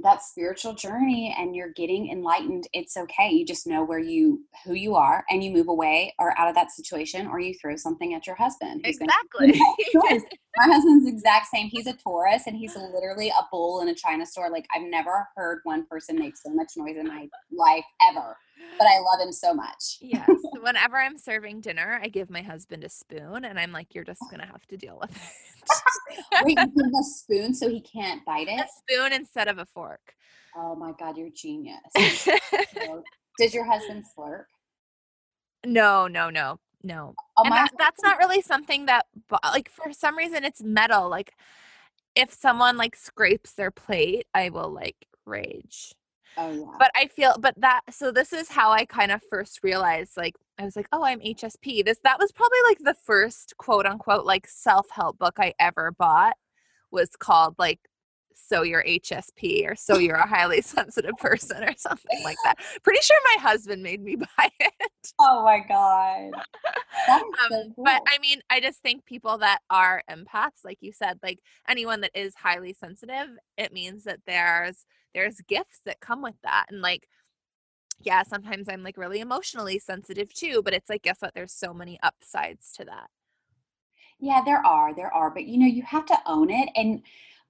that 0.00 0.22
spiritual 0.22 0.74
journey 0.74 1.34
and 1.38 1.54
you're 1.54 1.72
getting 1.72 2.10
enlightened 2.10 2.66
it's 2.72 2.96
okay 2.96 3.30
you 3.30 3.44
just 3.44 3.66
know 3.66 3.84
where 3.84 3.98
you 3.98 4.44
who 4.64 4.74
you 4.74 4.94
are 4.94 5.24
and 5.30 5.42
you 5.42 5.50
move 5.50 5.68
away 5.68 6.12
or 6.18 6.38
out 6.38 6.48
of 6.48 6.54
that 6.54 6.70
situation 6.70 7.26
or 7.26 7.38
you 7.38 7.54
throw 7.54 7.76
something 7.76 8.14
at 8.14 8.26
your 8.26 8.36
husband 8.36 8.80
Exactly. 8.84 9.60
My 10.56 10.66
husband's 10.72 11.04
the 11.04 11.10
exact 11.10 11.46
same 11.46 11.68
he's 11.68 11.86
a 11.86 11.94
taurus 11.94 12.46
and 12.46 12.56
he's 12.56 12.76
literally 12.76 13.28
a 13.30 13.42
bull 13.50 13.80
in 13.80 13.88
a 13.88 13.94
china 13.94 14.24
store 14.24 14.50
like 14.50 14.66
i've 14.74 14.88
never 14.88 15.26
heard 15.36 15.60
one 15.64 15.84
person 15.86 16.16
make 16.16 16.36
so 16.36 16.50
much 16.50 16.72
noise 16.76 16.96
in 16.96 17.06
my 17.06 17.28
life 17.50 17.84
ever 18.08 18.36
but 18.78 18.86
i 18.86 18.98
love 18.98 19.26
him 19.26 19.32
so 19.32 19.52
much 19.52 19.98
yes. 20.00 20.28
Whenever 20.60 20.96
I'm 20.96 21.18
serving 21.18 21.60
dinner, 21.60 22.00
I 22.02 22.08
give 22.08 22.30
my 22.30 22.40
husband 22.40 22.84
a 22.84 22.88
spoon 22.88 23.44
and 23.44 23.58
I'm 23.58 23.70
like, 23.70 23.94
you're 23.94 24.04
just 24.04 24.22
gonna 24.30 24.46
have 24.46 24.64
to 24.68 24.78
deal 24.78 24.98
with 24.98 25.10
it. 25.10 26.42
wait 26.44 26.58
you 26.58 26.66
give 26.66 26.86
him 26.86 26.94
a 26.94 27.02
spoon 27.02 27.54
so 27.54 27.68
he 27.68 27.80
can't 27.82 28.24
bite 28.24 28.48
it? 28.48 28.60
a 28.60 28.66
spoon 28.78 29.12
instead 29.12 29.48
of 29.48 29.58
a 29.58 29.66
fork. 29.66 30.14
oh 30.56 30.74
my 30.74 30.92
god 30.98 31.18
you're 31.18 31.28
genius 31.34 31.76
does 33.38 33.52
your 33.52 33.64
husband 33.64 34.04
slurp 34.16 34.44
no, 35.66 36.06
no, 36.06 36.30
no, 36.30 36.60
no. 36.84 37.14
and 37.38 37.52
that, 37.52 37.70
that's 37.78 38.02
not 38.02 38.18
really 38.18 38.42
something 38.42 38.86
that 38.86 39.06
like 39.42 39.68
for 39.70 39.92
some 39.92 40.16
reason 40.16 40.44
it's 40.44 40.62
metal 40.62 41.08
like 41.08 41.32
if 42.14 42.32
someone 42.32 42.76
like 42.76 42.94
scrapes 42.94 43.52
their 43.54 43.70
plate 43.70 44.26
i 44.34 44.50
will 44.50 44.70
like 44.70 45.06
rage. 45.26 45.94
Oh 46.36 46.50
yeah. 46.50 46.76
But 46.78 46.90
i 46.94 47.06
feel 47.06 47.34
but 47.40 47.54
that 47.60 47.80
so 47.90 48.12
this 48.12 48.32
is 48.32 48.48
how 48.50 48.70
i 48.70 48.84
kind 48.84 49.10
of 49.12 49.22
first 49.30 49.60
realized 49.62 50.16
like 50.16 50.34
i 50.58 50.64
was 50.64 50.76
like 50.76 50.88
oh 50.92 51.04
i'm 51.04 51.20
hsp 51.20 51.84
this 51.84 51.98
that 52.04 52.18
was 52.18 52.32
probably 52.32 52.58
like 52.68 52.78
the 52.80 52.94
first 52.94 53.56
quote 53.56 53.86
unquote 53.86 54.26
like 54.26 54.46
self-help 54.46 55.18
book 55.18 55.34
i 55.38 55.54
ever 55.58 55.92
bought 55.92 56.36
was 56.90 57.10
called 57.16 57.54
like 57.58 57.80
so 58.34 58.62
you're 58.62 58.84
hsp 58.84 59.66
or 59.68 59.74
so 59.76 59.98
you're 59.98 60.16
a 60.16 60.26
highly 60.26 60.60
sensitive 60.62 61.16
person 61.18 61.62
or 61.64 61.74
something 61.76 62.20
like 62.22 62.40
that 62.42 62.56
pretty 62.82 63.00
sure 63.02 63.16
my 63.36 63.42
husband 63.42 63.82
made 63.82 64.02
me 64.02 64.16
buy 64.36 64.50
it 64.60 64.72
Oh 65.18 65.44
my 65.44 65.60
god. 65.60 66.34
Is 67.06 67.06
so 67.06 67.14
um, 67.44 67.60
cool. 67.76 67.84
but 67.84 68.02
I 68.06 68.18
mean, 68.20 68.40
I 68.50 68.60
just 68.60 68.80
think 68.82 69.04
people 69.04 69.38
that 69.38 69.60
are 69.70 70.02
empaths, 70.10 70.64
like 70.64 70.78
you 70.80 70.92
said, 70.92 71.18
like 71.22 71.40
anyone 71.68 72.00
that 72.02 72.12
is 72.14 72.34
highly 72.36 72.72
sensitive, 72.72 73.28
it 73.58 73.72
means 73.72 74.04
that 74.04 74.20
there's 74.26 74.86
there's 75.14 75.40
gifts 75.48 75.80
that 75.84 76.00
come 76.00 76.22
with 76.22 76.36
that, 76.42 76.66
and 76.70 76.80
like, 76.82 77.08
yeah, 78.02 78.22
sometimes 78.24 78.68
I'm 78.68 78.82
like 78.82 78.98
really 78.98 79.20
emotionally 79.20 79.78
sensitive 79.78 80.32
too, 80.34 80.62
but 80.64 80.74
it's 80.74 80.90
like 80.90 81.02
guess 81.02 81.18
what? 81.20 81.34
There's 81.34 81.52
so 81.54 81.74
many 81.74 81.98
upsides 82.02 82.72
to 82.74 82.84
that. 82.86 83.08
yeah, 84.20 84.42
there 84.44 84.64
are, 84.64 84.94
there 84.94 85.12
are, 85.12 85.30
but 85.30 85.44
you 85.44 85.58
know, 85.58 85.66
you 85.66 85.82
have 85.82 86.06
to 86.06 86.16
own 86.26 86.50
it. 86.50 86.68
And 86.76 87.02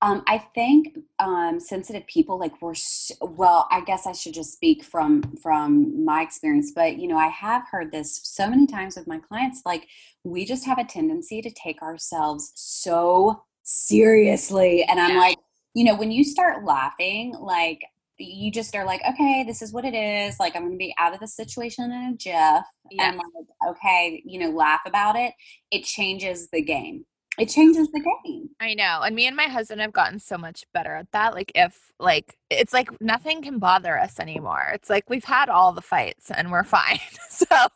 um, 0.04 0.22
I 0.26 0.36
think 0.36 0.98
um, 1.18 1.58
sensitive 1.58 2.06
people, 2.06 2.38
like 2.38 2.60
we're, 2.60 2.72
s 2.72 3.10
well, 3.22 3.66
I 3.70 3.80
guess 3.80 4.06
I 4.06 4.12
should 4.12 4.34
just 4.34 4.52
speak 4.52 4.84
from 4.84 5.22
from 5.42 6.04
my 6.04 6.20
experience, 6.20 6.72
but 6.74 6.98
you 6.98 7.08
know, 7.08 7.16
I 7.16 7.28
have 7.28 7.62
heard 7.70 7.90
this 7.90 8.20
so 8.22 8.50
many 8.50 8.66
times 8.66 8.96
with 8.96 9.06
my 9.06 9.18
clients. 9.18 9.62
Like, 9.64 9.88
we 10.22 10.44
just 10.44 10.66
have 10.66 10.76
a 10.76 10.84
tendency 10.84 11.40
to 11.40 11.50
take 11.50 11.80
ourselves 11.80 12.52
so 12.54 13.44
seriously, 13.62 14.84
and 14.84 15.00
I'm 15.00 15.16
like, 15.16 15.38
you 15.72 15.84
know, 15.84 15.96
when 15.96 16.10
you 16.10 16.22
start 16.22 16.64
laughing, 16.64 17.32
like 17.40 17.80
you 18.18 18.50
just 18.52 18.76
are 18.76 18.84
like, 18.84 19.00
okay, 19.08 19.42
this 19.46 19.62
is 19.62 19.72
what 19.72 19.86
it 19.86 19.94
is. 19.94 20.38
Like, 20.38 20.54
I'm 20.54 20.62
going 20.64 20.72
to 20.72 20.78
be 20.78 20.94
out 20.98 21.14
of 21.14 21.20
the 21.20 21.28
situation 21.28 21.90
in 21.90 22.12
a 22.12 22.16
jiff. 22.16 22.64
Yeah. 22.90 23.08
and 23.08 23.16
like 23.16 23.70
okay 23.70 24.22
you 24.26 24.38
know 24.38 24.50
laugh 24.50 24.82
about 24.84 25.16
it 25.16 25.32
it 25.70 25.84
changes 25.84 26.50
the 26.50 26.60
game 26.60 27.06
it 27.38 27.48
changes 27.48 27.90
the 27.90 28.00
game 28.00 28.48
I 28.60 28.74
know. 28.74 29.00
And 29.02 29.14
me 29.16 29.26
and 29.26 29.36
my 29.36 29.44
husband 29.44 29.80
have 29.80 29.92
gotten 29.92 30.18
so 30.20 30.38
much 30.38 30.64
better 30.72 30.94
at 30.94 31.10
that. 31.12 31.34
Like 31.34 31.50
if 31.54 31.92
like 31.98 32.36
it's 32.50 32.72
like 32.72 32.88
nothing 33.00 33.42
can 33.42 33.58
bother 33.58 33.98
us 33.98 34.20
anymore. 34.20 34.70
It's 34.74 34.88
like 34.88 35.10
we've 35.10 35.24
had 35.24 35.48
all 35.48 35.72
the 35.72 35.82
fights 35.82 36.30
and 36.30 36.50
we're 36.52 36.62
fine. 36.78 37.00
so 37.28 37.46
now 37.50 37.68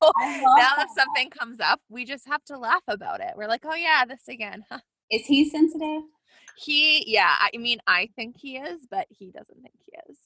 that. 0.57 0.87
if 0.89 0.91
something 0.97 1.31
comes 1.31 1.59
up, 1.61 1.81
we 1.89 2.05
just 2.05 2.27
have 2.29 2.45
to 2.45 2.57
laugh 2.59 2.83
about 2.89 3.21
it. 3.21 3.33
We're 3.37 3.49
like, 3.49 3.65
"Oh 3.65 3.75
yeah, 3.75 4.05
this 4.07 4.29
again." 4.29 4.65
is 5.11 5.27
he 5.27 5.49
sensitive 5.51 6.03
He 6.57 7.05
yeah, 7.11 7.35
I 7.41 7.57
mean 7.59 7.79
I 7.87 8.09
think 8.17 8.37
he 8.39 8.57
is, 8.59 8.87
but 8.91 9.07
he 9.11 9.31
doesn't 9.31 9.61
think 9.61 9.75
he 9.85 9.93
is. 10.11 10.17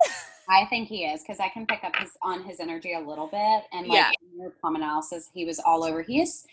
i 0.49 0.65
think 0.67 0.89
he 0.89 1.05
is 1.05 1.23
because 1.23 1.39
i 1.39 1.49
can 1.49 1.65
pick 1.67 1.85
up 1.85 1.95
his 1.97 2.11
on 2.23 2.43
his 2.43 2.59
energy 2.59 2.93
a 2.95 3.01
little 3.01 3.29
bit 3.29 3.63
and 3.73 3.87
like 3.87 3.97
Yeah. 3.97 4.11
in 4.33 4.41
your 4.41 4.51
palm 4.61 4.75
analysis 4.75 5.31
he 5.33 5.45
was 5.45 5.61
all 5.61 5.85
over 5.85 6.03
he 6.03 6.21
is 6.21 6.45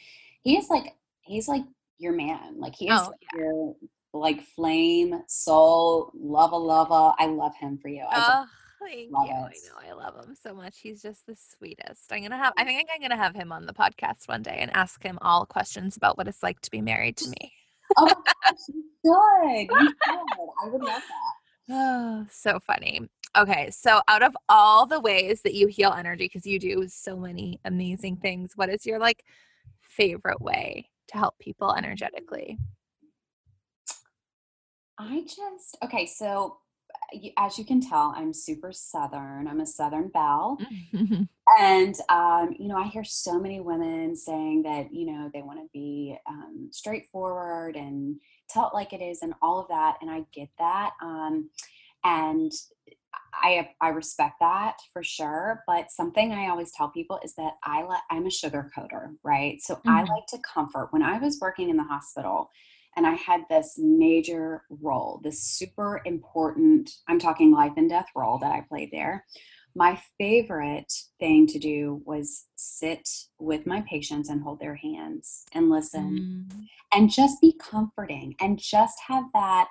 he 0.43 0.57
is 0.57 0.69
like 0.69 0.93
he's 1.21 1.47
like 1.47 1.63
your 1.99 2.13
man 2.13 2.59
like 2.59 2.75
he 2.75 2.89
is 2.89 2.99
Oh, 2.99 3.07
like 3.09 3.33
your 3.35 3.75
like 4.13 4.41
flame 4.41 5.21
soul 5.27 6.11
lava 6.15 6.55
lava 6.55 7.13
i 7.19 7.27
love 7.27 7.55
him 7.55 7.77
for 7.77 7.89
you 7.89 8.03
I 8.09 8.41
oh, 8.41 8.45
thank 8.87 9.11
love 9.11 9.27
you. 9.27 9.33
I 9.33 9.89
know 9.89 9.89
I 9.89 9.93
love 9.93 10.25
him 10.25 10.35
so 10.41 10.55
much. 10.55 10.79
He's 10.79 11.01
just 11.01 11.25
the 11.27 11.35
sweetest. 11.35 12.11
I'm 12.11 12.23
gonna 12.23 12.37
have 12.37 12.53
I 12.57 12.63
think 12.63 12.89
I'm 12.93 13.01
gonna 13.01 13.17
have 13.17 13.35
him 13.35 13.51
on 13.51 13.65
the 13.65 13.73
podcast 13.73 14.27
one 14.27 14.41
day 14.41 14.57
and 14.61 14.71
ask 14.75 15.03
him 15.03 15.19
all 15.21 15.45
questions 15.45 15.95
about 15.97 16.17
what 16.17 16.27
it's 16.27 16.41
like 16.41 16.59
to 16.61 16.71
be 16.71 16.81
married 16.81 17.17
to 17.17 17.29
me. 17.29 17.53
oh 17.97 18.05
my 18.05 18.13
gosh 18.13 18.59
you 18.69 18.83
should 19.05 19.93
i 20.07 20.69
would 20.69 20.81
love 20.81 21.01
that 21.01 21.33
Oh, 21.71 22.25
so 22.31 22.59
funny. 22.59 23.01
Okay, 23.37 23.69
so 23.69 24.01
out 24.07 24.23
of 24.23 24.35
all 24.47 24.87
the 24.87 24.99
ways 24.99 25.41
that 25.43 25.53
you 25.53 25.67
heal 25.67 25.91
energy, 25.91 26.25
because 26.25 26.47
you 26.47 26.57
do 26.57 26.85
so 26.87 27.15
many 27.15 27.59
amazing 27.63 28.17
things, 28.17 28.53
what 28.55 28.69
is 28.69 28.85
your 28.87 28.97
like 28.99 29.23
favorite 29.81 30.41
way 30.41 30.89
to 31.09 31.17
help 31.17 31.37
people 31.39 31.75
energetically? 31.75 32.57
I 34.97 35.21
just 35.21 35.77
okay. 35.83 36.05
So, 36.05 36.57
as 37.37 37.57
you 37.57 37.65
can 37.65 37.81
tell, 37.81 38.13
I'm 38.15 38.33
super 38.33 38.71
southern. 38.73 39.47
I'm 39.47 39.61
a 39.61 39.65
southern 39.65 40.09
belle, 40.09 40.57
and 41.59 41.95
um, 42.09 42.55
you 42.59 42.67
know, 42.67 42.77
I 42.77 42.87
hear 42.87 43.05
so 43.05 43.39
many 43.39 43.61
women 43.61 44.15
saying 44.15 44.63
that 44.63 44.93
you 44.93 45.05
know 45.05 45.29
they 45.33 45.41
want 45.41 45.59
to 45.59 45.69
be 45.73 46.17
um, 46.27 46.69
straightforward 46.71 47.75
and 47.75 48.17
tell 48.49 48.67
it 48.67 48.73
like 48.73 48.91
it 48.91 49.01
is, 49.01 49.21
and 49.21 49.33
all 49.41 49.59
of 49.59 49.69
that. 49.69 49.97
And 50.01 50.11
I 50.11 50.25
get 50.33 50.49
that, 50.57 50.91
um, 51.01 51.49
and 52.03 52.51
I 53.33 53.69
I 53.81 53.89
respect 53.89 54.35
that 54.41 54.77
for 54.93 55.03
sure. 55.03 55.63
But 55.67 55.91
something 55.91 56.33
I 56.33 56.49
always 56.49 56.71
tell 56.71 56.89
people 56.89 57.19
is 57.23 57.35
that 57.35 57.53
I 57.63 57.83
let 57.83 58.01
I'm 58.11 58.25
a 58.27 58.31
sugar 58.31 58.71
coater, 58.75 59.13
right? 59.23 59.61
So 59.61 59.81
I 59.87 60.03
Mhm. 60.03 60.07
like 60.09 60.25
to 60.29 60.39
comfort. 60.39 60.89
When 60.91 61.03
I 61.03 61.17
was 61.19 61.39
working 61.39 61.69
in 61.69 61.77
the 61.77 61.83
hospital, 61.83 62.49
and 62.95 63.07
I 63.07 63.13
had 63.13 63.41
this 63.49 63.77
major 63.77 64.63
role, 64.69 65.21
this 65.23 65.41
super 65.43 66.01
important, 66.05 66.91
I'm 67.07 67.19
talking 67.19 67.51
life 67.51 67.73
and 67.77 67.89
death 67.89 68.07
role 68.15 68.39
that 68.39 68.51
I 68.51 68.61
played 68.61 68.91
there. 68.91 69.25
My 69.75 70.01
favorite 70.17 70.91
thing 71.19 71.47
to 71.47 71.59
do 71.59 72.01
was 72.05 72.47
sit 72.55 73.07
with 73.39 73.65
my 73.67 73.81
patients 73.81 74.29
and 74.29 74.41
hold 74.43 74.59
their 74.59 74.75
hands 74.75 75.45
and 75.53 75.69
listen 75.69 76.27
Mm. 76.49 76.67
and 76.91 77.09
just 77.11 77.39
be 77.41 77.53
comforting 77.53 78.35
and 78.39 78.57
just 78.59 78.99
have 79.07 79.25
that 79.33 79.69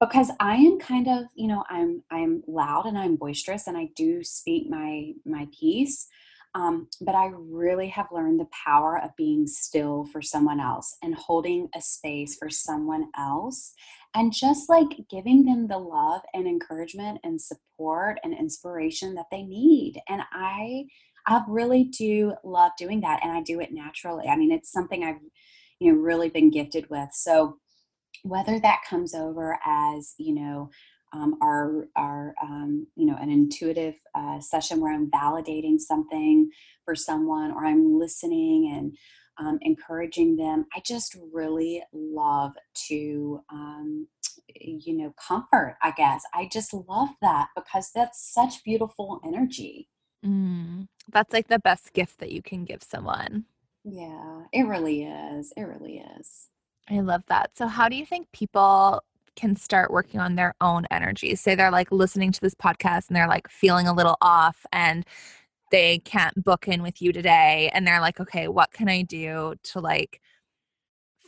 because 0.00 0.30
I 0.40 0.56
am 0.56 0.78
kind 0.78 1.08
of, 1.08 1.24
you 1.34 1.48
know, 1.48 1.64
I'm 1.68 2.02
I'm 2.10 2.42
loud 2.46 2.86
and 2.86 2.98
I'm 2.98 3.16
boisterous 3.16 3.66
and 3.66 3.76
I 3.76 3.88
do 3.96 4.22
speak 4.24 4.68
my 4.68 5.12
my 5.24 5.46
piece. 5.58 6.08
Um, 6.54 6.88
but 7.00 7.14
I 7.14 7.30
really 7.32 7.88
have 7.90 8.08
learned 8.10 8.40
the 8.40 8.48
power 8.64 9.00
of 9.00 9.14
being 9.16 9.46
still 9.46 10.06
for 10.06 10.20
someone 10.20 10.58
else 10.58 10.96
and 11.00 11.14
holding 11.14 11.68
a 11.76 11.80
space 11.80 12.34
for 12.36 12.50
someone 12.50 13.08
else 13.16 13.72
and 14.16 14.32
just 14.32 14.68
like 14.68 14.88
giving 15.08 15.44
them 15.44 15.68
the 15.68 15.78
love 15.78 16.22
and 16.34 16.48
encouragement 16.48 17.20
and 17.22 17.40
support 17.40 18.18
and 18.24 18.34
inspiration 18.34 19.14
that 19.14 19.26
they 19.30 19.42
need. 19.42 20.00
And 20.08 20.22
I 20.32 20.86
I 21.26 21.44
really 21.46 21.84
do 21.84 22.34
love 22.42 22.72
doing 22.78 23.00
that 23.02 23.20
and 23.22 23.30
I 23.32 23.42
do 23.42 23.60
it 23.60 23.72
naturally. 23.72 24.26
I 24.26 24.36
mean, 24.36 24.50
it's 24.50 24.72
something 24.72 25.04
I've 25.04 25.20
you 25.78 25.92
know 25.92 25.98
really 25.98 26.28
been 26.30 26.50
gifted 26.50 26.88
with. 26.90 27.10
So 27.12 27.58
whether 28.22 28.58
that 28.60 28.82
comes 28.88 29.14
over 29.14 29.58
as 29.64 30.14
you 30.18 30.34
know 30.34 30.70
um, 31.12 31.36
our 31.42 31.88
our 31.96 32.34
um, 32.42 32.86
you 32.96 33.06
know 33.06 33.16
an 33.20 33.30
intuitive 33.30 33.94
uh, 34.14 34.40
session 34.40 34.80
where 34.80 34.92
I'm 34.92 35.10
validating 35.10 35.78
something 35.78 36.50
for 36.84 36.94
someone 36.94 37.50
or 37.52 37.66
I'm 37.66 37.98
listening 37.98 38.72
and 38.74 38.96
um, 39.38 39.58
encouraging 39.62 40.36
them. 40.36 40.66
I 40.74 40.82
just 40.84 41.16
really 41.32 41.82
love 41.92 42.52
to 42.88 43.40
um, 43.50 44.06
you 44.54 44.96
know 44.96 45.14
comfort. 45.16 45.76
I 45.82 45.92
guess 45.92 46.22
I 46.34 46.48
just 46.50 46.72
love 46.72 47.10
that 47.22 47.48
because 47.56 47.90
that's 47.94 48.32
such 48.32 48.62
beautiful 48.64 49.20
energy. 49.24 49.88
Mm, 50.24 50.88
that's 51.10 51.32
like 51.32 51.48
the 51.48 51.58
best 51.58 51.92
gift 51.92 52.20
that 52.20 52.30
you 52.30 52.42
can 52.42 52.64
give 52.64 52.82
someone. 52.82 53.46
Yeah, 53.84 54.42
it 54.52 54.64
really 54.64 55.04
is. 55.04 55.52
It 55.56 55.62
really 55.62 56.04
is. 56.18 56.48
I 56.90 57.00
love 57.00 57.22
that. 57.28 57.56
So, 57.56 57.66
how 57.68 57.88
do 57.88 57.96
you 57.96 58.04
think 58.04 58.30
people 58.32 59.02
can 59.36 59.56
start 59.56 59.92
working 59.92 60.20
on 60.20 60.34
their 60.34 60.54
own 60.60 60.86
energy? 60.90 61.34
Say 61.36 61.54
they're 61.54 61.70
like 61.70 61.92
listening 61.92 62.32
to 62.32 62.40
this 62.40 62.54
podcast 62.54 63.08
and 63.08 63.16
they're 63.16 63.28
like 63.28 63.48
feeling 63.48 63.86
a 63.86 63.94
little 63.94 64.16
off 64.20 64.66
and 64.72 65.06
they 65.70 66.00
can't 66.00 66.42
book 66.44 66.66
in 66.68 66.82
with 66.82 67.00
you 67.00 67.12
today 67.12 67.70
and 67.72 67.86
they're 67.86 68.00
like, 68.00 68.20
okay, 68.20 68.48
what 68.48 68.72
can 68.72 68.88
I 68.88 69.02
do 69.02 69.54
to 69.64 69.80
like 69.80 70.20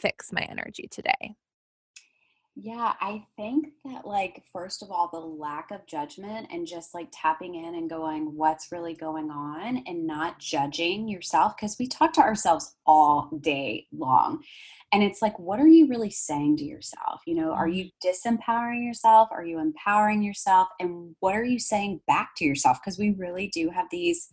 fix 0.00 0.32
my 0.32 0.42
energy 0.42 0.88
today? 0.90 1.36
Yeah, 2.54 2.92
I 3.00 3.24
think 3.34 3.68
that, 3.86 4.06
like, 4.06 4.42
first 4.52 4.82
of 4.82 4.90
all, 4.90 5.08
the 5.10 5.18
lack 5.18 5.70
of 5.70 5.86
judgment 5.86 6.48
and 6.52 6.66
just 6.66 6.92
like 6.92 7.08
tapping 7.10 7.54
in 7.54 7.74
and 7.74 7.88
going, 7.88 8.36
what's 8.36 8.70
really 8.70 8.92
going 8.92 9.30
on, 9.30 9.82
and 9.86 10.06
not 10.06 10.38
judging 10.38 11.08
yourself 11.08 11.56
because 11.56 11.76
we 11.78 11.86
talk 11.86 12.12
to 12.12 12.20
ourselves 12.20 12.76
all 12.84 13.30
day 13.40 13.86
long. 13.90 14.42
And 14.92 15.02
it's 15.02 15.22
like, 15.22 15.38
what 15.38 15.60
are 15.60 15.66
you 15.66 15.88
really 15.88 16.10
saying 16.10 16.58
to 16.58 16.64
yourself? 16.64 17.22
You 17.26 17.36
know, 17.36 17.52
are 17.52 17.68
you 17.68 17.86
mm-hmm. 17.86 18.08
disempowering 18.08 18.84
yourself? 18.84 19.30
Are 19.32 19.44
you 19.46 19.58
empowering 19.58 20.22
yourself? 20.22 20.68
And 20.78 21.16
what 21.20 21.34
are 21.34 21.44
you 21.44 21.58
saying 21.58 22.02
back 22.06 22.32
to 22.36 22.44
yourself? 22.44 22.80
Because 22.84 22.98
we 22.98 23.12
really 23.12 23.48
do 23.48 23.70
have 23.70 23.86
these 23.90 24.28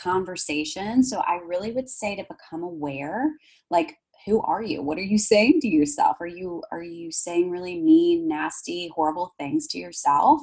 conversations. 0.00 1.10
So 1.10 1.18
I 1.26 1.40
really 1.44 1.72
would 1.72 1.88
say 1.88 2.14
to 2.14 2.22
become 2.22 2.62
aware, 2.62 3.32
like, 3.68 3.96
who 4.28 4.42
are 4.42 4.62
you? 4.62 4.82
What 4.82 4.98
are 4.98 5.02
you 5.02 5.18
saying 5.18 5.60
to 5.62 5.68
yourself? 5.68 6.18
Are 6.20 6.26
you 6.26 6.62
are 6.70 6.82
you 6.82 7.10
saying 7.10 7.50
really 7.50 7.80
mean 7.80 8.28
nasty 8.28 8.90
horrible 8.94 9.34
things 9.38 9.66
to 9.68 9.78
yourself 9.78 10.42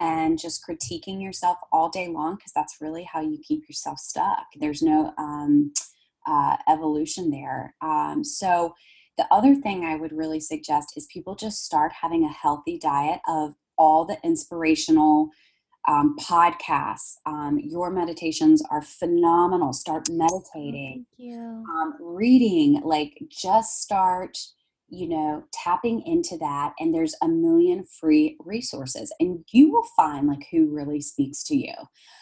and 0.00 0.38
just 0.38 0.62
critiquing 0.68 1.22
yourself 1.22 1.58
all 1.72 1.88
day 1.88 2.08
long? 2.08 2.36
Because 2.36 2.52
that's 2.54 2.80
really 2.80 3.04
how 3.04 3.20
you 3.20 3.38
keep 3.42 3.68
yourself 3.68 3.98
stuck. 3.98 4.46
There's 4.60 4.82
no 4.82 5.12
um, 5.18 5.72
uh, 6.26 6.56
evolution 6.68 7.30
there. 7.30 7.74
Um, 7.80 8.22
so 8.24 8.74
the 9.16 9.26
other 9.30 9.54
thing 9.54 9.84
i 9.84 9.94
would 9.94 10.12
really 10.12 10.40
suggest 10.40 10.94
is 10.96 11.06
people 11.06 11.36
just 11.36 11.64
start 11.64 11.92
having 11.92 12.24
a 12.24 12.28
healthy 12.28 12.78
diet 12.78 13.20
of 13.28 13.54
all 13.78 14.04
the 14.04 14.18
inspirational 14.24 15.30
um, 15.88 16.16
podcasts. 16.18 17.16
Um, 17.26 17.58
your 17.62 17.90
meditations 17.90 18.62
are 18.70 18.82
phenomenal. 18.82 19.72
Start 19.72 20.08
oh, 20.10 20.14
meditating. 20.14 21.06
Thank 21.18 21.28
you. 21.28 21.64
Um, 21.68 21.94
reading, 22.00 22.80
like 22.84 23.18
just 23.28 23.80
start, 23.80 24.38
you 24.88 25.08
know, 25.08 25.44
tapping 25.52 26.02
into 26.06 26.36
that. 26.38 26.72
And 26.78 26.94
there's 26.94 27.16
a 27.22 27.28
million 27.28 27.84
free 27.84 28.36
resources, 28.40 29.12
and 29.18 29.44
you 29.52 29.70
will 29.72 29.86
find 29.96 30.26
like 30.26 30.46
who 30.50 30.66
really 30.74 31.00
speaks 31.00 31.42
to 31.44 31.56
you. 31.56 31.74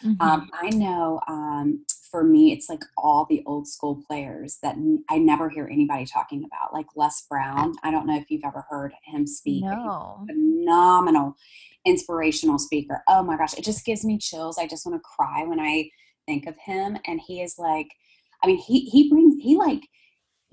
Um, 0.03 0.17
mm-hmm. 0.17 0.65
I 0.65 0.69
know 0.69 1.19
um, 1.27 1.85
for 2.09 2.23
me, 2.23 2.51
it's 2.51 2.69
like 2.69 2.83
all 2.97 3.25
the 3.27 3.43
old 3.45 3.67
school 3.67 4.03
players 4.07 4.59
that 4.61 4.75
I 5.09 5.17
never 5.17 5.49
hear 5.49 5.67
anybody 5.67 6.05
talking 6.05 6.45
about, 6.45 6.73
like 6.73 6.85
Les 6.95 7.25
Brown. 7.27 7.73
I 7.83 7.91
don't 7.91 8.05
know 8.05 8.17
if 8.17 8.29
you've 8.29 8.45
ever 8.45 8.65
heard 8.69 8.93
him 9.03 9.25
speak. 9.25 9.63
No. 9.63 10.25
Phenomenal 10.27 11.35
inspirational 11.85 12.59
speaker. 12.59 13.03
Oh 13.07 13.23
my 13.23 13.37
gosh, 13.37 13.53
it 13.55 13.63
just 13.63 13.85
gives 13.85 14.05
me 14.05 14.17
chills. 14.17 14.57
I 14.57 14.67
just 14.67 14.85
want 14.85 14.95
to 15.01 15.01
cry 15.03 15.43
when 15.43 15.59
I 15.59 15.89
think 16.25 16.45
of 16.45 16.55
him. 16.57 16.97
And 17.05 17.19
he 17.19 17.41
is 17.41 17.55
like, 17.57 17.87
I 18.43 18.47
mean, 18.47 18.57
he 18.57 18.81
he 18.85 19.09
brings 19.09 19.35
he 19.41 19.57
like 19.57 19.81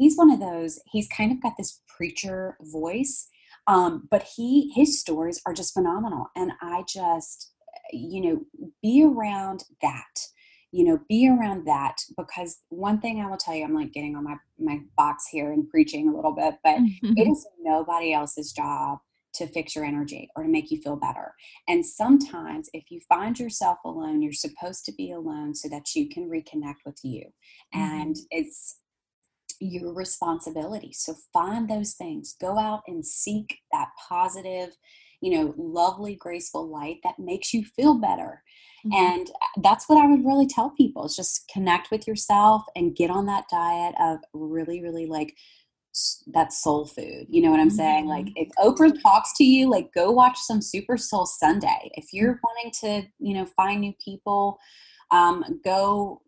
he's 0.01 0.17
one 0.17 0.31
of 0.31 0.41
those. 0.41 0.81
He's 0.91 1.09
kind 1.09 1.31
of 1.31 1.43
got 1.43 1.55
this 1.57 1.81
preacher 1.87 2.57
voice, 2.61 3.29
um, 3.67 4.09
but 4.11 4.27
he 4.37 4.73
his 4.75 4.99
stories 5.01 5.41
are 5.47 5.55
just 5.55 5.75
phenomenal. 5.75 6.29
And 6.35 6.53
I 6.61 6.85
just 6.89 7.53
you 7.93 8.21
know 8.21 8.69
be 8.83 9.05
around 9.05 9.65
that 9.83 10.27
you 10.73 10.85
know 10.85 11.01
be 11.09 11.29
around 11.29 11.67
that 11.67 11.97
because 12.17 12.59
one 12.69 13.01
thing 13.01 13.21
i 13.21 13.27
will 13.29 13.37
tell 13.37 13.55
you 13.55 13.65
i'm 13.65 13.75
like 13.75 13.93
getting 13.93 14.15
on 14.15 14.23
my 14.23 14.37
my 14.59 14.79
box 14.97 15.27
here 15.27 15.51
and 15.53 15.69
preaching 15.69 16.09
a 16.09 16.15
little 16.15 16.33
bit 16.33 16.55
but 16.63 16.79
it 17.03 17.29
is 17.29 17.47
nobody 17.61 18.13
else's 18.13 18.53
job 18.53 18.99
to 19.33 19.47
fix 19.47 19.75
your 19.75 19.85
energy 19.85 20.29
or 20.37 20.43
to 20.43 20.49
make 20.49 20.71
you 20.71 20.81
feel 20.81 20.97
better. 20.97 21.35
And 21.69 21.85
sometimes, 21.85 22.69
if 22.73 22.91
you 22.91 23.01
find 23.09 23.39
yourself 23.39 23.79
alone, 23.85 24.23
you're 24.23 24.33
supposed 24.33 24.85
to 24.87 24.93
be 24.93 25.13
alone 25.13 25.55
so 25.55 25.69
that 25.69 25.95
you 25.95 26.09
can 26.09 26.29
reconnect 26.29 26.85
with 26.85 26.99
you. 27.03 27.27
Mm-hmm. 27.75 27.81
And 27.81 28.17
it's 28.31 28.79
your 29.61 29.93
responsibility. 29.93 30.93
So 30.93 31.15
find 31.33 31.69
those 31.69 31.93
things, 31.93 32.35
go 32.41 32.59
out 32.59 32.83
and 32.87 33.07
seek 33.07 33.61
that 33.73 33.89
positive, 34.09 34.77
you 35.21 35.31
know, 35.31 35.55
lovely, 35.57 36.17
graceful 36.17 36.69
light 36.69 36.99
that 37.05 37.19
makes 37.19 37.53
you 37.53 37.65
feel 37.65 37.95
better. 37.95 38.43
Mm-hmm. 38.87 38.95
And 38.95 39.29
uh, 39.29 39.61
that's 39.63 39.89
what 39.89 40.03
I 40.03 40.09
would 40.09 40.25
really 40.25 40.47
tell 40.47 40.71
people 40.71 41.05
is 41.05 41.15
just 41.15 41.49
connect 41.53 41.91
with 41.91 42.07
yourself 42.07 42.63
and 42.75 42.97
get 42.97 43.11
on 43.11 43.27
that 43.27 43.45
diet 43.51 43.95
of 44.01 44.21
really, 44.33 44.83
really 44.83 45.07
like 45.07 45.37
that 46.29 46.53
soul 46.53 46.87
food. 46.87 47.27
You 47.29 47.43
know 47.43 47.51
what 47.51 47.61
I'm 47.61 47.69
mm-hmm. 47.69 47.77
saying? 47.77 48.07
Like 48.07 48.27
mm-hmm. 48.27 48.45
if 48.45 48.49
Oprah 48.59 48.97
talks 49.03 49.37
to 49.37 49.45
you, 49.45 49.69
like 49.69 49.93
go 49.93 50.11
watch 50.11 50.39
some 50.39 50.63
Super 50.63 50.97
Soul 50.97 51.27
Sunday. 51.27 51.91
If 51.95 52.13
you're 52.13 52.35
mm-hmm. 52.35 52.45
wanting 52.45 53.03
to, 53.03 53.09
you 53.19 53.35
know, 53.35 53.45
find 53.45 53.81
new 53.81 53.93
people, 54.03 54.59
um, 55.11 55.61
go, 55.65 56.23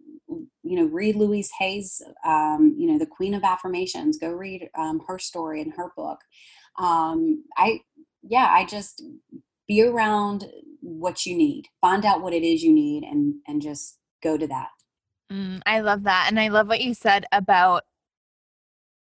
you 0.62 0.76
know, 0.76 0.86
read 0.86 1.16
Louise 1.16 1.50
Hay's, 1.58 2.02
um, 2.24 2.74
you 2.78 2.86
know, 2.86 2.98
the 2.98 3.06
Queen 3.06 3.34
of 3.34 3.44
Affirmations. 3.44 4.18
Go 4.18 4.30
read 4.30 4.68
um, 4.76 5.00
her 5.06 5.18
story 5.18 5.60
in 5.60 5.72
her 5.72 5.90
book. 5.96 6.18
Um, 6.78 7.44
I, 7.56 7.80
yeah, 8.22 8.48
I 8.50 8.64
just 8.64 9.02
be 9.68 9.82
around 9.82 10.46
what 10.80 11.26
you 11.26 11.36
need. 11.36 11.66
Find 11.80 12.04
out 12.04 12.22
what 12.22 12.32
it 12.32 12.42
is 12.42 12.62
you 12.62 12.72
need, 12.72 13.04
and 13.04 13.34
and 13.46 13.62
just 13.62 13.98
go 14.22 14.36
to 14.36 14.46
that. 14.46 14.68
Mm, 15.32 15.60
I 15.66 15.80
love 15.80 16.04
that, 16.04 16.26
and 16.28 16.38
I 16.38 16.48
love 16.48 16.68
what 16.68 16.82
you 16.82 16.94
said 16.94 17.24
about 17.32 17.84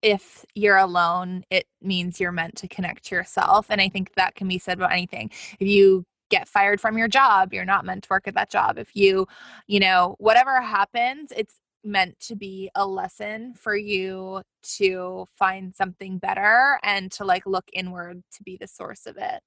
if 0.01 0.45
you're 0.55 0.77
alone, 0.77 1.43
it 1.49 1.65
means 1.81 2.19
you're 2.19 2.31
meant 2.31 2.55
to 2.57 2.67
connect 2.67 3.05
to 3.05 3.15
yourself. 3.15 3.67
And 3.69 3.81
I 3.81 3.89
think 3.89 4.13
that 4.15 4.35
can 4.35 4.47
be 4.47 4.57
said 4.57 4.77
about 4.77 4.93
anything. 4.93 5.29
If 5.59 5.67
you 5.67 6.05
get 6.29 6.47
fired 6.47 6.79
from 6.79 6.97
your 6.97 7.07
job, 7.07 7.53
you're 7.53 7.65
not 7.65 7.85
meant 7.85 8.03
to 8.03 8.07
work 8.09 8.27
at 8.27 8.35
that 8.35 8.49
job. 8.49 8.77
If 8.77 8.95
you, 8.95 9.27
you 9.67 9.79
know, 9.79 10.15
whatever 10.19 10.61
happens, 10.61 11.31
it's 11.35 11.59
meant 11.83 12.19
to 12.19 12.35
be 12.35 12.69
a 12.75 12.85
lesson 12.85 13.53
for 13.53 13.75
you 13.75 14.41
to 14.77 15.25
find 15.37 15.73
something 15.75 16.17
better 16.17 16.79
and 16.83 17.11
to 17.13 17.23
like 17.23 17.45
look 17.45 17.65
inward 17.73 18.21
to 18.33 18.43
be 18.43 18.57
the 18.57 18.67
source 18.67 19.05
of 19.05 19.17
it. 19.17 19.41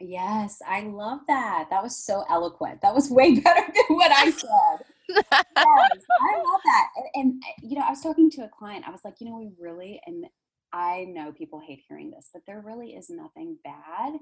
Yes, 0.00 0.60
I 0.66 0.82
love 0.82 1.20
that. 1.28 1.68
That 1.70 1.82
was 1.82 1.96
so 1.96 2.24
eloquent. 2.28 2.82
That 2.82 2.94
was 2.94 3.10
way 3.10 3.34
better 3.40 3.64
than 3.74 3.96
what 3.96 4.12
I 4.12 4.30
said 4.30 4.86
yes, 5.08 5.24
I 5.56 6.36
love 6.36 6.60
that. 6.64 6.88
And, 6.96 7.06
and, 7.14 7.42
eh, 7.44 7.60
you 7.62 7.78
know, 7.78 7.84
I 7.86 7.90
was 7.90 8.00
talking 8.00 8.30
to 8.32 8.42
a 8.42 8.48
client. 8.48 8.86
I 8.86 8.90
was 8.90 9.00
like, 9.04 9.14
you 9.20 9.28
know, 9.28 9.36
we 9.36 9.50
really, 9.58 10.00
and 10.06 10.26
I 10.72 11.06
know 11.08 11.32
people 11.32 11.60
hate 11.60 11.82
hearing 11.88 12.10
this, 12.10 12.30
but 12.32 12.42
there 12.46 12.60
really 12.64 12.90
is 12.90 13.08
nothing 13.10 13.58
bad 13.64 14.14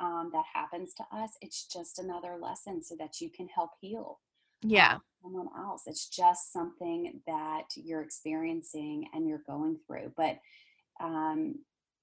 um, 0.00 0.30
that 0.32 0.44
happens 0.52 0.94
to 0.94 1.04
us. 1.12 1.32
It's 1.40 1.66
just 1.66 1.98
another 1.98 2.36
lesson 2.40 2.82
so 2.82 2.96
that 2.98 3.20
you 3.20 3.28
can 3.28 3.48
help 3.48 3.70
heal. 3.80 4.18
Yeah. 4.62 4.94
Um, 4.94 5.00
someone 5.22 5.48
else. 5.56 5.82
It's 5.86 6.08
just 6.08 6.52
something 6.52 7.20
that 7.26 7.66
you're 7.76 8.02
experiencing 8.02 9.08
and 9.12 9.28
you're 9.28 9.42
going 9.46 9.78
through. 9.86 10.12
But 10.16 10.38
um, 11.00 11.56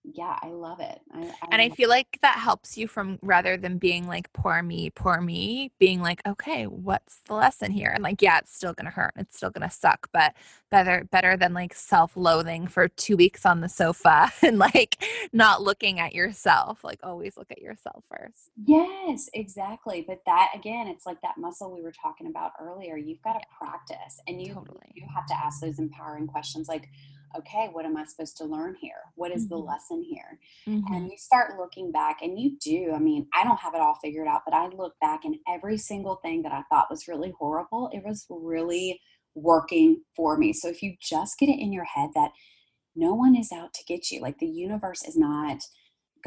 yeah, 0.04 0.38
I 0.42 0.50
love 0.50 0.80
it. 0.80 1.00
I, 1.14 1.22
I 1.22 1.48
and 1.52 1.62
I 1.62 1.70
feel 1.70 1.90
like 1.90 2.20
that 2.22 2.38
helps 2.40 2.78
you 2.78 2.88
from 2.88 3.20
rather 3.22 3.58
than 3.58 3.78
being 3.78 4.08
like, 4.08 4.32
poor 4.34 4.62
me, 4.62 4.90
poor 4.90 5.20
me, 5.22 5.72
being 5.80 6.02
like, 6.02 6.22
okay, 6.26 6.66
what's 6.66 7.20
the 7.28 7.34
lesson 7.34 7.72
here? 7.72 7.92
And 7.94 8.04
like, 8.04 8.22
yeah, 8.22 8.38
it's 8.40 8.56
still 8.56 8.74
gonna 8.74 8.90
hurt. 8.90 9.14
It's 9.18 9.36
still 9.38 9.50
gonna 9.50 9.72
suck, 9.72 10.10
but 10.14 10.34
better 10.70 11.08
better 11.12 11.38
than 11.38 11.54
like 11.54 11.74
self-loathing 11.74 12.68
for 12.68 12.88
two 12.90 13.16
weeks 13.16 13.46
on 13.46 13.62
the 13.62 13.70
sofa 13.70 14.32
and 14.42 14.58
like 14.60 15.04
not 15.34 15.62
looking 15.62 16.00
at 16.00 16.14
yourself. 16.14 16.84
Like 16.84 17.00
always 17.04 17.38
look 17.38 17.52
at 17.52 17.62
yourself 17.62 18.04
first. 18.10 18.52
Yes, 18.66 19.30
exactly. 19.34 20.04
But 20.08 20.22
that 20.26 20.52
again, 20.56 20.88
it's 20.88 21.06
like 21.06 21.22
that 21.22 21.38
muscle 21.38 21.74
we 21.74 21.82
were 21.82 21.94
talking 21.94 22.28
about 22.28 22.52
earlier. 22.62 22.98
You've 22.98 23.22
got 23.22 23.34
to 23.34 23.46
practice 23.58 24.20
and 24.28 24.42
you 24.42 24.54
Totally. 24.54 24.80
you 24.94 25.06
have 25.14 25.26
to 25.28 25.34
ask 25.34 25.62
those 25.62 25.80
empowering 25.80 26.28
questions 26.28 26.68
like, 26.68 26.90
okay, 27.36 27.70
what 27.72 27.86
am 27.86 27.98
I 27.98 28.06
supposed 28.06 28.38
to 28.38 28.46
learn 28.46 28.76
here? 28.76 29.12
What 29.16 29.32
is 29.32 29.48
the 29.48 29.56
Mhm. 29.56 29.68
lesson 29.68 30.04
here? 30.04 30.40
Mhm. 30.68 30.84
And 30.96 31.12
you 31.12 31.18
start 31.18 31.58
looking 31.58 31.92
back 31.92 32.22
and 32.22 32.40
you 32.40 32.58
do. 32.60 32.94
I 32.94 33.00
mean, 33.00 33.28
I 33.34 33.44
don't 33.44 33.60
have 33.60 33.74
it 33.74 33.82
all 33.82 33.96
figured 33.96 34.28
out, 34.28 34.44
but 34.46 34.54
I 34.54 34.68
look 34.68 35.00
back 35.00 35.26
and 35.26 35.38
every 35.48 35.78
single 35.78 36.18
thing 36.18 36.44
that 36.44 36.54
I 36.54 36.64
thought 36.70 36.90
was 36.90 37.08
really 37.08 37.32
horrible, 37.32 37.90
it 37.94 38.04
was 38.04 38.26
really 38.30 39.02
working 39.36 40.04
for 40.16 40.38
me. 40.38 40.54
So 40.54 40.70
if 40.70 40.82
you 40.82 40.96
just 41.02 41.38
get 41.40 41.50
it 41.50 41.60
in 41.60 41.72
your 41.74 41.86
head 41.86 42.12
that 42.16 42.32
no 42.96 43.14
one 43.14 43.36
is 43.36 43.52
out 43.52 43.74
to 43.76 43.84
get 43.86 44.10
you, 44.12 44.22
like 44.22 44.40
the 44.40 44.48
universe 44.48 45.04
is 45.04 45.18
not 45.18 45.60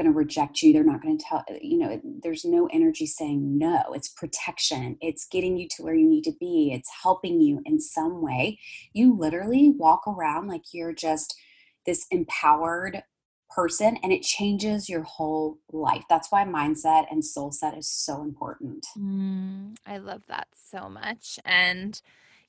going 0.01 0.12
to 0.12 0.16
reject 0.16 0.62
you. 0.62 0.72
They're 0.72 0.82
not 0.82 1.03
going 1.03 1.18
to 1.18 1.24
tell, 1.24 1.44
you 1.61 1.76
know, 1.76 2.01
there's 2.22 2.44
no 2.44 2.68
energy 2.72 3.05
saying 3.05 3.59
no. 3.59 3.82
It's 3.92 4.09
protection. 4.09 4.96
It's 5.01 5.26
getting 5.26 5.59
you 5.59 5.68
to 5.76 5.82
where 5.82 5.94
you 5.94 6.09
need 6.09 6.24
to 6.24 6.32
be. 6.40 6.72
It's 6.72 6.90
helping 7.03 7.40
you 7.40 7.61
in 7.66 7.80
some 7.80 8.22
way. 8.22 8.59
You 8.94 9.16
literally 9.16 9.70
walk 9.76 10.09
around 10.09 10.48
like 10.48 10.72
you're 10.72 10.94
just 10.94 11.36
this 11.84 12.07
empowered 12.11 13.03
person 13.51 13.98
and 14.03 14.12
it 14.12 14.22
changes 14.22 14.88
your 14.88 15.03
whole 15.03 15.59
life. 15.70 16.05
That's 16.09 16.30
why 16.30 16.44
mindset 16.44 17.07
and 17.11 17.22
soul 17.22 17.53
set 17.53 17.76
is 17.76 17.88
so 17.88 18.22
important. 18.22 18.86
Mm, 18.96 19.76
I 19.84 19.98
love 19.98 20.22
that 20.28 20.48
so 20.55 20.88
much. 20.88 21.38
And 21.44 22.01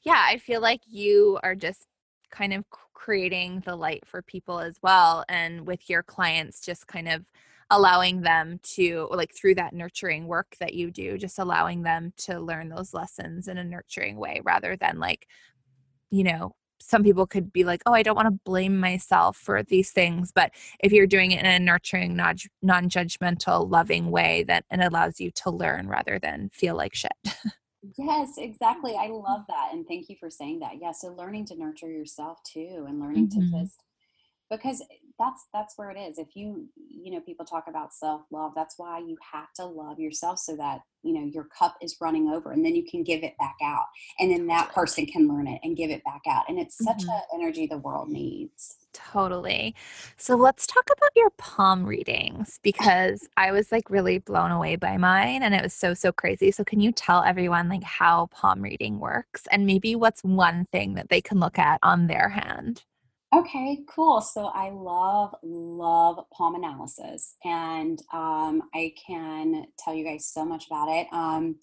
yeah, 0.03 0.23
I 0.25 0.37
feel 0.37 0.61
like 0.61 0.81
you 0.87 1.37
are 1.43 1.55
just 1.55 1.85
kind 2.29 2.53
of 2.53 2.63
creating 3.01 3.63
the 3.65 3.75
light 3.75 4.03
for 4.05 4.21
people 4.21 4.59
as 4.59 4.77
well. 4.83 5.25
And 5.27 5.65
with 5.65 5.89
your 5.89 6.03
clients, 6.03 6.61
just 6.61 6.85
kind 6.85 7.07
of 7.07 7.25
allowing 7.71 8.21
them 8.21 8.59
to, 8.61 9.07
like, 9.11 9.33
through 9.33 9.55
that 9.55 9.73
nurturing 9.73 10.27
work 10.27 10.55
that 10.59 10.75
you 10.75 10.91
do, 10.91 11.17
just 11.17 11.39
allowing 11.39 11.81
them 11.81 12.13
to 12.17 12.39
learn 12.39 12.69
those 12.69 12.93
lessons 12.93 13.47
in 13.47 13.57
a 13.57 13.63
nurturing 13.63 14.17
way 14.17 14.39
rather 14.43 14.75
than 14.75 14.99
like, 14.99 15.25
you 16.11 16.23
know, 16.23 16.51
some 16.79 17.03
people 17.03 17.25
could 17.25 17.51
be 17.51 17.63
like, 17.63 17.81
oh, 17.87 17.93
I 17.93 18.03
don't 18.03 18.15
want 18.15 18.27
to 18.27 18.39
blame 18.45 18.79
myself 18.79 19.35
for 19.37 19.63
these 19.63 19.91
things. 19.91 20.31
But 20.33 20.51
if 20.79 20.91
you're 20.91 21.07
doing 21.07 21.31
it 21.31 21.39
in 21.39 21.45
a 21.47 21.59
nurturing, 21.59 22.15
non 22.15 22.89
judgmental, 22.89 23.69
loving 23.69 24.11
way, 24.11 24.43
that 24.43 24.65
it 24.69 24.79
allows 24.79 25.19
you 25.19 25.31
to 25.31 25.49
learn 25.49 25.87
rather 25.87 26.19
than 26.19 26.49
feel 26.53 26.75
like 26.75 26.93
shit. 26.93 27.13
Yes, 27.97 28.37
exactly. 28.37 28.95
I 28.95 29.07
love 29.07 29.41
that. 29.47 29.69
And 29.73 29.87
thank 29.87 30.09
you 30.09 30.15
for 30.19 30.29
saying 30.29 30.59
that. 30.59 30.73
Yeah. 30.79 30.91
So 30.91 31.09
learning 31.09 31.45
to 31.47 31.55
nurture 31.57 31.89
yourself 31.89 32.39
too 32.43 32.85
and 32.87 32.99
learning 32.99 33.29
to 33.29 33.39
Mhm. 33.39 33.51
just 33.51 33.83
because 34.49 34.83
that's 35.21 35.47
that's 35.53 35.77
where 35.77 35.91
it 35.91 35.97
is. 35.97 36.17
If 36.17 36.35
you 36.35 36.67
you 36.75 37.11
know, 37.11 37.21
people 37.21 37.45
talk 37.45 37.65
about 37.67 37.93
self-love, 37.93 38.53
that's 38.55 38.75
why 38.77 38.99
you 38.99 39.17
have 39.31 39.53
to 39.55 39.65
love 39.65 39.99
yourself 39.99 40.39
so 40.39 40.55
that, 40.57 40.81
you 41.03 41.13
know, 41.13 41.25
your 41.25 41.45
cup 41.45 41.77
is 41.81 41.97
running 42.01 42.29
over 42.29 42.51
and 42.51 42.65
then 42.65 42.75
you 42.75 42.83
can 42.83 43.03
give 43.03 43.23
it 43.23 43.37
back 43.39 43.55
out. 43.63 43.85
And 44.19 44.31
then 44.31 44.47
that 44.47 44.71
person 44.73 45.05
can 45.05 45.27
learn 45.27 45.47
it 45.47 45.59
and 45.63 45.77
give 45.77 45.89
it 45.89 46.03
back 46.03 46.21
out. 46.29 46.45
And 46.49 46.59
it's 46.59 46.81
such 46.83 47.03
Mhm. 47.03 47.09
a 47.09 47.35
energy 47.35 47.67
the 47.67 47.77
world 47.77 48.09
needs. 48.09 48.77
Totally. 48.93 49.73
So 50.17 50.35
let's 50.35 50.67
talk 50.67 50.83
about 50.95 51.11
your 51.15 51.29
palm 51.37 51.85
readings 51.85 52.59
because 52.61 53.27
I 53.37 53.51
was 53.51 53.71
like 53.71 53.89
really 53.89 54.17
blown 54.19 54.51
away 54.51 54.75
by 54.75 54.97
mine 54.97 55.43
and 55.43 55.55
it 55.55 55.63
was 55.63 55.73
so, 55.73 55.93
so 55.93 56.11
crazy. 56.11 56.51
So, 56.51 56.63
can 56.65 56.81
you 56.81 56.91
tell 56.91 57.23
everyone 57.23 57.69
like 57.69 57.83
how 57.83 58.27
palm 58.27 58.61
reading 58.61 58.99
works 58.99 59.47
and 59.51 59.65
maybe 59.65 59.95
what's 59.95 60.23
one 60.23 60.65
thing 60.73 60.95
that 60.95 61.09
they 61.09 61.21
can 61.21 61.39
look 61.39 61.57
at 61.57 61.79
on 61.83 62.07
their 62.07 62.29
hand? 62.29 62.83
Okay, 63.33 63.79
cool. 63.87 64.19
So 64.19 64.47
I 64.47 64.71
love, 64.71 65.33
love 65.41 66.25
palm 66.33 66.55
analysis, 66.55 67.35
and 67.45 67.97
um, 68.11 68.63
I 68.75 68.93
can 69.07 69.67
tell 69.79 69.93
you 69.93 70.03
guys 70.03 70.25
so 70.27 70.43
much 70.43 70.67
about 70.67 70.89
it. 70.89 71.07
Um, 71.13 71.55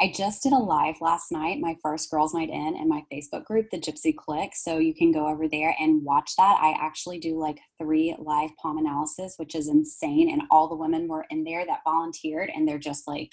I 0.00 0.12
just 0.14 0.44
did 0.44 0.52
a 0.52 0.58
live 0.58 1.00
last 1.00 1.32
night, 1.32 1.58
my 1.60 1.76
first 1.82 2.08
girls' 2.08 2.34
night 2.34 2.50
in, 2.50 2.76
in 2.76 2.88
my 2.88 3.02
Facebook 3.12 3.44
group, 3.44 3.70
the 3.70 3.80
Gypsy 3.80 4.14
Click. 4.16 4.50
So 4.54 4.78
you 4.78 4.94
can 4.94 5.10
go 5.10 5.26
over 5.26 5.48
there 5.48 5.74
and 5.80 6.04
watch 6.04 6.32
that. 6.38 6.58
I 6.60 6.76
actually 6.80 7.18
do 7.18 7.36
like 7.38 7.58
three 7.78 8.14
live 8.18 8.50
palm 8.60 8.78
analysis, 8.78 9.34
which 9.38 9.56
is 9.56 9.68
insane. 9.68 10.30
And 10.30 10.42
all 10.52 10.68
the 10.68 10.76
women 10.76 11.08
were 11.08 11.26
in 11.30 11.42
there 11.42 11.66
that 11.66 11.80
volunteered, 11.84 12.48
and 12.54 12.66
they're 12.66 12.78
just 12.78 13.08
like, 13.08 13.32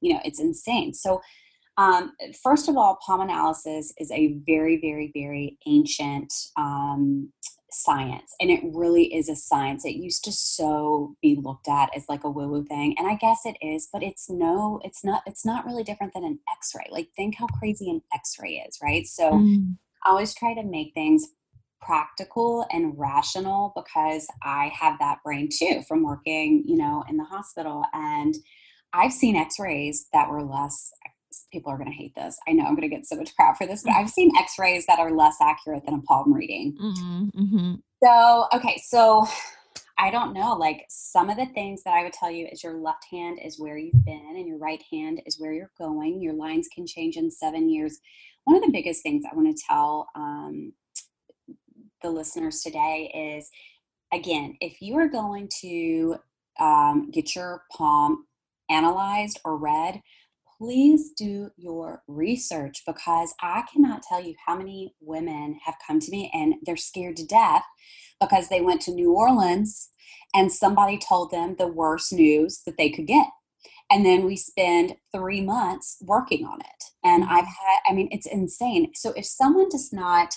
you 0.00 0.14
know, 0.14 0.20
it's 0.24 0.40
insane. 0.40 0.94
So 0.94 1.20
um, 1.76 2.12
first 2.42 2.68
of 2.68 2.76
all, 2.76 2.98
palm 3.04 3.20
analysis 3.20 3.92
is 3.98 4.10
a 4.10 4.38
very, 4.46 4.80
very, 4.80 5.10
very 5.14 5.58
ancient 5.66 6.32
um, 6.56 7.32
science, 7.70 8.34
and 8.40 8.50
it 8.50 8.60
really 8.74 9.14
is 9.14 9.28
a 9.28 9.36
science. 9.36 9.84
It 9.84 9.96
used 9.96 10.24
to 10.24 10.32
so 10.32 11.16
be 11.22 11.38
looked 11.42 11.68
at 11.68 11.90
as 11.96 12.04
like 12.08 12.24
a 12.24 12.30
woo-woo 12.30 12.64
thing, 12.64 12.94
and 12.98 13.08
I 13.08 13.14
guess 13.14 13.40
it 13.44 13.56
is, 13.62 13.88
but 13.92 14.02
it's 14.02 14.28
no, 14.28 14.80
it's 14.84 15.04
not. 15.04 15.22
It's 15.26 15.46
not 15.46 15.64
really 15.64 15.82
different 15.82 16.12
than 16.14 16.24
an 16.24 16.38
X-ray. 16.52 16.86
Like, 16.90 17.08
think 17.16 17.36
how 17.38 17.46
crazy 17.46 17.90
an 17.90 18.02
X-ray 18.14 18.64
is, 18.68 18.78
right? 18.82 19.06
So, 19.06 19.32
Mm, 19.32 19.76
I 20.04 20.10
always 20.10 20.34
try 20.34 20.54
to 20.54 20.62
make 20.62 20.94
things 20.94 21.28
practical 21.80 22.64
and 22.70 22.98
rational 22.98 23.72
because 23.74 24.26
I 24.42 24.72
have 24.78 24.98
that 25.00 25.18
brain 25.24 25.48
too 25.52 25.82
from 25.86 26.02
working, 26.04 26.64
you 26.66 26.76
know, 26.76 27.04
in 27.08 27.16
the 27.16 27.24
hospital. 27.24 27.84
And 27.92 28.34
I've 28.92 29.12
seen 29.12 29.36
x 29.36 29.58
rays 29.58 30.06
that 30.12 30.30
were 30.30 30.42
less, 30.42 30.92
people 31.52 31.72
are 31.72 31.78
going 31.78 31.90
to 31.90 31.96
hate 31.96 32.14
this. 32.14 32.38
I 32.48 32.52
know 32.52 32.64
I'm 32.64 32.76
going 32.76 32.88
to 32.88 32.94
get 32.94 33.06
so 33.06 33.16
much 33.16 33.34
crap 33.36 33.58
for 33.58 33.66
this, 33.66 33.82
but 33.84 33.94
I've 33.94 34.10
seen 34.10 34.32
x 34.38 34.54
rays 34.58 34.86
that 34.86 34.98
are 35.00 35.12
less 35.12 35.36
accurate 35.40 35.84
than 35.86 35.94
a 35.96 36.02
palm 36.02 36.32
reading. 36.32 36.76
mhm, 36.80 37.32
mhm. 37.34 37.82
So, 38.02 38.46
okay, 38.54 38.82
so 38.84 39.26
I 39.98 40.10
don't 40.10 40.32
know. 40.34 40.54
Like 40.54 40.86
some 40.88 41.30
of 41.30 41.36
the 41.36 41.46
things 41.46 41.84
that 41.84 41.94
I 41.94 42.02
would 42.04 42.12
tell 42.12 42.30
you 42.30 42.46
is 42.50 42.64
your 42.64 42.74
left 42.74 43.06
hand 43.10 43.38
is 43.44 43.60
where 43.60 43.78
you've 43.78 44.04
been 44.04 44.34
and 44.36 44.46
your 44.48 44.58
right 44.58 44.82
hand 44.92 45.22
is 45.26 45.40
where 45.40 45.52
you're 45.52 45.72
going. 45.78 46.20
Your 46.22 46.34
lines 46.34 46.68
can 46.74 46.86
change 46.86 47.16
in 47.16 47.30
seven 47.30 47.70
years. 47.70 47.98
One 48.44 48.56
of 48.56 48.62
the 48.62 48.72
biggest 48.72 49.02
things 49.02 49.24
I 49.30 49.36
want 49.36 49.56
to 49.56 49.64
tell 49.68 50.08
um, 50.16 50.72
the 52.02 52.10
listeners 52.10 52.62
today 52.62 53.12
is 53.36 53.50
again, 54.12 54.56
if 54.60 54.80
you 54.80 54.96
are 54.98 55.08
going 55.08 55.48
to 55.60 56.16
um, 56.60 57.10
get 57.10 57.34
your 57.34 57.62
palm 57.76 58.26
analyzed 58.70 59.40
or 59.44 59.56
read, 59.56 60.00
please 60.62 61.10
do 61.16 61.50
your 61.56 62.04
research 62.06 62.84
because 62.86 63.34
I 63.42 63.64
cannot 63.72 64.04
tell 64.08 64.22
you 64.22 64.34
how 64.46 64.56
many 64.56 64.94
women 65.00 65.58
have 65.64 65.74
come 65.84 65.98
to 65.98 66.10
me 66.12 66.30
and 66.32 66.54
they're 66.62 66.76
scared 66.76 67.16
to 67.16 67.26
death 67.26 67.64
because 68.20 68.48
they 68.48 68.60
went 68.60 68.80
to 68.82 68.92
New 68.92 69.12
Orleans 69.12 69.90
and 70.32 70.52
somebody 70.52 70.98
told 70.98 71.32
them 71.32 71.56
the 71.58 71.66
worst 71.66 72.12
news 72.12 72.62
that 72.64 72.76
they 72.78 72.90
could 72.90 73.08
get. 73.08 73.26
And 73.90 74.06
then 74.06 74.24
we 74.24 74.36
spend 74.36 74.94
three 75.12 75.40
months 75.40 75.96
working 76.00 76.46
on 76.46 76.60
it. 76.60 76.84
And 77.02 77.24
I've 77.24 77.46
had, 77.46 77.80
I 77.88 77.92
mean, 77.92 78.08
it's 78.12 78.26
insane. 78.26 78.92
So 78.94 79.12
if 79.16 79.26
someone 79.26 79.68
does 79.68 79.92
not 79.92 80.36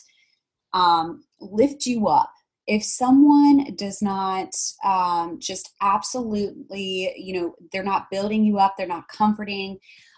um, 0.74 1.24
lift 1.40 1.86
you 1.86 2.08
up, 2.08 2.32
if 2.68 2.84
someone 2.84 3.76
does 3.76 4.02
not 4.02 4.50
um, 4.84 5.38
just 5.40 5.72
absolutely, 5.82 7.14
you 7.16 7.40
know, 7.40 7.56
they're 7.72 7.84
not 7.84 8.10
building 8.10 8.44
you 8.44 8.58
up, 8.58 8.74
they're 8.76 8.88
not 8.88 9.08
comforting, 9.08 9.78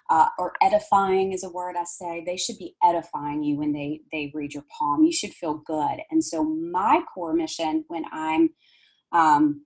uh, 0.10 0.28
or 0.40 0.54
edifying 0.62 1.34
is 1.34 1.44
a 1.44 1.50
word 1.50 1.76
I 1.78 1.84
say. 1.84 2.24
They 2.26 2.38
should 2.38 2.58
be 2.58 2.76
edifying 2.84 3.44
you 3.44 3.58
when 3.58 3.74
they 3.74 4.02
they 4.12 4.32
read 4.34 4.54
your 4.54 4.66
palm. 4.78 5.04
You 5.04 5.12
should 5.12 5.34
feel 5.34 5.56
good. 5.66 6.00
And 6.12 6.24
so 6.24 6.44
my 6.44 7.02
core 7.14 7.34
mission 7.34 7.84
when 7.88 8.06
I'm 8.12 8.50
um, 9.12 9.66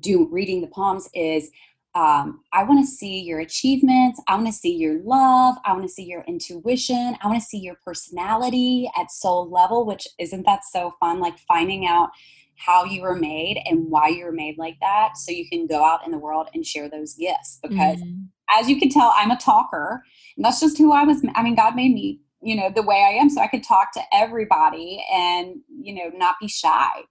do 0.00 0.28
reading 0.30 0.60
the 0.60 0.68
palms 0.68 1.08
is 1.14 1.50
um, 1.94 2.42
I 2.52 2.62
want 2.64 2.84
to 2.84 2.86
see 2.86 3.20
your 3.20 3.40
achievements. 3.40 4.22
I 4.28 4.34
want 4.34 4.46
to 4.46 4.52
see 4.52 4.74
your 4.74 5.02
love. 5.02 5.56
I 5.64 5.72
want 5.72 5.82
to 5.84 5.88
see 5.88 6.04
your 6.04 6.22
intuition. 6.28 7.16
I 7.20 7.26
want 7.26 7.40
to 7.40 7.44
see 7.44 7.58
your 7.58 7.78
personality 7.84 8.90
at 8.96 9.10
soul 9.10 9.50
level, 9.50 9.84
which 9.84 10.06
isn't 10.18 10.44
that 10.46 10.64
so 10.64 10.92
fun? 11.00 11.18
Like 11.18 11.38
finding 11.40 11.86
out 11.86 12.10
how 12.58 12.84
you 12.84 13.02
were 13.02 13.14
made 13.14 13.62
and 13.66 13.88
why 13.88 14.08
you 14.08 14.24
were 14.24 14.32
made 14.32 14.58
like 14.58 14.76
that 14.80 15.16
so 15.16 15.30
you 15.30 15.48
can 15.48 15.66
go 15.66 15.84
out 15.84 16.04
in 16.04 16.10
the 16.10 16.18
world 16.18 16.48
and 16.54 16.66
share 16.66 16.88
those 16.88 17.14
gifts 17.14 17.58
because 17.62 18.00
Mm, 18.00 18.28
as 18.50 18.68
you 18.68 18.78
can 18.78 18.88
tell 18.88 19.12
i'm 19.16 19.30
a 19.30 19.36
talker 19.36 20.02
and 20.36 20.44
that's 20.44 20.60
just 20.60 20.78
who 20.78 20.92
i 20.92 21.04
was 21.04 21.22
i 21.34 21.42
mean 21.42 21.54
god 21.54 21.76
made 21.76 21.92
me 21.92 22.20
you 22.40 22.56
know 22.56 22.70
the 22.74 22.82
way 22.82 22.96
i 22.96 23.12
am 23.12 23.28
so 23.28 23.40
i 23.40 23.46
could 23.46 23.62
talk 23.62 23.92
to 23.92 24.00
everybody 24.12 25.04
and 25.12 25.56
you 25.80 25.94
know 25.94 26.10
not 26.16 26.36
be 26.40 26.48
shy. 26.48 27.02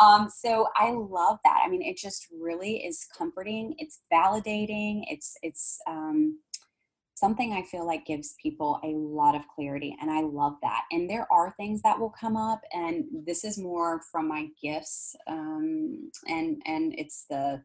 Um, 0.00 0.28
so 0.30 0.68
i 0.76 0.90
love 0.90 1.38
that. 1.44 1.60
I 1.64 1.68
mean 1.68 1.82
it 1.82 1.96
just 1.96 2.26
really 2.40 2.76
is 2.76 3.06
comforting 3.16 3.74
it's 3.78 4.00
validating 4.12 5.02
it's 5.08 5.36
it's 5.42 5.78
um, 5.86 6.38
something 7.22 7.52
I 7.52 7.62
feel 7.62 7.86
like 7.86 8.04
gives 8.04 8.34
people 8.42 8.80
a 8.82 8.88
lot 8.88 9.36
of 9.36 9.46
clarity. 9.54 9.96
And 10.00 10.10
I 10.10 10.22
love 10.22 10.56
that. 10.62 10.82
And 10.90 11.08
there 11.08 11.26
are 11.32 11.54
things 11.56 11.80
that 11.82 11.98
will 12.00 12.10
come 12.10 12.36
up, 12.36 12.60
and 12.72 13.04
this 13.24 13.44
is 13.44 13.58
more 13.58 14.00
from 14.10 14.26
my 14.26 14.48
gifts. 14.60 15.14
Um, 15.28 16.10
and 16.26 16.60
and 16.66 16.94
it's 16.98 17.26
the 17.30 17.62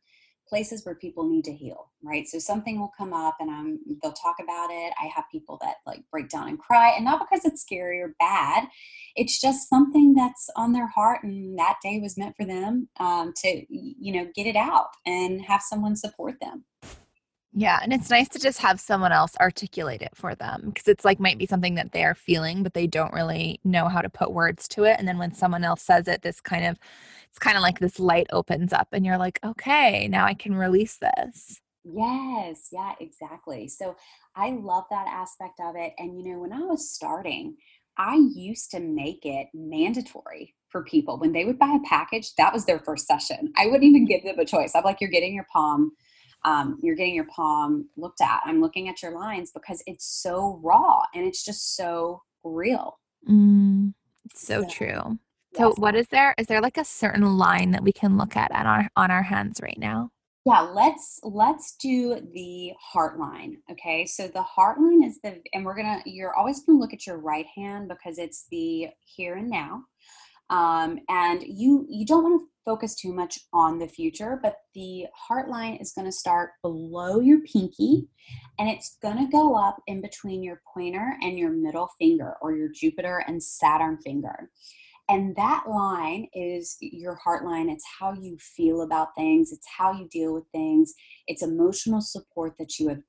places 0.48 0.86
where 0.86 0.96
people 0.96 1.30
need 1.30 1.44
to 1.44 1.54
heal, 1.54 1.92
right? 2.02 2.26
So 2.28 2.40
something 2.40 2.80
will 2.80 2.92
come 2.98 3.14
up 3.14 3.36
and 3.42 3.50
um, 3.50 3.80
they'll 4.02 4.14
talk 4.14 4.38
about 4.42 4.70
it. 4.72 4.94
I 5.02 5.08
have 5.14 5.26
people 5.30 5.58
that 5.62 5.76
like 5.86 6.04
break 6.10 6.30
down 6.30 6.48
and 6.48 6.60
cry, 6.60 6.94
and 6.96 7.04
not 7.04 7.20
because 7.20 7.44
it's 7.46 7.62
scary 7.62 8.00
or 8.00 8.16
bad. 8.20 8.68
It's 9.16 9.42
just 9.42 9.70
something 9.70 10.14
that's 10.14 10.50
on 10.56 10.72
their 10.72 10.88
heart, 10.88 11.24
and 11.24 11.58
that 11.58 11.78
day 11.84 12.00
was 12.00 12.18
meant 12.18 12.36
for 12.38 12.46
them 12.46 12.90
um, 13.00 13.34
to, 13.42 13.66
you 13.70 14.14
know, 14.14 14.30
get 14.36 14.46
it 14.46 14.56
out 14.56 14.92
and 15.06 15.42
have 15.42 15.62
someone 15.62 15.96
support 15.96 16.36
them. 16.40 16.64
Yeah, 17.60 17.80
and 17.82 17.92
it's 17.92 18.12
nice 18.12 18.30
to 18.30 18.40
just 18.40 18.60
have 18.60 18.80
someone 18.80 19.12
else 19.12 19.36
articulate 19.40 20.04
it 20.04 20.12
for 20.14 20.36
them 20.36 20.66
because 20.68 20.88
it's 20.88 21.04
like 21.04 21.20
might 21.20 21.40
be 21.40 21.48
something 21.48 21.74
that 21.74 21.92
they 21.92 22.04
are 22.04 22.14
feeling, 22.14 22.62
but 22.62 22.76
they 22.76 22.86
don't 22.86 23.14
really 23.14 23.60
know 23.64 23.88
how 23.88 24.04
to 24.04 24.12
put 24.12 24.32
words 24.32 24.68
to 24.70 24.84
it. 24.84 24.98
And 25.00 25.08
then 25.08 25.18
when 25.18 25.34
someone 25.34 25.64
else 25.64 25.82
says 25.82 26.08
it, 26.08 26.22
this 26.22 26.40
kind 26.40 26.68
of 26.68 26.78
it's 27.28 27.40
kind 27.40 27.58
of 27.58 27.64
like 27.64 27.80
this 27.80 28.00
light 28.00 28.28
opens 28.32 28.74
up 28.74 28.90
and 28.92 29.04
you're 29.08 29.18
like, 29.18 29.40
okay, 29.44 30.08
now 30.08 30.24
I 30.24 30.36
can 30.36 30.54
release 30.54 31.00
this. 31.00 31.60
Yes, 31.84 32.70
yeah, 32.72 32.94
exactly. 33.00 33.68
So 33.68 33.96
I 34.36 34.52
love 34.52 34.84
that 34.92 35.08
aspect 35.08 35.60
of 35.60 35.76
it. 35.76 35.94
And 35.98 36.16
you 36.16 36.32
know, 36.32 36.42
when 36.42 36.54
I 36.54 36.60
was 36.60 36.92
starting, 36.92 37.56
I 37.98 38.22
used 38.36 38.70
to 38.70 38.80
make 38.80 39.26
it 39.26 39.48
mandatory 39.56 40.54
for 40.70 40.84
people 40.84 41.18
when 41.18 41.32
they 41.32 41.44
would 41.44 41.58
buy 41.58 41.76
a 41.76 41.90
package, 41.90 42.36
that 42.36 42.54
was 42.54 42.66
their 42.66 42.78
first 42.78 43.08
session. 43.08 43.52
I 43.58 43.66
wouldn't 43.66 43.84
even 43.84 44.06
give 44.06 44.24
them 44.24 44.38
a 44.38 44.46
choice. 44.46 44.74
I'm 44.76 44.84
like, 44.84 45.02
you're 45.02 45.10
getting 45.10 45.34
your 45.34 45.48
palm 45.52 45.94
um, 46.46 46.80
you're 46.82 46.96
getting 46.96 47.16
your 47.16 47.28
palm 47.28 47.90
looked 47.98 48.22
at. 48.22 48.42
I'm 48.46 48.62
looking 48.62 48.90
at 48.90 49.02
your 49.02 49.12
lines 49.12 49.52
because 49.54 49.84
it's 49.86 50.06
so 50.06 50.60
raw 50.64 51.04
and 51.14 51.26
it's 51.26 51.44
just 51.44 51.76
so 51.76 52.22
real. 52.44 53.00
Mm, 53.28 53.94
so, 54.34 54.62
so, 54.62 54.68
true. 54.70 55.20
So, 55.56 55.70
yes. 55.70 55.78
what 55.78 55.96
is 55.96 56.08
there? 56.08 56.36
Is 56.38 56.48
there 56.48 56.62
like 56.62 56.78
a 56.78 56.86
certain 56.86 57.38
line 57.38 57.72
that 57.72 57.84
we 57.84 57.92
can 57.92 58.18
look 58.18 58.36
at 58.38 58.52
on 58.52 58.66
our 58.66 58.90
on 58.96 59.12
our 59.12 59.24
hands 59.24 59.60
right 59.62 59.78
now? 59.78 60.12
Yeah, 60.46 60.62
let's 60.62 61.20
let's 61.24 61.76
do 61.76 62.22
the 62.34 62.72
heart 62.80 63.20
line. 63.20 63.58
Okay, 63.72 64.06
so 64.06 64.28
the 64.28 64.44
heart 64.44 64.80
line 64.80 65.04
is 65.04 65.20
the, 65.22 65.42
and 65.54 65.66
we're 65.66 65.76
gonna. 65.76 66.02
You're 66.06 66.36
always 66.36 66.62
gonna 66.62 66.80
look 66.80 66.94
at 66.94 67.08
your 67.08 67.18
right 67.18 67.48
hand 67.56 67.90
because 67.90 68.18
it's 68.18 68.46
the 68.52 68.88
here 69.04 69.36
and 69.36 69.50
now 69.50 69.84
um, 70.50 71.00
and 71.10 71.44
you 71.48 71.86
you 71.90 72.06
don't 72.06 72.24
want 72.24 72.42
to 72.42 72.48
focus 72.66 72.96
too 72.96 73.14
much 73.14 73.40
on 73.54 73.80
the 73.80 73.88
future 73.88 74.40
but 74.42 74.56
the 74.76 75.06
heart 75.16 75.50
line 75.50 75.76
is 75.76 75.94
going 75.94 76.06
to 76.06 76.12
start 76.12 76.52
below 76.62 77.20
your 77.20 77.40
pinky 77.42 78.08
and 78.60 78.70
it's 78.70 78.98
going 79.02 79.18
to 79.18 79.32
go 79.32 79.56
up 79.56 79.78
in 79.88 80.02
between 80.02 80.44
your 80.44 80.62
pointer 80.74 81.18
and 81.22 81.38
your 81.38 81.52
middle 81.52 81.90
finger 82.00 82.36
or 82.42 82.56
your 82.56 82.70
jupiter 82.70 83.24
and 83.28 83.42
saturn 83.42 83.98
finger. 84.04 84.50
And 85.10 85.36
that 85.38 85.64
line 85.70 86.28
is 86.34 86.76
your 86.82 87.16
heart 87.16 87.46
line. 87.46 87.70
It's 87.70 87.86
how 88.00 88.14
you 88.14 88.38
feel 88.40 88.82
about 88.82 89.16
things. 89.16 89.52
It's 89.52 89.68
how 89.78 89.94
you 89.94 90.08
deal 90.10 90.34
with 90.34 90.44
things. 90.52 90.94
It's 91.28 91.44
emotional 91.44 92.02
support 92.02 92.56
that 92.60 92.78
you 92.78 92.90
have 92.90 93.02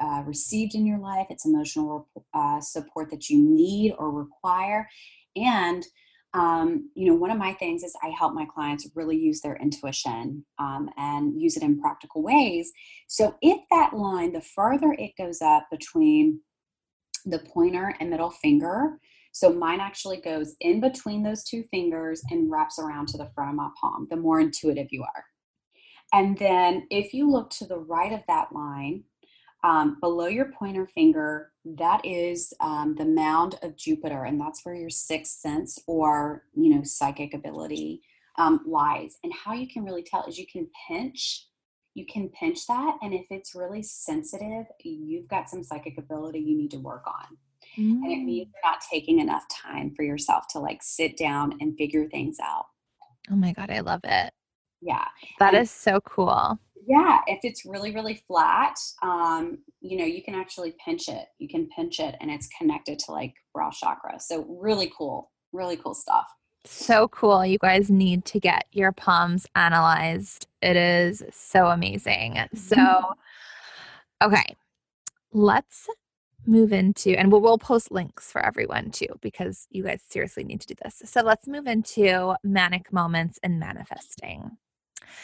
uh, 0.00 0.22
received 0.26 0.74
in 0.74 0.84
your 0.84 0.98
life. 0.98 1.26
It's 1.30 1.46
emotional 1.46 2.08
uh, 2.32 2.60
support 2.60 3.10
that 3.10 3.28
you 3.28 3.38
need 3.38 3.94
or 3.96 4.10
require. 4.10 4.88
And 5.36 5.86
um, 6.34 6.90
you 6.94 7.06
know, 7.06 7.14
one 7.14 7.30
of 7.30 7.38
my 7.38 7.52
things 7.54 7.84
is 7.84 7.96
I 8.02 8.08
help 8.08 8.34
my 8.34 8.44
clients 8.52 8.88
really 8.94 9.16
use 9.16 9.40
their 9.40 9.56
intuition 9.56 10.44
um, 10.58 10.90
and 10.96 11.40
use 11.40 11.56
it 11.56 11.62
in 11.62 11.80
practical 11.80 12.22
ways. 12.22 12.72
So 13.06 13.36
if 13.40 13.60
that 13.70 13.94
line, 13.94 14.32
the 14.32 14.40
further 14.40 14.94
it 14.98 15.12
goes 15.16 15.40
up 15.40 15.68
between 15.70 16.40
the 17.24 17.38
pointer 17.38 17.94
and 18.00 18.10
middle 18.10 18.30
finger, 18.30 18.98
so 19.30 19.52
mine 19.52 19.80
actually 19.80 20.18
goes 20.18 20.54
in 20.60 20.80
between 20.80 21.22
those 21.22 21.44
two 21.44 21.62
fingers 21.64 22.22
and 22.30 22.50
wraps 22.50 22.78
around 22.78 23.08
to 23.08 23.18
the 23.18 23.30
front 23.34 23.50
of 23.50 23.56
my 23.56 23.68
palm, 23.80 24.06
the 24.10 24.16
more 24.16 24.40
intuitive 24.40 24.88
you 24.90 25.02
are. 25.02 25.24
And 26.12 26.38
then 26.38 26.86
if 26.90 27.12
you 27.12 27.30
look 27.30 27.50
to 27.50 27.66
the 27.66 27.78
right 27.78 28.12
of 28.12 28.20
that 28.28 28.52
line, 28.52 29.04
um, 29.64 29.96
below 30.00 30.26
your 30.26 30.52
pointer 30.52 30.86
finger, 30.86 31.50
that 31.64 32.04
is 32.04 32.52
um, 32.60 32.94
the 32.96 33.06
mound 33.06 33.56
of 33.62 33.76
Jupiter, 33.76 34.24
and 34.24 34.38
that's 34.38 34.60
where 34.62 34.74
your 34.74 34.90
sixth 34.90 35.40
sense 35.40 35.78
or 35.86 36.44
you 36.54 36.68
know 36.68 36.82
psychic 36.84 37.32
ability 37.32 38.02
um, 38.36 38.60
lies. 38.66 39.16
And 39.24 39.32
how 39.32 39.54
you 39.54 39.66
can 39.66 39.82
really 39.82 40.02
tell 40.02 40.26
is 40.26 40.38
you 40.38 40.46
can 40.46 40.68
pinch, 40.86 41.46
you 41.94 42.04
can 42.04 42.28
pinch 42.28 42.66
that, 42.66 42.98
and 43.02 43.14
if 43.14 43.24
it's 43.30 43.54
really 43.54 43.82
sensitive, 43.82 44.66
you've 44.84 45.28
got 45.28 45.48
some 45.48 45.64
psychic 45.64 45.96
ability 45.96 46.40
you 46.40 46.56
need 46.56 46.70
to 46.72 46.78
work 46.78 47.04
on. 47.06 47.38
Mm. 47.78 48.02
And 48.04 48.12
it 48.12 48.22
means 48.22 48.48
mm. 48.48 48.52
you're 48.52 48.70
not 48.70 48.82
taking 48.92 49.18
enough 49.18 49.44
time 49.50 49.94
for 49.96 50.02
yourself 50.02 50.44
to 50.50 50.58
like 50.58 50.82
sit 50.82 51.16
down 51.16 51.56
and 51.60 51.76
figure 51.76 52.06
things 52.06 52.36
out. 52.38 52.66
Oh 53.30 53.36
my 53.36 53.54
god, 53.54 53.70
I 53.70 53.80
love 53.80 54.00
it. 54.04 54.30
Yeah, 54.84 55.06
that 55.38 55.54
and, 55.54 55.62
is 55.62 55.70
so 55.70 56.00
cool. 56.00 56.58
Yeah 56.86 57.20
if 57.26 57.40
it's 57.44 57.64
really 57.64 57.94
really 57.94 58.22
flat 58.28 58.76
um 59.02 59.58
you 59.80 59.96
know 59.96 60.04
you 60.04 60.22
can 60.22 60.34
actually 60.34 60.74
pinch 60.84 61.08
it. 61.08 61.26
You 61.38 61.48
can 61.48 61.68
pinch 61.74 61.98
it 62.00 62.14
and 62.20 62.30
it's 62.30 62.48
connected 62.58 62.98
to 63.00 63.12
like 63.12 63.34
brow 63.54 63.70
chakra. 63.70 64.20
So 64.20 64.44
really 64.60 64.92
cool 64.96 65.30
really 65.54 65.76
cool 65.76 65.94
stuff. 65.94 66.26
So 66.66 67.08
cool. 67.08 67.46
You 67.46 67.58
guys 67.58 67.90
need 67.90 68.24
to 68.26 68.40
get 68.40 68.66
your 68.72 68.92
palms 68.92 69.46
analyzed. 69.54 70.46
It 70.60 70.76
is 70.76 71.22
so 71.30 71.66
amazing. 71.66 72.38
So 72.54 73.14
okay. 74.22 74.56
Let's 75.32 75.88
move 76.46 76.72
into 76.72 77.10
and 77.18 77.32
we'll, 77.32 77.40
we'll 77.40 77.58
post 77.58 77.90
links 77.90 78.30
for 78.30 78.44
everyone 78.44 78.90
too 78.90 79.06
because 79.20 79.66
you 79.70 79.82
guys 79.82 80.02
seriously 80.06 80.44
need 80.44 80.60
to 80.60 80.66
do 80.66 80.74
this. 80.82 81.02
So 81.04 81.22
let's 81.22 81.46
move 81.46 81.66
into 81.66 82.34
manic 82.42 82.92
moments 82.92 83.38
and 83.42 83.58
manifesting 83.58 84.58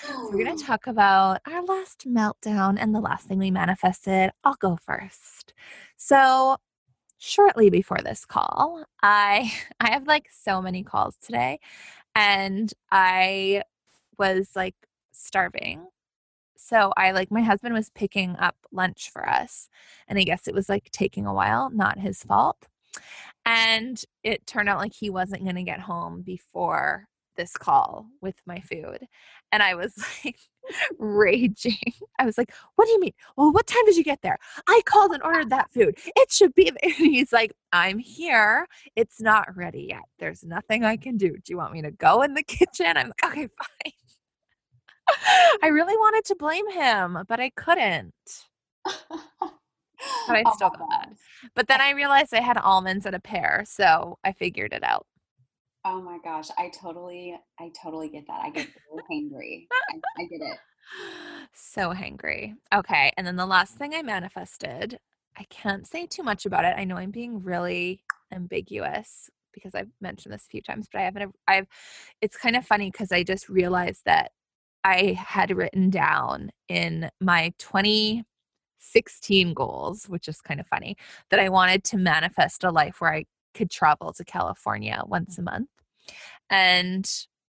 so 0.03 0.31
we're 0.31 0.45
going 0.45 0.57
to 0.57 0.64
oh. 0.64 0.66
talk 0.66 0.87
about 0.87 1.41
our 1.47 1.62
last 1.64 2.07
meltdown 2.09 2.76
and 2.78 2.95
the 2.95 3.01
last 3.01 3.26
thing 3.26 3.39
we 3.39 3.51
manifested. 3.51 4.31
I'll 4.45 4.55
go 4.55 4.76
first. 4.76 5.55
So, 5.97 6.57
shortly 7.18 7.70
before 7.70 7.99
this 8.03 8.24
call, 8.24 8.85
I 9.03 9.53
I 9.81 9.91
have 9.93 10.07
like 10.07 10.28
so 10.31 10.61
many 10.62 10.83
calls 10.83 11.16
today 11.16 11.61
and 12.14 12.72
I 12.91 13.62
was 14.18 14.51
like 14.55 14.76
starving. 15.12 15.87
So 16.57 16.93
I 16.97 17.12
like 17.12 17.31
my 17.31 17.43
husband 17.43 17.74
was 17.74 17.91
picking 17.91 18.37
up 18.37 18.57
lunch 18.70 19.11
for 19.12 19.28
us 19.28 19.68
and 20.07 20.18
I 20.18 20.22
guess 20.24 20.47
it 20.47 20.55
was 20.55 20.68
like 20.68 20.91
taking 20.93 21.26
a 21.26 21.35
while, 21.35 21.70
not 21.70 21.99
his 21.99 22.22
fault. 22.22 22.68
And 23.47 24.03
it 24.22 24.47
turned 24.47 24.68
out 24.68 24.78
like 24.78 24.93
he 24.95 25.11
wasn't 25.11 25.45
going 25.45 25.57
to 25.57 25.62
get 25.62 25.81
home 25.81 26.22
before 26.22 27.07
this 27.37 27.57
call 27.57 28.07
with 28.20 28.37
my 28.47 28.61
food. 28.61 29.07
And 29.53 29.62
I 29.62 29.74
was 29.74 29.95
like 30.24 30.39
raging. 30.99 31.76
I 32.18 32.26
was 32.26 32.39
like, 32.39 32.53
What 32.76 32.87
do 32.87 32.93
you 32.93 33.01
mean? 33.01 33.12
Well, 33.37 33.53
what 33.53 33.66
time 33.66 33.85
did 33.87 33.97
you 33.97 34.05
get 34.05 34.22
there? 34.22 34.39
I 34.68 34.83
called 34.85 35.12
and 35.12 35.22
ordered 35.22 35.51
that 35.51 35.72
food. 35.72 35.99
It 36.16 36.31
should 36.33 36.55
be. 36.55 36.70
And 36.83 36.93
he's 36.93 37.33
like, 37.33 37.53
I'm 37.72 37.99
here. 37.99 38.66
It's 38.97 39.20
not 39.20 39.57
ready 39.57 39.87
yet. 39.91 40.03
There's 40.18 40.45
nothing 40.45 40.85
I 40.85 40.97
can 40.97 41.16
do. 41.16 41.31
Do 41.31 41.43
you 41.49 41.57
want 41.57 41.72
me 41.72 41.83
to 41.83 41.91
go 41.91 42.22
in 42.22 42.35
the 42.35 42.43
kitchen? 42.43 42.97
I'm 42.97 43.09
like, 43.09 43.24
Okay, 43.24 43.49
fine. 43.49 43.93
I 45.62 45.68
really 45.68 45.97
wanted 45.97 46.24
to 46.26 46.37
blame 46.37 46.68
him, 46.70 47.18
but 47.28 47.41
I 47.41 47.51
couldn't. 47.51 48.14
But 50.26 50.37
I 50.37 50.45
oh 50.47 50.53
still 50.55 50.70
oh 50.74 50.78
got 50.78 51.11
it. 51.11 51.16
But 51.55 51.68
then 51.68 51.81
I 51.81 51.91
realized 51.91 52.33
I 52.35 52.41
had 52.41 52.57
almonds 52.59 53.07
and 53.07 53.14
a 53.14 53.20
pear, 53.20 53.64
so 53.66 54.18
I 54.24 54.33
figured 54.33 54.72
it 54.72 54.83
out. 54.83 55.07
Oh 55.85 56.03
my 56.03 56.18
gosh, 56.22 56.49
I 56.59 56.70
totally, 56.78 57.39
I 57.59 57.70
totally 57.83 58.11
get 58.11 58.26
that. 58.26 58.41
I 58.43 58.51
get 58.51 58.66
so 58.66 59.01
hangry. 59.11 59.66
I, 59.72 60.01
I 60.18 60.24
get 60.24 60.41
it. 60.41 60.59
So 61.53 61.93
hangry. 61.93 62.55
Okay, 62.74 63.12
and 63.16 63.26
then 63.26 63.37
the 63.37 63.47
last 63.47 63.74
thing 63.74 63.95
I 63.95 64.03
manifested, 64.03 64.99
I 65.37 65.45
can't 65.51 65.87
say 65.87 66.07
too 66.07 66.22
much 66.22 66.47
about 66.47 66.64
it. 66.64 66.74
I 66.76 66.85
know 66.85 66.97
I'm 66.97 67.11
being 67.11 67.43
really 67.43 68.03
ambiguous 68.33 69.31
because 69.53 69.74
I've 69.74 69.91
mentioned 70.01 70.33
this 70.33 70.45
a 70.45 70.49
few 70.51 70.62
times, 70.62 70.89
but 70.93 71.01
I 71.01 71.05
haven't. 71.05 71.35
I've. 71.49 71.66
It's 72.20 72.37
kind 72.37 72.57
of 72.57 72.66
funny 72.66 72.91
because 72.91 73.11
I 73.12 73.22
just 73.22 73.49
realized 73.49 74.05
that 74.05 74.33
I 74.85 75.16
had 75.18 75.57
written 75.57 75.91
down 75.91 76.51
in 76.68 77.11
my 77.20 77.53
2016 77.59 79.55
goals, 79.55 80.09
which 80.09 80.28
is 80.28 80.41
kind 80.41 80.61
of 80.61 80.66
funny, 80.66 80.97
that 81.31 81.41
I 81.41 81.49
wanted 81.49 81.85
to 81.85 81.99
manifest 81.99 82.64
a 82.64 82.70
life 82.70 83.01
where 83.01 83.12
I 83.14 83.24
could 83.55 83.71
travel 83.71 84.13
to 84.15 84.25
California 84.25 85.03
once 85.07 85.39
a 85.39 85.43
month. 85.43 85.69
And 86.49 87.09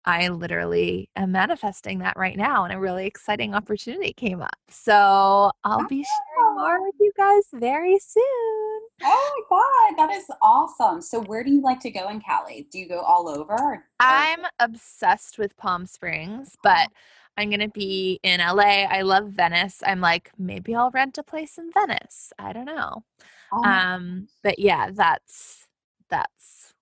I 0.06 0.28
literally 0.28 1.10
am 1.16 1.32
manifesting 1.32 2.00
that 2.00 2.16
right 2.16 2.38
now, 2.38 2.64
and 2.64 2.74
a 2.74 2.80
really 2.80 3.08
exciting 3.08 3.56
opportunity 3.56 4.14
came 4.14 4.42
up. 4.42 4.56
So 4.70 5.52
I'll 5.64 5.88
be 5.88 6.06
sharing 6.06 6.56
more 6.56 6.82
with 6.84 6.96
you 7.00 7.12
guys 7.18 7.44
very 7.54 7.98
soon. 7.98 8.82
Oh 9.04 9.44
my 9.50 9.58
God, 9.98 9.98
that 10.08 10.16
is 10.16 10.26
awesome. 10.42 11.02
So, 11.02 11.22
where 11.22 11.44
do 11.44 11.52
you 11.52 11.62
like 11.62 11.80
to 11.82 11.92
go 11.92 12.08
in 12.10 12.22
Cali? 12.22 12.68
Do 12.72 12.80
you 12.80 12.88
go 12.88 13.00
all 13.00 13.28
over? 13.28 13.54
Or- 13.54 13.84
I'm 14.00 14.46
obsessed 14.60 15.38
with 15.38 15.58
Palm 15.58 15.86
Springs, 15.86 16.56
but 16.62 16.90
I'm 17.38 17.50
going 17.50 17.60
to 17.60 17.70
be 17.70 18.20
in 18.24 18.40
LA. 18.40 18.86
I 18.86 19.02
love 19.02 19.30
Venice. 19.30 19.82
I'm 19.86 20.00
like, 20.02 20.32
maybe 20.38 20.76
I'll 20.76 20.92
rent 20.92 21.18
a 21.18 21.24
place 21.24 21.58
in 21.58 21.72
Venice. 21.72 22.32
I 22.40 22.54
don't 22.54 22.66
know. 22.66 23.04
Oh, 23.52 23.64
Um, 23.64 24.28
but 24.44 24.60
yeah, 24.60 24.92
that's 24.92 25.65
that's 26.10 26.74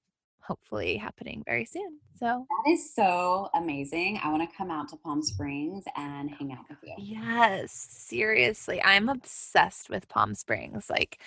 hopefully 0.44 0.98
happening 0.98 1.44
very 1.46 1.66
soon. 1.66 2.00
So 2.16 2.46
that 2.66 2.72
is 2.72 2.94
so 2.94 3.50
amazing. 3.56 4.20
I 4.24 4.30
want 4.30 4.48
to 4.50 4.58
come 4.58 4.70
out 4.70 4.90
to 4.90 4.98
Palm 4.98 5.22
Springs 5.22 5.86
and 5.96 6.30
hang 6.30 6.52
out 6.52 6.66
with 6.70 6.78
you. 6.84 6.96
yes, 6.98 7.72
seriously, 7.72 8.82
I'm 8.84 9.10
obsessed 9.10 9.90
with 9.90 10.10
Palm 10.10 10.36
Springs. 10.36 10.90
Like, 10.90 11.22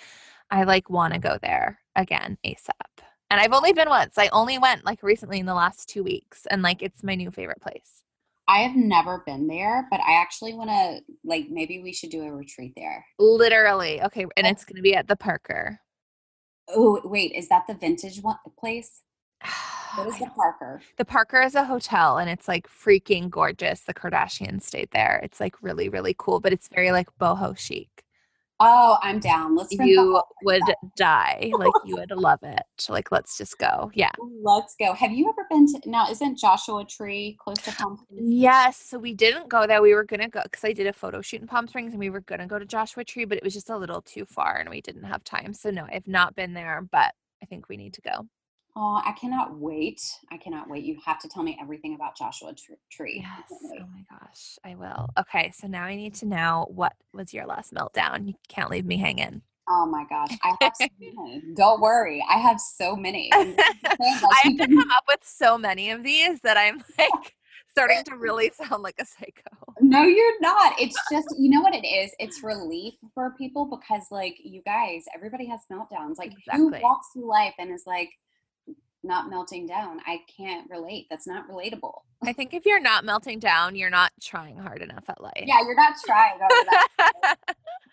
I 0.49 0.63
like 0.63 0.89
want 0.89 1.13
to 1.13 1.19
go 1.19 1.37
there 1.41 1.79
again 1.95 2.37
ASAP. 2.45 2.71
And 3.29 3.41
I've 3.41 3.51
only 3.53 3.73
been 3.73 3.89
once. 3.89 4.17
I 4.17 4.29
only 4.29 4.57
went 4.57 4.85
like 4.85 5.03
recently 5.03 5.39
in 5.39 5.45
the 5.45 5.53
last 5.53 5.89
two 5.89 6.03
weeks, 6.03 6.45
and 6.49 6.61
like 6.61 6.81
it's 6.81 7.03
my 7.03 7.15
new 7.15 7.31
favorite 7.31 7.61
place. 7.61 8.03
I 8.47 8.59
have 8.59 8.77
never 8.77 9.23
been 9.25 9.47
there, 9.47 9.85
but 9.91 9.99
I 9.99 10.21
actually 10.21 10.53
want 10.53 10.69
to 10.69 11.01
like 11.25 11.47
maybe 11.49 11.81
we 11.81 11.91
should 11.91 12.11
do 12.11 12.23
a 12.23 12.31
retreat 12.31 12.73
there. 12.77 13.05
Literally, 13.19 14.01
okay, 14.03 14.25
and 14.37 14.47
it's 14.47 14.63
gonna 14.63 14.81
be 14.81 14.95
at 14.95 15.07
the 15.07 15.17
Parker. 15.17 15.81
Oh, 16.69 17.01
wait, 17.03 17.31
is 17.33 17.47
that 17.49 17.65
the 17.67 17.73
vintage 17.73 18.21
one 18.21 18.37
place? 18.59 19.01
What 19.95 20.07
is 20.07 20.19
the 20.19 20.27
Parker? 20.35 20.81
The 20.97 21.05
Parker 21.05 21.41
is 21.41 21.55
a 21.55 21.63
hotel 21.65 22.17
and 22.17 22.29
it's 22.29 22.47
like 22.47 22.67
freaking 22.67 23.29
gorgeous. 23.29 23.81
The 23.81 23.93
Kardashians 23.93 24.63
stayed 24.63 24.89
there. 24.91 25.19
It's 25.23 25.39
like 25.39 25.61
really, 25.61 25.89
really 25.89 26.15
cool, 26.17 26.39
but 26.39 26.53
it's 26.53 26.67
very 26.67 26.91
like 26.91 27.07
boho 27.19 27.57
chic. 27.57 28.03
Oh, 28.59 28.97
I'm 29.01 29.19
down. 29.19 29.55
Let's 29.55 29.73
You 29.73 30.21
would 30.41 30.61
place 30.61 30.75
die. 30.95 31.51
Like 31.53 31.71
you 31.85 31.95
would 31.95 32.11
love 32.15 32.39
it. 32.41 32.63
Like 32.89 33.11
let's 33.11 33.37
just 33.37 33.57
go. 33.59 33.91
Yeah. 33.93 34.11
Let's 34.41 34.75
go. 34.79 34.93
Have 34.93 35.11
you 35.11 35.29
ever 35.29 35.45
been 35.49 35.67
to 35.73 35.89
now? 35.89 36.09
Isn't 36.09 36.37
Joshua 36.37 36.83
Tree 36.85 37.37
close 37.39 37.57
to 37.59 37.71
Palm 37.71 37.97
Springs? 37.97 38.23
Yes. 38.33 38.77
So 38.77 38.97
we 38.97 39.13
didn't 39.13 39.49
go 39.49 39.67
there. 39.67 39.81
We 39.81 39.93
were 39.93 40.05
gonna 40.05 40.29
go 40.29 40.41
because 40.43 40.63
I 40.63 40.73
did 40.73 40.87
a 40.87 40.93
photo 40.93 41.21
shoot 41.21 41.41
in 41.41 41.47
Palm 41.47 41.67
Springs 41.67 41.93
and 41.93 41.99
we 41.99 42.09
were 42.09 42.21
gonna 42.21 42.47
go 42.47 42.57
to 42.57 42.65
Joshua 42.65 43.03
Tree, 43.03 43.25
but 43.25 43.37
it 43.37 43.43
was 43.43 43.53
just 43.53 43.69
a 43.69 43.77
little 43.77 44.01
too 44.01 44.25
far 44.25 44.57
and 44.57 44.69
we 44.69 44.81
didn't 44.81 45.03
have 45.03 45.23
time. 45.23 45.53
So 45.53 45.69
no, 45.69 45.85
I've 45.91 46.07
not 46.07 46.35
been 46.35 46.53
there, 46.53 46.81
but 46.91 47.13
I 47.43 47.45
think 47.45 47.69
we 47.69 47.77
need 47.77 47.93
to 47.93 48.01
go. 48.01 48.27
Oh, 48.79 49.01
I 49.03 49.11
cannot 49.13 49.57
wait. 49.57 49.99
I 50.31 50.37
cannot 50.37 50.69
wait. 50.69 50.83
You 50.83 50.99
have 51.03 51.17
to 51.21 51.27
tell 51.27 51.41
me 51.41 51.57
everything 51.59 51.95
about 51.95 52.15
Joshua 52.15 52.53
Tr- 52.53 52.73
Tree. 52.91 53.25
Yes. 53.25 53.59
Oh 53.81 53.85
my 53.91 54.03
gosh. 54.11 54.59
I 54.63 54.75
will. 54.75 55.09
Okay. 55.17 55.51
So 55.55 55.65
now 55.65 55.83
I 55.83 55.95
need 55.95 56.13
to 56.15 56.27
know 56.27 56.67
what 56.69 56.93
was 57.11 57.33
your 57.33 57.47
last 57.47 57.73
meltdown. 57.73 58.27
You 58.27 58.35
can't 58.49 58.69
leave 58.69 58.85
me 58.85 58.97
hanging. 58.97 59.41
Oh 59.67 59.87
my 59.87 60.05
gosh. 60.07 60.29
I 60.43 60.55
have 60.61 60.73
so 60.75 60.85
many. 60.99 61.41
Don't 61.55 61.81
worry. 61.81 62.23
I 62.29 62.37
have 62.37 62.59
so 62.59 62.95
many. 62.95 63.31
And 63.33 63.57
this 63.57 63.65
is 63.67 63.81
the 63.81 63.89
thing, 63.97 64.13
like, 64.21 64.31
I 64.31 64.41
have 64.43 64.57
to 64.57 64.67
come 64.67 64.91
up 64.91 65.03
with 65.07 65.23
so 65.23 65.57
many 65.57 65.89
of 65.89 66.03
these 66.03 66.41
that 66.41 66.55
I'm 66.55 66.77
like 66.99 67.35
starting 67.71 68.03
to 68.03 68.15
really 68.19 68.51
sound 68.51 68.83
like 68.83 68.99
a 68.99 69.05
psycho. 69.05 69.73
No, 69.81 70.03
you're 70.03 70.39
not. 70.39 70.79
It's 70.79 70.99
just, 71.11 71.33
you 71.39 71.49
know 71.49 71.61
what 71.61 71.73
it 71.73 71.83
is? 71.83 72.11
It's 72.19 72.43
relief 72.43 72.93
for 73.15 73.33
people 73.39 73.65
because, 73.65 74.03
like, 74.11 74.35
you 74.43 74.61
guys, 74.63 75.05
everybody 75.15 75.47
has 75.47 75.61
meltdowns. 75.71 76.17
Like, 76.19 76.33
Exactly. 76.33 76.79
who 76.79 76.83
walks 76.83 77.07
through 77.13 77.27
life 77.27 77.55
and 77.57 77.71
is 77.71 77.83
like 77.87 78.11
not 79.07 79.29
melting 79.29 79.65
down? 79.65 79.99
I 80.05 80.19
can't 80.35 80.69
relate. 80.69 81.07
That's 81.09 81.27
not 81.27 81.49
relatable. 81.49 81.93
I 82.23 82.33
think 82.33 82.53
if 82.53 82.65
you're 82.65 82.81
not 82.81 83.05
melting 83.05 83.39
down, 83.39 83.75
you're 83.75 83.89
not 83.89 84.11
trying 84.21 84.57
hard 84.57 84.81
enough 84.81 85.05
at 85.07 85.21
life. 85.21 85.43
Yeah, 85.45 85.61
you're 85.61 85.75
not 85.75 85.93
trying. 86.05 86.39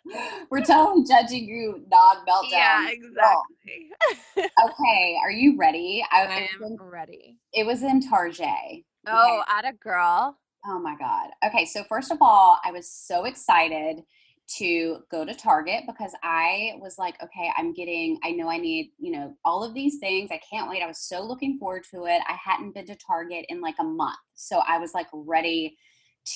We're 0.51 0.63
totally 0.65 1.05
judging 1.05 1.45
you 1.45 1.85
non 1.91 2.17
meltdown. 2.27 2.51
yeah, 2.51 2.91
exactly. 2.91 3.91
Oh. 4.37 4.47
Okay, 4.67 5.17
are 5.23 5.31
you 5.31 5.57
ready? 5.57 6.05
I, 6.11 6.23
I 6.27 6.49
am 6.55 6.63
in, 6.63 6.77
ready. 6.81 7.39
it 7.53 7.67
was 7.67 7.83
in 7.83 8.01
Target. 8.01 8.85
Oh, 9.07 9.43
at 9.49 9.65
a 9.65 9.73
girl. 9.73 10.37
Oh 10.67 10.79
my 10.79 10.97
God. 10.99 11.31
Okay, 11.47 11.65
so 11.67 11.85
first 11.85 12.11
of 12.11 12.19
all, 12.21 12.59
I 12.65 12.71
was 12.71 12.91
so 12.91 13.25
excited 13.25 14.03
to 14.47 14.99
go 15.11 15.25
to 15.25 15.35
Target 15.35 15.85
because 15.87 16.13
I 16.23 16.75
was 16.79 16.99
like, 16.99 17.23
okay, 17.23 17.51
I'm 17.57 17.73
getting, 17.73 18.19
I 18.23 18.31
know 18.33 18.49
I 18.49 18.59
need, 18.59 18.93
you 18.99 19.11
know, 19.11 19.37
all 19.45 19.65
of 19.65 19.75
these 19.75 19.99
things. 19.99 20.31
I 20.31 20.41
can't 20.49 20.69
wait. 20.69 20.83
I 20.83 20.87
was 20.87 20.99
so 20.99 21.23
looking 21.23 21.59
forward 21.59 21.85
to 21.93 22.05
it. 22.07 22.21
I 22.29 22.37
hadn't 22.43 22.75
been 22.75 22.87
to 22.87 22.97
Target 22.97 23.47
in 23.49 23.61
like 23.61 23.77
a 23.81 23.85
month. 23.85 24.19
So 24.35 24.63
I 24.67 24.79
was 24.79 24.95
like 24.95 25.09
ready 25.13 25.77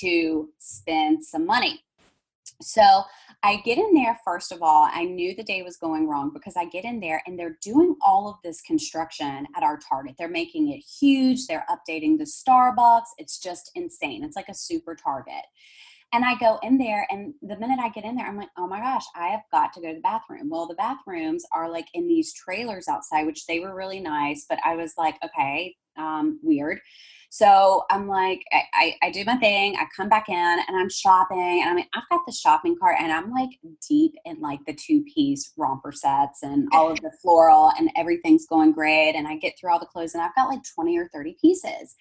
to 0.00 0.48
spend 0.58 1.24
some 1.24 1.46
money. 1.46 1.82
So 2.60 3.04
I 3.42 3.56
get 3.64 3.78
in 3.78 3.94
there, 3.94 4.18
first 4.24 4.50
of 4.50 4.62
all, 4.62 4.88
I 4.92 5.04
knew 5.04 5.34
the 5.34 5.44
day 5.44 5.62
was 5.62 5.76
going 5.76 6.08
wrong 6.08 6.32
because 6.32 6.54
I 6.56 6.64
get 6.64 6.84
in 6.84 6.98
there 6.98 7.22
and 7.26 7.38
they're 7.38 7.56
doing 7.62 7.94
all 8.04 8.28
of 8.28 8.36
this 8.42 8.60
construction 8.62 9.46
at 9.56 9.62
our 9.62 9.78
Target. 9.78 10.16
They're 10.18 10.28
making 10.28 10.72
it 10.72 10.80
huge, 10.80 11.46
they're 11.46 11.66
updating 11.70 12.18
the 12.18 12.24
Starbucks. 12.24 13.10
It's 13.18 13.38
just 13.38 13.70
insane. 13.76 14.24
It's 14.24 14.34
like 14.34 14.48
a 14.48 14.54
super 14.54 14.96
Target. 14.96 15.44
And 16.12 16.24
I 16.24 16.36
go 16.36 16.58
in 16.62 16.78
there, 16.78 17.06
and 17.10 17.34
the 17.42 17.58
minute 17.58 17.78
I 17.78 17.90
get 17.90 18.04
in 18.04 18.16
there, 18.16 18.26
I'm 18.26 18.38
like, 18.38 18.48
oh 18.56 18.66
my 18.66 18.80
gosh, 18.80 19.04
I 19.14 19.28
have 19.28 19.42
got 19.52 19.74
to 19.74 19.80
go 19.80 19.88
to 19.88 19.94
the 19.94 20.00
bathroom. 20.00 20.48
Well, 20.48 20.66
the 20.66 20.74
bathrooms 20.74 21.44
are 21.52 21.70
like 21.70 21.86
in 21.92 22.08
these 22.08 22.32
trailers 22.32 22.88
outside, 22.88 23.26
which 23.26 23.46
they 23.46 23.60
were 23.60 23.74
really 23.74 24.00
nice, 24.00 24.46
but 24.48 24.58
I 24.64 24.74
was 24.76 24.94
like, 24.96 25.16
okay, 25.22 25.76
um, 25.98 26.40
weird. 26.42 26.80
So 27.30 27.84
I'm 27.90 28.08
like, 28.08 28.42
I, 28.52 28.62
I, 28.72 28.94
I 29.02 29.10
do 29.10 29.22
my 29.24 29.36
thing. 29.36 29.76
I 29.76 29.84
come 29.94 30.08
back 30.08 30.30
in 30.30 30.34
and 30.34 30.76
I'm 30.76 30.88
shopping. 30.88 31.60
And 31.62 31.68
I 31.68 31.74
mean, 31.74 31.86
I've 31.94 32.08
got 32.10 32.24
the 32.26 32.32
shopping 32.32 32.76
cart 32.80 32.96
and 32.98 33.12
I'm 33.12 33.30
like 33.30 33.50
deep 33.86 34.14
in 34.24 34.40
like 34.40 34.60
the 34.66 34.74
two 34.74 35.04
piece 35.14 35.52
romper 35.58 35.92
sets 35.92 36.42
and 36.42 36.68
all 36.72 36.90
of 36.90 37.00
the 37.00 37.12
floral 37.20 37.70
and 37.78 37.90
everything's 37.96 38.46
going 38.46 38.72
great. 38.72 39.14
And 39.14 39.28
I 39.28 39.36
get 39.36 39.54
through 39.60 39.72
all 39.72 39.78
the 39.78 39.86
clothes 39.86 40.14
and 40.14 40.22
I've 40.22 40.34
got 40.34 40.48
like 40.48 40.62
20 40.74 40.96
or 40.98 41.08
30 41.12 41.36
pieces. 41.38 41.96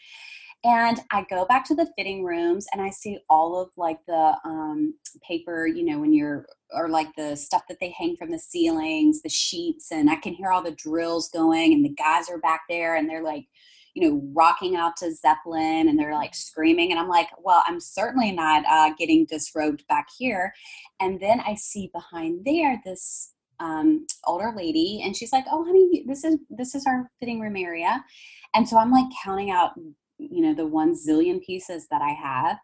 And 0.63 0.99
I 1.11 1.25
go 1.29 1.45
back 1.45 1.65
to 1.65 1.75
the 1.75 1.91
fitting 1.95 2.23
rooms 2.23 2.65
and 2.73 2.81
I 2.81 2.89
see 2.89 3.19
all 3.29 3.61
of 3.61 3.69
like 3.77 3.99
the 4.07 4.35
um, 4.43 4.95
paper, 5.25 5.67
you 5.67 5.85
know, 5.85 5.99
when 5.99 6.13
you're, 6.13 6.45
or 6.71 6.89
like 6.89 7.07
the 7.15 7.35
stuff 7.35 7.63
that 7.69 7.77
they 7.79 7.93
hang 7.97 8.17
from 8.17 8.31
the 8.31 8.39
ceilings, 8.39 9.21
the 9.21 9.29
sheets, 9.29 9.91
and 9.91 10.09
I 10.09 10.15
can 10.15 10.33
hear 10.33 10.51
all 10.51 10.63
the 10.63 10.71
drills 10.71 11.29
going, 11.29 11.73
and 11.73 11.85
the 11.85 11.93
guys 11.93 12.29
are 12.29 12.39
back 12.39 12.61
there 12.67 12.95
and 12.95 13.09
they're 13.09 13.23
like, 13.23 13.45
you 13.93 14.09
know, 14.09 14.21
rocking 14.35 14.75
out 14.75 14.97
to 14.97 15.13
Zeppelin 15.13 15.87
and 15.87 15.97
they're 15.97 16.13
like 16.13 16.35
screaming. 16.35 16.91
And 16.91 16.99
I'm 16.99 17.07
like, 17.07 17.29
well, 17.39 17.63
I'm 17.65 17.79
certainly 17.79 18.31
not 18.31 18.63
uh, 18.69 18.91
getting 18.97 19.25
disrobed 19.25 19.87
back 19.87 20.07
here. 20.17 20.53
And 20.99 21.19
then 21.19 21.39
I 21.39 21.55
see 21.55 21.89
behind 21.93 22.45
there 22.45 22.79
this 22.85 23.33
um, 23.59 24.05
older 24.25 24.53
lady, 24.55 25.01
and 25.03 25.15
she's 25.15 25.31
like, 25.31 25.45
"Oh, 25.51 25.65
honey, 25.65 26.03
this 26.05 26.23
is 26.23 26.37
this 26.49 26.75
is 26.75 26.85
our 26.85 27.09
fitting 27.19 27.39
room 27.39 27.55
area." 27.55 28.03
And 28.53 28.67
so 28.67 28.77
I'm 28.77 28.91
like 28.91 29.07
counting 29.23 29.51
out, 29.51 29.71
you 30.17 30.41
know, 30.41 30.53
the 30.53 30.67
one 30.67 30.93
zillion 30.93 31.41
pieces 31.41 31.87
that 31.91 32.01
I 32.01 32.09
have. 32.11 32.57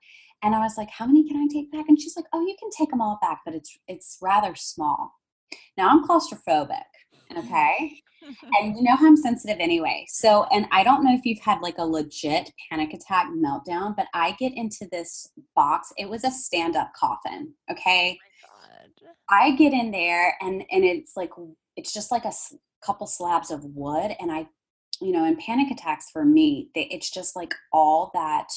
And 0.44 0.56
I 0.56 0.60
was 0.60 0.78
like, 0.78 0.90
"How 0.90 1.06
many 1.06 1.28
can 1.28 1.38
I 1.38 1.48
take 1.52 1.72
back?" 1.72 1.86
And 1.88 2.00
she's 2.00 2.16
like, 2.16 2.26
"Oh, 2.34 2.42
you 2.42 2.56
can 2.60 2.70
take 2.78 2.90
them 2.90 3.02
all 3.02 3.18
back, 3.22 3.42
but 3.46 3.56
it's 3.56 3.78
it's 3.88 4.18
rather 4.22 4.56
small." 4.56 5.14
Now 5.78 5.90
I'm 5.90 6.04
claustrophobic, 6.04 6.84
okay? 7.38 7.94
and 8.62 8.76
you 8.76 8.84
know 8.84 8.96
how 8.96 9.08
I'm 9.08 9.18
sensitive 9.18 9.58
anyway. 9.60 10.06
So, 10.10 10.46
and 10.52 10.68
I 10.72 10.84
don't 10.84 11.04
know 11.04 11.14
if 11.14 11.26
you've 11.26 11.40
had 11.40 11.62
like 11.62 11.78
a 11.78 11.86
legit 11.86 12.52
panic 12.70 12.94
attack 12.94 13.28
meltdown, 13.28 13.96
but 13.96 14.08
I 14.14 14.36
get 14.40 14.54
into 14.56 14.88
this 14.92 15.28
box. 15.56 15.92
It 15.98 16.10
was 16.10 16.24
a 16.24 16.32
stand 16.32 16.76
up 16.76 16.92
coffin, 16.96 17.54
okay? 17.72 18.20
Oh 18.46 19.06
God. 19.06 19.14
I 19.30 19.56
get 19.56 19.74
in 19.74 19.92
there 19.92 20.36
and 20.42 20.64
and 20.72 20.84
it's 20.84 21.14
like 21.16 21.32
it's 21.76 21.94
just 21.94 22.12
like 22.12 22.26
a 22.26 22.28
s- 22.28 22.56
couple 22.86 23.08
slabs 23.08 23.50
of 23.52 23.64
wood 23.64 24.16
and 24.20 24.32
I 24.32 24.48
you 25.02 25.12
know, 25.12 25.26
in 25.26 25.38
panic 25.38 25.72
attacks 25.72 26.10
for 26.12 26.26
me, 26.26 26.70
they, 26.76 26.84
it's 26.92 27.10
just 27.10 27.36
like 27.36 27.54
all 27.72 28.12
that 28.14 28.48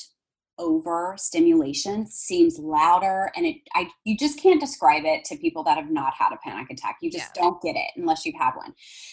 over 0.58 1.14
stimulation 1.18 2.06
seems 2.06 2.58
louder 2.58 3.30
and 3.36 3.44
it 3.44 3.56
I 3.74 3.88
you 4.04 4.16
just 4.16 4.40
can't 4.40 4.58
describe 4.58 5.04
it 5.04 5.22
to 5.26 5.36
people 5.36 5.62
that 5.64 5.76
have 5.76 5.90
not 5.90 6.14
had 6.14 6.32
a 6.32 6.38
panic 6.42 6.70
attack. 6.70 6.96
You 7.02 7.10
just 7.10 7.34
Yeah. 7.36 7.42
don't 7.42 7.60
get 7.60 7.76
it 7.76 7.90
unless 7.96 8.24
you've 8.24 8.36
had 8.40 8.52
one. 8.54 8.72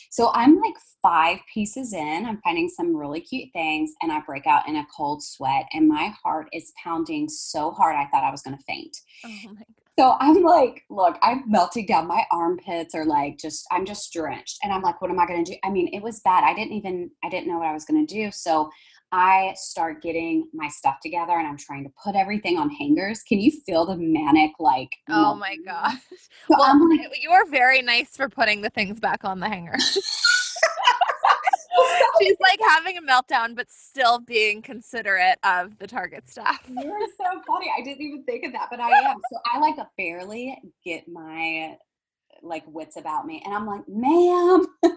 So 0.09 0.31
I'm 0.33 0.61
like 0.61 0.75
5 1.01 1.39
pieces 1.53 1.91
in, 1.93 2.25
I'm 2.25 2.39
finding 2.43 2.69
some 2.69 2.95
really 2.95 3.19
cute 3.19 3.49
things 3.51 3.91
and 4.01 4.09
I 4.11 4.21
break 4.21 4.47
out 4.47 4.69
in 4.69 4.77
a 4.77 4.87
cold 4.95 5.21
sweat 5.21 5.65
and 5.73 5.87
my 5.87 6.13
heart 6.23 6.47
is 6.53 6.71
pounding 6.81 7.27
so 7.27 7.71
hard 7.71 7.95
I 7.97 8.05
thought 8.07 8.23
I 8.23 8.31
was 8.31 8.41
going 8.41 8.57
to 8.57 8.63
faint. 8.63 8.95
Oh 9.25 9.29
my 9.43 9.63
god. 9.77 9.82
So 9.97 10.15
I'm 10.19 10.41
like, 10.41 10.83
look, 10.89 11.17
I'm 11.21 11.43
melting 11.47 11.85
down. 11.85 12.07
My 12.07 12.23
armpits 12.31 12.95
are 12.95 13.05
like 13.05 13.37
just, 13.37 13.65
I'm 13.71 13.85
just 13.85 14.11
drenched. 14.11 14.57
And 14.63 14.73
I'm 14.73 14.81
like, 14.81 15.01
what 15.01 15.11
am 15.11 15.19
I 15.19 15.27
going 15.27 15.45
to 15.45 15.51
do? 15.51 15.57
I 15.63 15.69
mean, 15.69 15.89
it 15.93 16.01
was 16.01 16.19
bad. 16.21 16.43
I 16.43 16.55
didn't 16.55 16.73
even, 16.73 17.11
I 17.23 17.29
didn't 17.29 17.47
know 17.47 17.59
what 17.59 17.67
I 17.67 17.73
was 17.73 17.85
going 17.85 18.05
to 18.05 18.13
do. 18.13 18.31
So 18.31 18.71
I 19.11 19.53
start 19.55 20.01
getting 20.01 20.49
my 20.51 20.67
stuff 20.69 20.95
together 21.03 21.33
and 21.33 21.47
I'm 21.47 21.57
trying 21.57 21.83
to 21.83 21.91
put 22.03 22.15
everything 22.15 22.57
on 22.57 22.71
hangers. 22.71 23.21
Can 23.21 23.39
you 23.39 23.51
feel 23.51 23.85
the 23.85 23.95
manic, 23.95 24.53
like, 24.59 24.89
Oh 25.11 25.35
my 25.35 25.57
meltdown? 25.57 25.65
gosh. 25.65 25.99
So 26.49 26.55
Well, 26.57 26.63
I'm 26.63 26.89
like, 26.89 27.01
you 27.21 27.29
are 27.29 27.45
very 27.45 27.83
nice 27.83 28.17
for 28.17 28.27
putting 28.29 28.61
the 28.61 28.71
things 28.71 28.99
back 28.99 29.23
on 29.23 29.39
the 29.39 29.47
hanger. 29.47 29.77
She's 32.27 32.37
like 32.39 32.59
having 32.69 32.97
a 32.97 33.01
meltdown, 33.01 33.55
but 33.55 33.69
still 33.69 34.19
being 34.19 34.61
considerate 34.61 35.39
of 35.43 35.77
the 35.79 35.87
Target 35.87 36.29
staff. 36.29 36.61
You're 36.67 37.07
so 37.17 37.41
funny. 37.47 37.71
I 37.75 37.81
didn't 37.81 38.01
even 38.01 38.23
think 38.23 38.45
of 38.45 38.53
that, 38.53 38.67
but 38.69 38.79
I 38.79 38.89
am. 39.09 39.17
So 39.31 39.39
I 39.51 39.59
like 39.59 39.77
a 39.77 39.89
barely 39.97 40.57
get 40.85 41.07
my 41.07 41.77
like 42.41 42.63
wits 42.67 42.97
about 42.97 43.25
me, 43.25 43.41
and 43.45 43.53
I'm 43.53 43.65
like, 43.65 43.83
ma'am, 43.87 44.65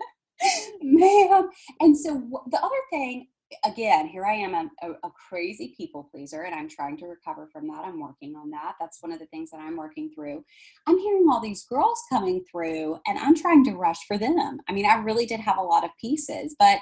ma'am. 0.82 1.50
And 1.80 1.96
so 1.96 2.22
the 2.50 2.58
other 2.58 2.74
thing, 2.90 3.28
again, 3.64 4.08
here 4.08 4.24
I 4.24 4.32
am, 4.32 4.54
a, 4.54 4.68
a, 4.82 4.90
a 5.04 5.10
crazy 5.28 5.74
people 5.76 6.08
pleaser, 6.10 6.42
and 6.42 6.54
I'm 6.54 6.68
trying 6.68 6.96
to 6.98 7.06
recover 7.06 7.48
from 7.52 7.68
that. 7.68 7.84
I'm 7.84 8.00
working 8.00 8.34
on 8.34 8.50
that. 8.50 8.74
That's 8.80 9.00
one 9.00 9.12
of 9.12 9.20
the 9.20 9.26
things 9.26 9.50
that 9.50 9.60
I'm 9.60 9.76
working 9.76 10.10
through. 10.12 10.44
I'm 10.86 10.98
hearing 10.98 11.26
all 11.30 11.40
these 11.40 11.64
girls 11.64 12.02
coming 12.10 12.44
through, 12.50 12.98
and 13.06 13.18
I'm 13.18 13.36
trying 13.36 13.64
to 13.66 13.76
rush 13.76 14.04
for 14.08 14.18
them. 14.18 14.58
I 14.68 14.72
mean, 14.72 14.86
I 14.86 14.96
really 14.96 15.26
did 15.26 15.40
have 15.40 15.58
a 15.58 15.62
lot 15.62 15.84
of 15.84 15.90
pieces, 16.00 16.56
but 16.58 16.78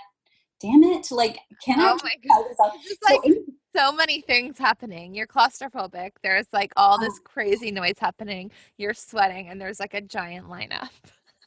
damn 0.60 0.82
it, 0.82 1.10
like, 1.10 1.38
can 1.64 1.80
I? 1.80 1.90
Oh 1.90 1.98
my 2.02 2.14
god! 2.26 2.44
It's 2.84 2.98
so, 3.06 3.14
like 3.14 3.36
so 3.76 3.92
many 3.92 4.20
things 4.20 4.58
happening. 4.58 5.14
You're 5.14 5.26
claustrophobic. 5.26 6.12
There's 6.22 6.46
like 6.52 6.72
all 6.76 6.98
this 6.98 7.18
crazy 7.24 7.70
noise 7.70 7.98
happening. 7.98 8.50
You're 8.78 8.94
sweating, 8.94 9.48
and 9.48 9.60
there's 9.60 9.80
like 9.80 9.94
a 9.94 10.00
giant 10.00 10.46
lineup. 10.48 10.88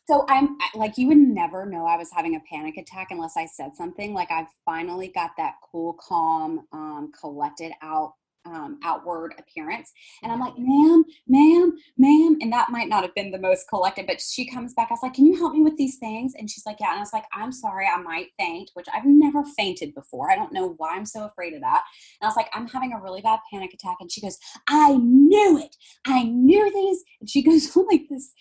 So 0.07 0.25
I'm 0.29 0.57
like, 0.73 0.97
you 0.97 1.07
would 1.09 1.17
never 1.17 1.65
know 1.65 1.85
I 1.85 1.97
was 1.97 2.09
having 2.13 2.35
a 2.35 2.39
panic 2.49 2.77
attack 2.77 3.07
unless 3.11 3.35
I 3.35 3.45
said 3.45 3.75
something. 3.75 4.13
Like 4.13 4.31
I 4.31 4.47
finally 4.63 5.09
got 5.09 5.31
that 5.37 5.55
cool, 5.69 5.97
calm, 5.99 6.65
um, 6.71 7.11
collected 7.19 7.73
out 7.81 8.13
um, 8.47 8.79
outward 8.83 9.33
appearance. 9.37 9.91
And 10.23 10.31
I'm 10.31 10.39
like, 10.39 10.53
ma'am, 10.57 11.03
ma'am, 11.27 11.77
ma'am. 11.97 12.37
And 12.41 12.51
that 12.53 12.69
might 12.69 12.87
not 12.87 13.03
have 13.03 13.13
been 13.13 13.31
the 13.31 13.39
most 13.39 13.67
collected, 13.67 14.07
but 14.07 14.21
she 14.21 14.49
comes 14.49 14.73
back. 14.73 14.87
I 14.89 14.93
was 14.93 15.03
like, 15.03 15.13
can 15.13 15.25
you 15.25 15.37
help 15.37 15.53
me 15.53 15.61
with 15.61 15.77
these 15.77 15.97
things? 15.97 16.33
And 16.37 16.49
she's 16.49 16.65
like, 16.65 16.77
yeah. 16.79 16.91
And 16.91 16.97
I 16.97 17.01
was 17.01 17.13
like, 17.13 17.25
I'm 17.33 17.51
sorry, 17.51 17.87
I 17.87 18.01
might 18.01 18.27
faint, 18.39 18.71
which 18.73 18.87
I've 18.93 19.05
never 19.05 19.43
fainted 19.57 19.93
before. 19.93 20.31
I 20.31 20.35
don't 20.35 20.53
know 20.53 20.75
why 20.77 20.95
I'm 20.95 21.05
so 21.05 21.25
afraid 21.25 21.53
of 21.53 21.61
that. 21.61 21.83
And 22.21 22.25
I 22.25 22.29
was 22.29 22.37
like, 22.37 22.49
I'm 22.53 22.67
having 22.67 22.93
a 22.93 23.01
really 23.01 23.21
bad 23.21 23.39
panic 23.51 23.73
attack. 23.73 23.97
And 23.99 24.11
she 24.11 24.21
goes, 24.21 24.37
I 24.67 24.95
knew 24.95 25.59
it. 25.59 25.75
I 26.05 26.23
knew 26.23 26.71
these. 26.73 27.03
And 27.19 27.29
she 27.29 27.43
goes 27.47 27.75
on 27.75 27.85
like 27.87 28.07
this 28.09 28.33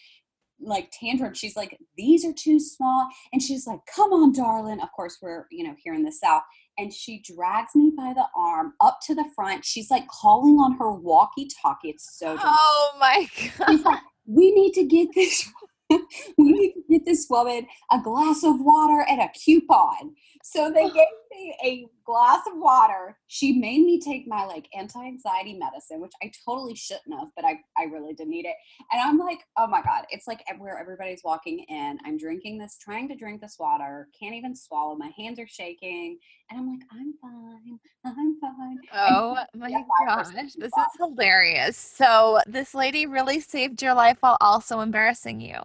like 0.61 0.91
tantrum. 0.91 1.35
She's 1.35 1.57
like, 1.57 1.79
these 1.97 2.25
are 2.25 2.33
too 2.33 2.59
small. 2.59 3.09
And 3.33 3.43
she's 3.43 3.67
like, 3.67 3.81
come 3.95 4.13
on, 4.13 4.33
darling. 4.33 4.81
Of 4.81 4.91
course, 4.93 5.19
we're, 5.21 5.47
you 5.51 5.65
know, 5.65 5.75
here 5.83 5.95
in 5.95 6.03
the 6.03 6.13
South. 6.13 6.43
And 6.79 6.93
she 6.93 7.23
drags 7.23 7.75
me 7.75 7.93
by 7.97 8.13
the 8.13 8.27
arm 8.37 8.75
up 8.81 8.99
to 9.07 9.15
the 9.15 9.25
front. 9.35 9.65
She's 9.65 9.91
like 9.91 10.07
calling 10.09 10.57
on 10.59 10.77
her 10.79 10.93
walkie 10.93 11.49
talkie. 11.63 11.91
It's 11.91 12.19
so 12.19 12.37
Oh 12.39 12.91
my 13.01 13.29
God. 13.59 13.85
Like, 13.85 14.01
we 14.27 14.53
need 14.53 14.73
to 14.75 14.85
get 14.85 15.09
this 15.15 15.51
we 16.39 16.53
need 16.53 16.73
to 16.73 16.83
get 16.91 17.05
this 17.05 17.27
woman 17.31 17.67
a 17.93 18.01
glass 18.01 18.43
of 18.43 18.61
water 18.61 19.05
and 19.09 19.21
a 19.21 19.29
coupon. 19.29 20.15
So 20.43 20.71
they 20.71 20.85
gave 20.91 21.07
me 21.33 21.57
a 21.65 21.87
glass 22.05 22.41
of 22.47 22.55
water. 22.57 23.19
She 23.27 23.53
made 23.53 23.85
me 23.85 24.01
take 24.01 24.27
my 24.27 24.45
like 24.45 24.69
anti-anxiety 24.77 25.55
medicine, 25.55 26.01
which 26.01 26.13
I 26.23 26.31
totally 26.45 26.75
shouldn't 26.75 27.19
have, 27.19 27.29
but 27.35 27.45
I, 27.45 27.61
I 27.77 27.85
really 27.85 28.15
did 28.15 28.29
need 28.29 28.47
it. 28.47 28.55
And 28.93 29.01
I'm 29.01 29.19
like, 29.19 29.41
oh 29.59 29.67
my 29.67 29.83
God, 29.83 30.05
it's 30.11 30.27
like 30.27 30.41
where 30.59 30.79
everybody's 30.79 31.23
walking 31.25 31.61
in. 31.69 31.99
I'm 32.05 32.17
drinking 32.17 32.59
this, 32.59 32.79
trying 32.81 33.09
to 33.09 33.17
drink 33.17 33.41
this 33.41 33.57
water, 33.59 34.09
can't 34.19 34.35
even 34.35 34.55
swallow. 34.55 34.95
My 34.97 35.11
hands 35.17 35.39
are 35.39 35.49
shaking. 35.49 36.19
And 36.51 36.61
I'm 36.61 36.69
like, 36.69 36.83
I'm 36.93 37.15
fine. 37.21 37.81
I'm 38.05 38.39
fine. 38.41 38.79
Oh 38.95 39.37
my 39.55 39.71
gosh. 40.07 40.29
This 40.29 40.55
is 40.57 40.73
hilarious. 40.99 41.77
So 41.77 42.39
this 42.47 42.73
lady 42.73 43.07
really 43.07 43.41
saved 43.41 43.83
your 43.83 43.95
life 43.95 44.19
while 44.21 44.37
also 44.41 44.81
embarrassing 44.81 45.41
you. 45.41 45.61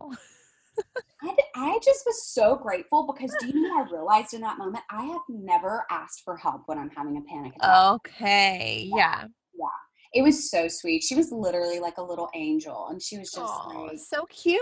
I, 1.24 1.36
I 1.56 1.80
just 1.84 2.04
was 2.06 2.28
so 2.28 2.56
grateful 2.56 3.12
because 3.12 3.36
do 3.40 3.48
you 3.48 3.62
know 3.62 3.78
I 3.78 3.90
realized 3.92 4.34
in 4.34 4.42
that 4.42 4.58
moment 4.58 4.84
I 4.90 5.06
have 5.06 5.22
never 5.30 5.86
asked 5.90 6.22
for 6.26 6.36
help 6.38 6.64
when 6.66 6.78
I'm 6.78 6.90
having 6.90 7.18
a 7.18 7.22
panic 7.22 7.54
attack. 7.56 7.94
Okay. 7.94 8.90
Yeah. 8.96 9.26
Yeah. 9.54 9.68
It 10.14 10.24
was 10.24 10.50
so 10.50 10.68
sweet. 10.68 11.04
She 11.04 11.16
was 11.16 11.32
literally 11.32 11.80
like 11.80 11.98
a 11.98 12.04
little 12.04 12.30
angel 12.36 12.88
and 12.90 13.02
she 13.02 13.18
was 13.18 13.32
just 13.32 13.40
oh, 13.40 13.88
like 13.88 14.00
so 14.00 14.26
cute. 14.26 14.60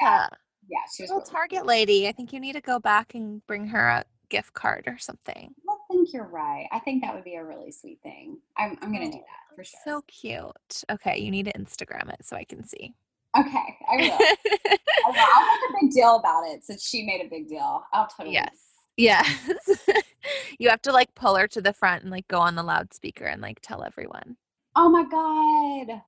Yeah. 0.00 0.28
Yeah, 0.68 0.78
she 0.94 1.04
was 1.04 1.10
a 1.10 1.14
little 1.14 1.26
really 1.26 1.32
Target 1.32 1.58
cute. 1.58 1.66
lady. 1.66 2.08
I 2.08 2.12
think 2.12 2.32
you 2.32 2.40
need 2.40 2.54
to 2.54 2.60
go 2.60 2.78
back 2.78 3.14
and 3.14 3.44
bring 3.46 3.66
her 3.68 3.88
a 3.88 4.04
gift 4.28 4.52
card 4.54 4.84
or 4.86 4.98
something. 4.98 5.54
I 5.68 5.76
think 5.90 6.12
you're 6.12 6.28
right. 6.28 6.66
I 6.72 6.78
think 6.80 7.02
that 7.02 7.14
would 7.14 7.24
be 7.24 7.36
a 7.36 7.44
really 7.44 7.70
sweet 7.70 8.00
thing. 8.02 8.38
I'm 8.56 8.76
I'm 8.82 8.92
gonna 8.92 9.10
do 9.10 9.18
that 9.18 9.54
for 9.54 9.64
sure. 9.64 9.80
So 9.84 10.02
cute. 10.06 10.84
Okay, 10.90 11.18
you 11.18 11.30
need 11.30 11.44
to 11.44 11.52
Instagram 11.52 12.12
it 12.12 12.24
so 12.24 12.36
I 12.36 12.44
can 12.44 12.64
see. 12.64 12.94
Okay, 13.38 13.76
I 13.90 13.96
will. 13.96 14.12
I 14.18 15.10
will. 15.10 15.16
I'll 15.18 15.46
make 15.46 15.70
a 15.70 15.72
big 15.82 15.92
deal 15.92 16.16
about 16.16 16.44
it 16.46 16.64
since 16.64 16.86
she 16.86 17.04
made 17.04 17.24
a 17.24 17.28
big 17.28 17.48
deal. 17.48 17.84
I'll 17.92 18.06
totally. 18.08 18.34
Yes. 18.34 18.50
Yes. 18.98 19.28
you 20.58 20.70
have 20.70 20.80
to 20.80 20.90
like 20.90 21.14
pull 21.14 21.36
her 21.36 21.46
to 21.48 21.60
the 21.60 21.74
front 21.74 22.02
and 22.02 22.10
like 22.10 22.26
go 22.28 22.38
on 22.38 22.54
the 22.54 22.62
loudspeaker 22.62 23.26
and 23.26 23.42
like 23.42 23.60
tell 23.60 23.84
everyone. 23.84 24.38
Oh 24.74 24.88
my 24.88 25.04
god. 25.04 26.00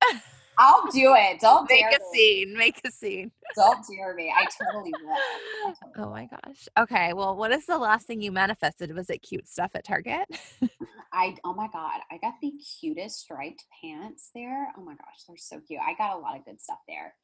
I'll 0.59 0.83
do 0.91 1.15
it. 1.15 1.39
Don't 1.39 1.69
make 1.69 1.85
a 1.85 1.89
me. 1.89 1.97
scene. 2.13 2.57
Make 2.57 2.81
a 2.85 2.91
scene. 2.91 3.31
Don't 3.55 3.83
dare 3.89 4.13
me. 4.13 4.31
I 4.35 4.45
totally 4.61 4.91
will. 5.01 5.13
I 5.13 5.73
totally 5.85 6.05
oh 6.05 6.09
my 6.09 6.25
gosh. 6.27 6.67
Okay. 6.77 7.13
Well, 7.13 7.35
what 7.37 7.51
is 7.51 7.65
the 7.65 7.77
last 7.77 8.05
thing 8.07 8.21
you 8.21 8.33
manifested? 8.33 8.93
Was 8.93 9.09
it 9.09 9.19
cute 9.19 9.47
stuff 9.47 9.71
at 9.73 9.85
Target? 9.85 10.27
I 11.13 11.35
oh 11.45 11.53
my 11.53 11.67
god, 11.73 12.01
I 12.11 12.17
got 12.17 12.33
the 12.41 12.53
cutest 12.79 13.21
striped 13.21 13.63
pants 13.81 14.31
there. 14.35 14.67
Oh 14.77 14.81
my 14.81 14.93
gosh, 14.93 15.23
they're 15.27 15.37
so 15.37 15.61
cute. 15.65 15.79
I 15.79 15.95
got 15.95 16.17
a 16.17 16.19
lot 16.19 16.37
of 16.37 16.45
good 16.45 16.61
stuff 16.61 16.79
there. 16.87 17.15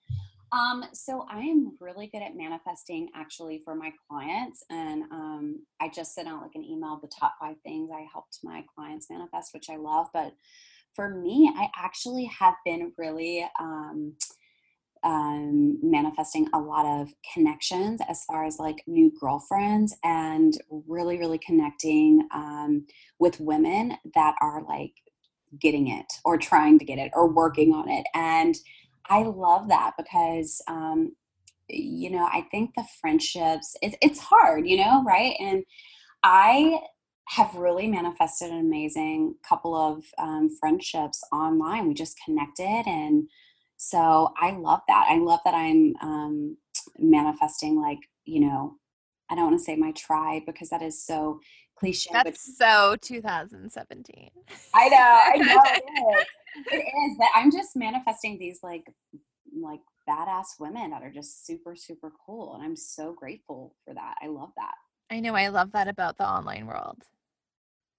Um, 0.52 0.86
so 0.94 1.26
I 1.30 1.40
am 1.42 1.76
really 1.82 2.08
good 2.08 2.22
at 2.22 2.36
manifesting 2.36 3.10
actually 3.16 3.62
for 3.66 3.76
my 3.76 3.92
clients. 4.08 4.64
And 4.70 5.04
um, 5.12 5.66
I 5.82 5.90
just 5.90 6.16
sent 6.16 6.28
out 6.28 6.42
like 6.42 6.56
an 6.56 6.64
email, 6.64 6.94
of 6.94 7.02
the 7.02 7.10
top 7.20 7.34
five 7.40 7.58
things 7.64 7.90
I 7.94 8.06
helped 8.12 8.40
my 8.44 8.64
clients 8.76 9.08
manifest, 9.10 9.54
which 9.54 9.70
I 9.70 9.76
love. 9.76 10.08
But 10.14 10.34
for 10.96 11.10
me, 11.10 11.52
I 11.56 11.70
actually 11.76 12.26
have 12.26 12.56
been 12.64 12.94
really 12.98 13.46
um, 13.60 14.14
um, 15.04 15.78
manifesting 15.84 16.48
a 16.54 16.60
lot 16.60 16.86
of 16.86 17.14
connections 17.34 18.02
as 18.10 18.24
far 18.26 18.46
as 18.46 18.58
like 18.58 18.84
new 18.88 19.12
girlfriends 19.20 19.96
and 20.04 20.58
really, 20.70 21.18
really 21.18 21.38
connecting 21.38 22.28
um, 22.34 22.88
with 23.20 23.40
women 23.40 23.98
that 24.16 24.36
are 24.42 24.64
like 24.64 24.94
getting 25.60 25.88
it 25.88 26.12
or 26.26 26.38
trying 26.38 26.80
to 26.80 26.86
get 26.86 26.98
it 26.98 27.12
or 27.14 27.32
working 27.32 27.72
on 27.72 27.90
it. 27.90 28.06
And 28.14 28.56
I 29.08 29.24
love 29.24 29.68
that 29.68 29.92
because, 29.98 30.62
um, 30.68 31.16
you 31.70 32.10
know, 32.10 32.28
I 32.32 32.42
think 32.50 32.72
the 32.76 32.86
friendships, 33.00 33.76
it, 33.82 33.96
it's 34.02 34.20
hard, 34.20 34.68
you 34.68 34.78
know, 34.78 35.04
right? 35.04 35.36
And 35.40 35.64
I 36.24 36.80
have 37.30 37.54
really 37.56 37.88
manifested 37.88 38.52
an 38.52 38.60
amazing 38.60 39.36
couple 39.48 39.76
of 39.76 40.04
um, 40.18 40.50
friendships 40.60 41.24
online. 41.32 41.88
We 41.88 41.94
just 41.94 42.20
connected. 42.24 42.84
And 42.86 43.28
so 43.78 44.34
I 44.40 44.52
love 44.52 44.82
that. 44.88 45.08
I 45.10 45.18
love 45.18 45.40
that 45.44 45.56
I'm 45.56 45.96
um, 46.02 46.58
manifesting, 47.00 47.82
like, 47.82 48.00
you 48.26 48.42
know, 48.42 48.76
I 49.30 49.36
don't 49.36 49.46
want 49.46 49.60
to 49.60 49.64
say 49.64 49.76
my 49.76 49.92
tribe 49.94 50.44
because 50.46 50.70
that 50.70 50.84
is 50.84 51.04
so 51.04 51.40
cliche. 51.76 52.12
That's 52.14 52.58
so 52.58 52.96
2017. 53.02 54.30
I 54.76 54.90
know, 54.90 54.98
I 54.98 55.38
know 55.38 55.62
it 55.66 56.20
is. 56.20 56.26
It 56.72 56.76
is, 56.78 57.18
but 57.18 57.28
I'm 57.36 57.52
just 57.52 57.76
manifesting 57.76 58.38
these 58.38 58.60
like, 58.62 58.86
like 59.60 59.82
badass 60.08 60.60
women 60.60 60.92
that 60.92 61.02
are 61.02 61.12
just 61.12 61.46
super, 61.46 61.76
super 61.76 62.12
cool. 62.26 62.54
And 62.54 62.64
I'm 62.64 62.76
so 62.76 63.14
grateful 63.14 63.76
for 63.84 63.96
that. 63.96 64.16
I 64.22 64.28
love 64.28 64.52
that. 64.58 64.76
I 65.10 65.20
know. 65.20 65.36
I 65.36 65.50
love 65.50 65.72
that 65.74 65.88
about 65.88 66.18
the 66.18 66.28
online 66.28 66.68
world. 66.68 67.04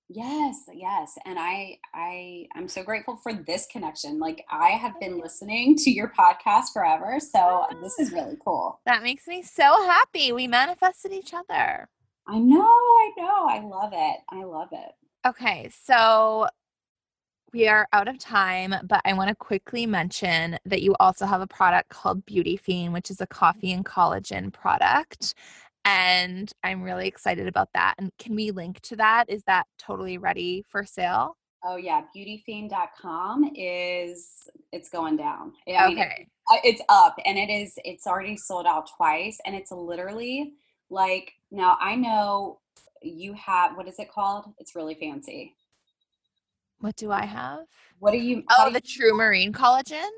Yes, 0.09 0.65
yes. 0.73 1.19
And 1.25 1.39
I 1.39 1.79
I 1.93 2.47
I'm 2.55 2.69
so 2.69 2.85
grateful 2.85 3.17
for 3.17 3.33
this 3.33 3.67
connection. 3.71 4.21
Like 4.21 4.45
I 4.51 4.71
have 4.71 4.99
been 5.01 5.19
listening 5.21 5.77
to 5.79 5.91
your 5.91 6.13
podcast 6.17 6.73
forever, 6.73 7.19
so 7.19 7.67
this 7.83 7.99
is 7.99 8.13
ah. 8.13 8.17
really 8.17 8.37
cool. 8.45 8.81
That 8.87 9.03
makes 9.03 9.27
me 9.27 9.43
so 9.43 9.65
happy. 9.85 10.33
We 10.33 10.47
manifested 10.47 11.13
each 11.13 11.35
other. 11.35 11.89
I 12.29 12.39
know, 12.39 12.63
I 12.63 13.13
know. 13.17 13.47
I 13.49 13.61
love 13.65 13.93
it. 13.95 14.19
I 14.31 14.45
love 14.45 14.69
it. 14.73 14.93
Okay, 15.27 15.71
so 15.85 16.49
we 17.53 17.69
are 17.69 17.89
out 17.93 18.07
of 18.07 18.19
time, 18.19 18.75
but 18.85 19.01
I 19.05 19.13
want 19.13 19.29
to 19.29 19.35
quickly 19.35 19.87
mention 19.87 20.59
that 20.67 20.83
you 20.83 20.95
also 21.01 21.27
have 21.27 21.41
a 21.41 21.47
product 21.47 21.89
called 21.89 22.27
Beauty 22.27 22.57
Fiend, 22.57 22.93
which 22.93 23.11
is 23.11 23.21
a 23.21 23.27
coffee 23.27 23.73
and 23.73 23.85
collagen 23.85 24.53
product 24.53 25.35
and 25.87 26.53
I'm 26.65 26.83
really 26.83 27.07
excited 27.07 27.47
about 27.47 27.69
that. 27.75 27.95
And 27.99 28.11
can 28.19 28.35
we 28.35 28.51
link 28.51 28.81
to 28.81 28.97
that? 28.97 29.31
Is 29.31 29.45
that 29.45 29.67
totally 29.79 30.19
ready 30.19 30.65
for 30.69 30.85
sale? 30.85 31.37
Oh 31.65 31.77
yeah, 31.77 32.03
beautyfiend.com 32.15 33.53
is 33.55 34.49
it's 34.73 34.89
going 34.89 35.17
down. 35.17 35.53
I 35.69 35.89
mean, 35.89 35.99
okay. 35.99 36.29
It, 36.53 36.61
it's 36.65 36.83
up 36.89 37.17
and 37.25 37.39
it 37.39 37.51
is 37.51 37.75
it's 37.85 38.07
already 38.07 38.37
sold 38.37 38.67
out 38.67 38.91
twice 38.97 39.39
and 39.47 39.55
it's 39.55 39.73
literally 39.73 40.53
like 40.91 41.33
now 41.51 41.77
I 41.81 41.95
know 41.95 42.59
you 43.03 43.33
have 43.35 43.77
what 43.77 43.89
is 43.89 43.99
it 43.99 44.11
called? 44.11 44.47
It's 44.59 44.75
really 44.75 44.95
fancy. 44.97 45.55
What 46.81 46.97
do 46.97 47.11
I 47.11 47.25
have? 47.25 47.61
What 48.01 48.11
do 48.11 48.19
you 48.19 48.43
Oh, 48.51 48.71
the 48.71 48.83
you, 48.85 49.01
True 49.01 49.17
Marine 49.17 49.53
collagen? 49.53 50.09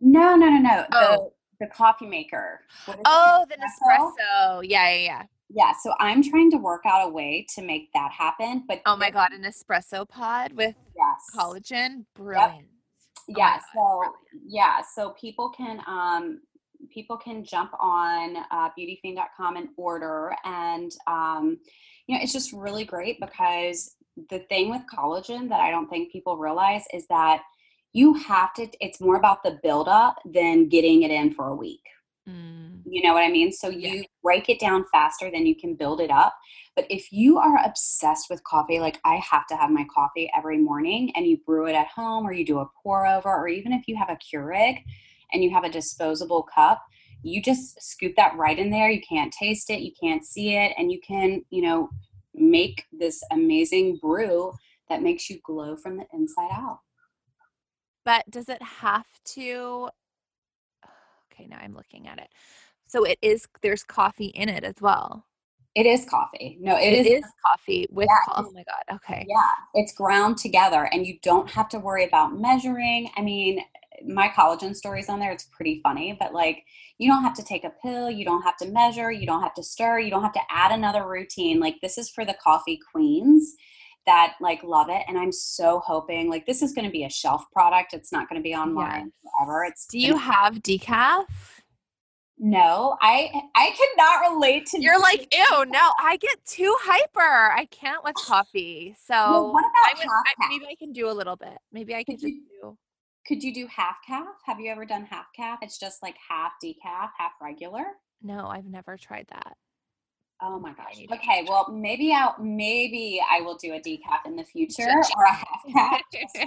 No, 0.00 0.34
no, 0.34 0.48
no, 0.48 0.58
no. 0.58 0.86
Oh 0.92 1.32
the 1.60 1.66
coffee 1.66 2.06
maker. 2.06 2.60
Oh, 3.04 3.46
the 3.48 3.56
Nespresso. 3.56 4.62
Yeah, 4.64 4.90
yeah, 4.90 4.96
yeah. 4.96 5.22
Yeah, 5.52 5.72
so 5.82 5.92
I'm 5.98 6.22
trying 6.22 6.50
to 6.52 6.58
work 6.58 6.82
out 6.86 7.08
a 7.08 7.10
way 7.10 7.44
to 7.54 7.62
make 7.62 7.92
that 7.92 8.12
happen. 8.12 8.64
But 8.68 8.82
oh 8.86 8.96
my 8.96 9.10
god, 9.10 9.32
an 9.32 9.42
espresso 9.42 10.08
pod 10.08 10.52
with 10.52 10.76
yes. 10.96 11.36
collagen, 11.36 12.04
brilliant. 12.14 12.68
Yep. 13.28 13.36
Yeah, 13.36 13.58
oh 13.58 13.64
so 13.74 13.98
brilliant. 13.98 14.48
yeah, 14.48 14.80
so 14.94 15.10
people 15.10 15.50
can 15.50 15.80
um 15.88 16.40
people 16.88 17.16
can 17.16 17.44
jump 17.44 17.72
on 17.78 18.36
uh, 18.50 18.70
beautyfiend.com 18.78 19.56
and 19.56 19.68
order. 19.76 20.34
And, 20.44 20.92
um, 21.06 21.58
you 22.06 22.16
know, 22.16 22.22
it's 22.22 22.32
just 22.32 22.52
really 22.52 22.84
great 22.84 23.20
because 23.20 23.96
the 24.30 24.40
thing 24.48 24.70
with 24.70 24.82
collagen 24.92 25.48
that 25.48 25.60
I 25.60 25.70
don't 25.70 25.88
think 25.88 26.12
people 26.12 26.36
realize 26.36 26.84
is 26.92 27.06
that 27.08 27.42
you 27.92 28.14
have 28.14 28.54
to, 28.54 28.68
it's 28.80 29.00
more 29.00 29.16
about 29.16 29.42
the 29.42 29.58
buildup 29.62 30.16
than 30.24 30.68
getting 30.68 31.02
it 31.02 31.10
in 31.10 31.32
for 31.32 31.48
a 31.48 31.56
week. 31.56 31.82
Mm. 32.28 32.82
You 32.84 33.02
know 33.02 33.14
what 33.14 33.22
I 33.22 33.30
mean? 33.30 33.52
So 33.52 33.68
you 33.68 33.88
yeah. 33.88 34.02
break 34.22 34.48
it 34.48 34.60
down 34.60 34.84
faster 34.92 35.30
than 35.30 35.46
you 35.46 35.56
can 35.56 35.74
build 35.74 36.00
it 36.00 36.10
up. 36.10 36.36
But 36.76 36.86
if 36.88 37.12
you 37.12 37.38
are 37.38 37.64
obsessed 37.64 38.30
with 38.30 38.44
coffee, 38.44 38.78
like 38.78 39.00
I 39.04 39.16
have 39.16 39.46
to 39.48 39.56
have 39.56 39.70
my 39.70 39.86
coffee 39.92 40.30
every 40.36 40.58
morning 40.58 41.12
and 41.16 41.26
you 41.26 41.38
brew 41.38 41.66
it 41.66 41.74
at 41.74 41.88
home 41.88 42.26
or 42.26 42.32
you 42.32 42.44
do 42.44 42.60
a 42.60 42.68
pour 42.82 43.06
over, 43.06 43.28
or 43.28 43.48
even 43.48 43.72
if 43.72 43.88
you 43.88 43.96
have 43.96 44.10
a 44.10 44.16
Keurig 44.16 44.82
and 45.32 45.42
you 45.42 45.50
have 45.50 45.64
a 45.64 45.70
disposable 45.70 46.42
cup, 46.42 46.82
you 47.22 47.42
just 47.42 47.80
scoop 47.82 48.14
that 48.16 48.36
right 48.36 48.58
in 48.58 48.70
there. 48.70 48.90
You 48.90 49.00
can't 49.06 49.32
taste 49.32 49.70
it, 49.70 49.80
you 49.80 49.92
can't 50.00 50.24
see 50.24 50.56
it, 50.56 50.72
and 50.78 50.90
you 50.90 51.00
can, 51.06 51.42
you 51.50 51.62
know, 51.62 51.90
make 52.34 52.84
this 52.92 53.22
amazing 53.30 53.98
brew 53.98 54.52
that 54.88 55.02
makes 55.02 55.28
you 55.28 55.38
glow 55.44 55.76
from 55.76 55.96
the 55.96 56.06
inside 56.12 56.50
out. 56.52 56.80
But 58.10 58.28
does 58.28 58.48
it 58.48 58.60
have 58.60 59.06
to? 59.36 59.88
Okay, 61.32 61.46
now 61.46 61.58
I'm 61.62 61.76
looking 61.76 62.08
at 62.08 62.18
it. 62.18 62.28
So 62.88 63.04
it 63.04 63.16
is, 63.22 63.46
there's 63.62 63.84
coffee 63.84 64.26
in 64.26 64.48
it 64.48 64.64
as 64.64 64.74
well. 64.80 65.26
It 65.76 65.86
is 65.86 66.04
coffee. 66.04 66.58
No, 66.60 66.76
it, 66.76 66.92
it 66.92 67.06
is, 67.06 67.24
is, 67.24 67.30
coffee 67.46 67.86
with 67.88 68.08
yeah, 68.10 68.34
co- 68.34 68.44
oh 68.48 68.50
my 68.52 68.64
god. 68.64 68.96
Okay. 68.96 69.24
Yeah, 69.28 69.80
it's 69.80 69.94
ground 69.94 70.38
together 70.38 70.90
and 70.92 71.06
you 71.06 71.18
don't 71.22 71.48
have 71.50 71.68
to 71.68 71.78
worry 71.78 72.04
about 72.04 72.36
measuring. 72.36 73.10
I 73.16 73.22
mean, 73.22 73.60
my 74.04 74.28
collagen 74.28 74.74
stories 74.74 75.08
on 75.08 75.20
there, 75.20 75.30
it's 75.30 75.44
pretty 75.44 75.80
funny, 75.84 76.16
but 76.18 76.34
like 76.34 76.64
you 76.98 77.08
don't 77.08 77.22
have 77.22 77.34
to 77.34 77.44
take 77.44 77.62
a 77.62 77.72
pill, 77.80 78.10
you 78.10 78.24
don't 78.24 78.42
have 78.42 78.56
to 78.56 78.66
measure, 78.66 79.12
you 79.12 79.24
don't 79.24 79.42
have 79.42 79.54
to 79.54 79.62
stir, 79.62 80.00
you 80.00 80.10
don't 80.10 80.24
have 80.24 80.32
to 80.32 80.40
add 80.50 80.72
another 80.72 81.06
routine. 81.06 81.60
Like 81.60 81.76
this 81.80 81.96
is 81.96 82.10
for 82.10 82.24
the 82.24 82.36
coffee 82.42 82.80
queens 82.90 83.54
that 84.06 84.34
like 84.40 84.62
love 84.62 84.88
it 84.88 85.02
and 85.08 85.18
i'm 85.18 85.32
so 85.32 85.80
hoping 85.80 86.28
like 86.30 86.46
this 86.46 86.62
is 86.62 86.72
going 86.72 86.84
to 86.84 86.90
be 86.90 87.04
a 87.04 87.10
shelf 87.10 87.44
product 87.52 87.92
it's 87.92 88.12
not 88.12 88.28
going 88.28 88.40
to 88.40 88.42
be 88.42 88.54
online 88.54 89.12
yes. 89.22 89.32
forever 89.38 89.64
it's 89.64 89.86
do 89.86 89.98
you 89.98 90.16
have 90.16 90.54
decaf 90.56 91.26
no, 92.42 92.96
I 93.02 93.30
I 93.54 93.70
cannot 93.76 94.32
relate 94.32 94.64
to. 94.68 94.80
You're 94.80 94.98
like, 94.98 95.28
ew, 95.34 95.64
no, 95.66 95.92
I 96.00 96.16
get 96.16 96.42
too 96.46 96.74
hyper. 96.80 97.52
I 97.52 97.66
can't 97.70 98.02
with 98.02 98.14
coffee. 98.14 98.96
So 98.98 99.14
well, 99.14 99.52
what 99.52 99.60
about 99.60 99.94
I 99.94 99.94
would, 99.98 100.08
I, 100.08 100.48
maybe 100.48 100.64
I 100.64 100.74
can 100.74 100.90
do 100.92 101.10
a 101.10 101.12
little 101.12 101.36
bit. 101.36 101.58
Maybe 101.70 101.94
I 101.94 102.02
could, 102.02 102.18
could 102.18 102.30
you, 102.30 102.42
do. 102.62 102.78
Could 103.26 103.42
you 103.44 103.52
do 103.52 103.66
half 103.66 103.98
caff? 104.06 104.26
Have 104.46 104.58
you 104.58 104.70
ever 104.70 104.86
done 104.86 105.04
half 105.04 105.26
caff? 105.36 105.58
It's 105.60 105.78
just 105.78 106.02
like 106.02 106.16
half 106.30 106.52
decaf, 106.64 107.10
half 107.18 107.32
regular. 107.42 107.84
No, 108.22 108.46
I've 108.46 108.64
never 108.64 108.96
tried 108.96 109.26
that. 109.30 109.58
Oh 110.42 110.58
my 110.58 110.72
gosh. 110.72 110.98
Okay, 111.12 111.44
well 111.48 111.70
maybe 111.70 112.12
I'll 112.12 112.36
maybe 112.40 113.22
I 113.30 113.40
will 113.42 113.56
do 113.56 113.74
a 113.74 113.80
decaf 113.80 114.24
in 114.24 114.36
the 114.36 114.44
future 114.44 114.88
or 114.88 115.24
a 115.24 115.32
half 115.32 115.62
caff. 115.72 116.02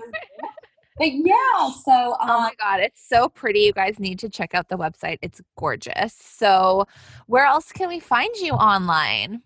but 0.97 1.11
yeah, 1.11 1.69
so 1.85 2.13
um, 2.19 2.29
oh 2.29 2.39
my 2.39 2.53
god, 2.59 2.79
it's 2.79 3.07
so 3.07 3.29
pretty. 3.29 3.61
You 3.61 3.73
guys 3.73 3.99
need 3.99 4.19
to 4.19 4.29
check 4.29 4.55
out 4.55 4.69
the 4.69 4.77
website. 4.77 5.19
It's 5.21 5.41
gorgeous. 5.57 6.13
So, 6.13 6.85
where 7.27 7.45
else 7.45 7.71
can 7.71 7.87
we 7.87 7.99
find 7.99 8.35
you 8.37 8.53
online? 8.53 9.41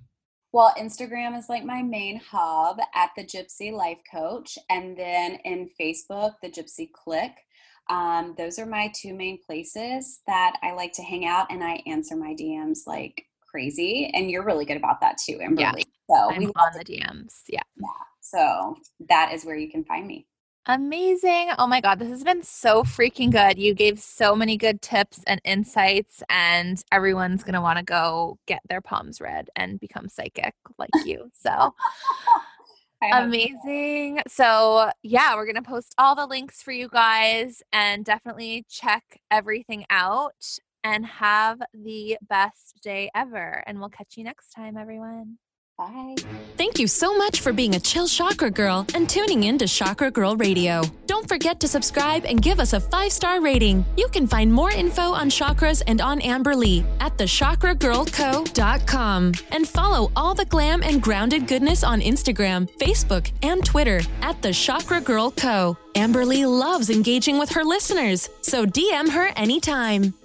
Well, 0.53 0.73
Instagram 0.79 1.37
is 1.37 1.49
like 1.49 1.65
my 1.65 1.83
main 1.83 2.21
hub 2.31 2.77
at 2.95 3.11
the 3.17 3.25
Gypsy 3.25 3.71
Life 3.73 3.99
Coach, 4.09 4.57
and 4.69 4.97
then 4.97 5.39
in 5.43 5.69
Facebook, 5.79 6.33
the 6.41 6.49
Gypsy 6.49 6.89
Click. 6.91 7.31
Um, 7.89 8.33
those 8.37 8.59
are 8.59 8.65
my 8.65 8.91
two 8.93 9.13
main 9.13 9.39
places 9.45 10.21
that 10.27 10.57
I 10.61 10.73
like 10.73 10.93
to 10.93 11.03
hang 11.03 11.25
out, 11.25 11.51
and 11.51 11.63
I 11.63 11.83
answer 11.85 12.15
my 12.15 12.33
DMs 12.33 12.79
like 12.87 13.26
crazy. 13.49 14.11
And 14.13 14.29
you're 14.29 14.43
really 14.43 14.65
good 14.65 14.77
about 14.77 15.01
that 15.01 15.17
too, 15.17 15.37
Amberly. 15.37 15.57
Yeah, 15.59 15.73
so 16.09 16.31
I'm 16.31 16.51
on 16.55 16.73
the 16.73 16.85
DMs. 16.85 17.41
Yeah. 17.47 17.61
Yeah. 17.75 17.87
So 18.21 18.75
that 19.09 19.31
is 19.33 19.45
where 19.45 19.55
you 19.55 19.69
can 19.71 19.83
find 19.85 20.05
me. 20.05 20.27
Amazing. 20.69 21.51
Oh 21.57 21.65
my 21.65 21.79
God, 21.79 21.97
this 21.97 22.09
has 22.09 22.25
been 22.25 22.43
so 22.43 22.83
freaking 22.83 23.31
good. 23.31 23.57
You 23.57 23.73
gave 23.73 23.99
so 23.99 24.35
many 24.35 24.57
good 24.57 24.81
tips 24.81 25.21
and 25.25 25.39
insights, 25.45 26.21
and 26.29 26.83
everyone's 26.91 27.43
going 27.43 27.53
to 27.53 27.61
want 27.61 27.77
to 27.77 27.85
go 27.85 28.37
get 28.47 28.59
their 28.67 28.81
palms 28.81 29.21
read 29.21 29.49
and 29.55 29.79
become 29.79 30.09
psychic 30.09 30.53
like 30.77 30.89
you. 31.05 31.31
So 31.33 31.73
amazing. 33.13 34.19
So, 34.27 34.91
yeah, 35.03 35.35
we're 35.35 35.45
going 35.45 35.55
to 35.55 35.61
post 35.61 35.95
all 35.97 36.15
the 36.15 36.25
links 36.25 36.61
for 36.61 36.71
you 36.71 36.89
guys 36.89 37.61
and 37.71 38.03
definitely 38.03 38.65
check 38.69 39.21
everything 39.31 39.85
out 39.89 40.57
and 40.87 41.05
have 41.05 41.59
the 41.73 42.17
best 42.29 42.79
day 42.81 43.11
ever. 43.13 43.61
And 43.67 43.79
we'll 43.79 43.89
catch 43.89 44.15
you 44.15 44.23
next 44.23 44.51
time, 44.51 44.77
everyone. 44.77 45.37
Bye. 45.77 46.15
Thank 46.57 46.79
you 46.79 46.87
so 46.87 47.15
much 47.15 47.41
for 47.41 47.53
being 47.53 47.75
a 47.75 47.79
chill 47.79 48.07
chakra 48.07 48.49
girl 48.49 48.87
and 48.95 49.07
tuning 49.07 49.43
in 49.43 49.59
to 49.59 49.67
Chakra 49.67 50.09
Girl 50.09 50.35
Radio. 50.35 50.81
Don't 51.05 51.27
forget 51.27 51.59
to 51.59 51.67
subscribe 51.67 52.25
and 52.25 52.41
give 52.41 52.59
us 52.59 52.73
a 52.73 52.79
five 52.79 53.11
star 53.11 53.39
rating. 53.41 53.85
You 53.95 54.07
can 54.07 54.25
find 54.25 54.51
more 54.51 54.71
info 54.71 55.13
on 55.13 55.29
chakras 55.29 55.83
and 55.85 56.01
on 56.01 56.19
Amber 56.21 56.55
Lee 56.55 56.83
at 56.99 57.15
thechakragirlco.com 57.17 59.33
and 59.51 59.67
follow 59.67 60.11
all 60.15 60.33
the 60.33 60.45
glam 60.45 60.81
and 60.81 60.99
grounded 60.99 61.47
goodness 61.47 61.83
on 61.83 62.01
Instagram, 62.01 62.67
Facebook, 62.79 63.31
and 63.43 63.63
Twitter 63.63 64.01
at 64.23 64.41
the 64.41 64.53
Chakra 64.53 64.99
Girl 64.99 65.29
Co. 65.29 65.77
Amber 65.93 66.25
Lee 66.25 66.47
loves 66.47 66.89
engaging 66.89 67.37
with 67.37 67.51
her 67.51 67.63
listeners, 67.63 68.31
so 68.41 68.65
DM 68.65 69.09
her 69.09 69.27
anytime. 69.35 70.15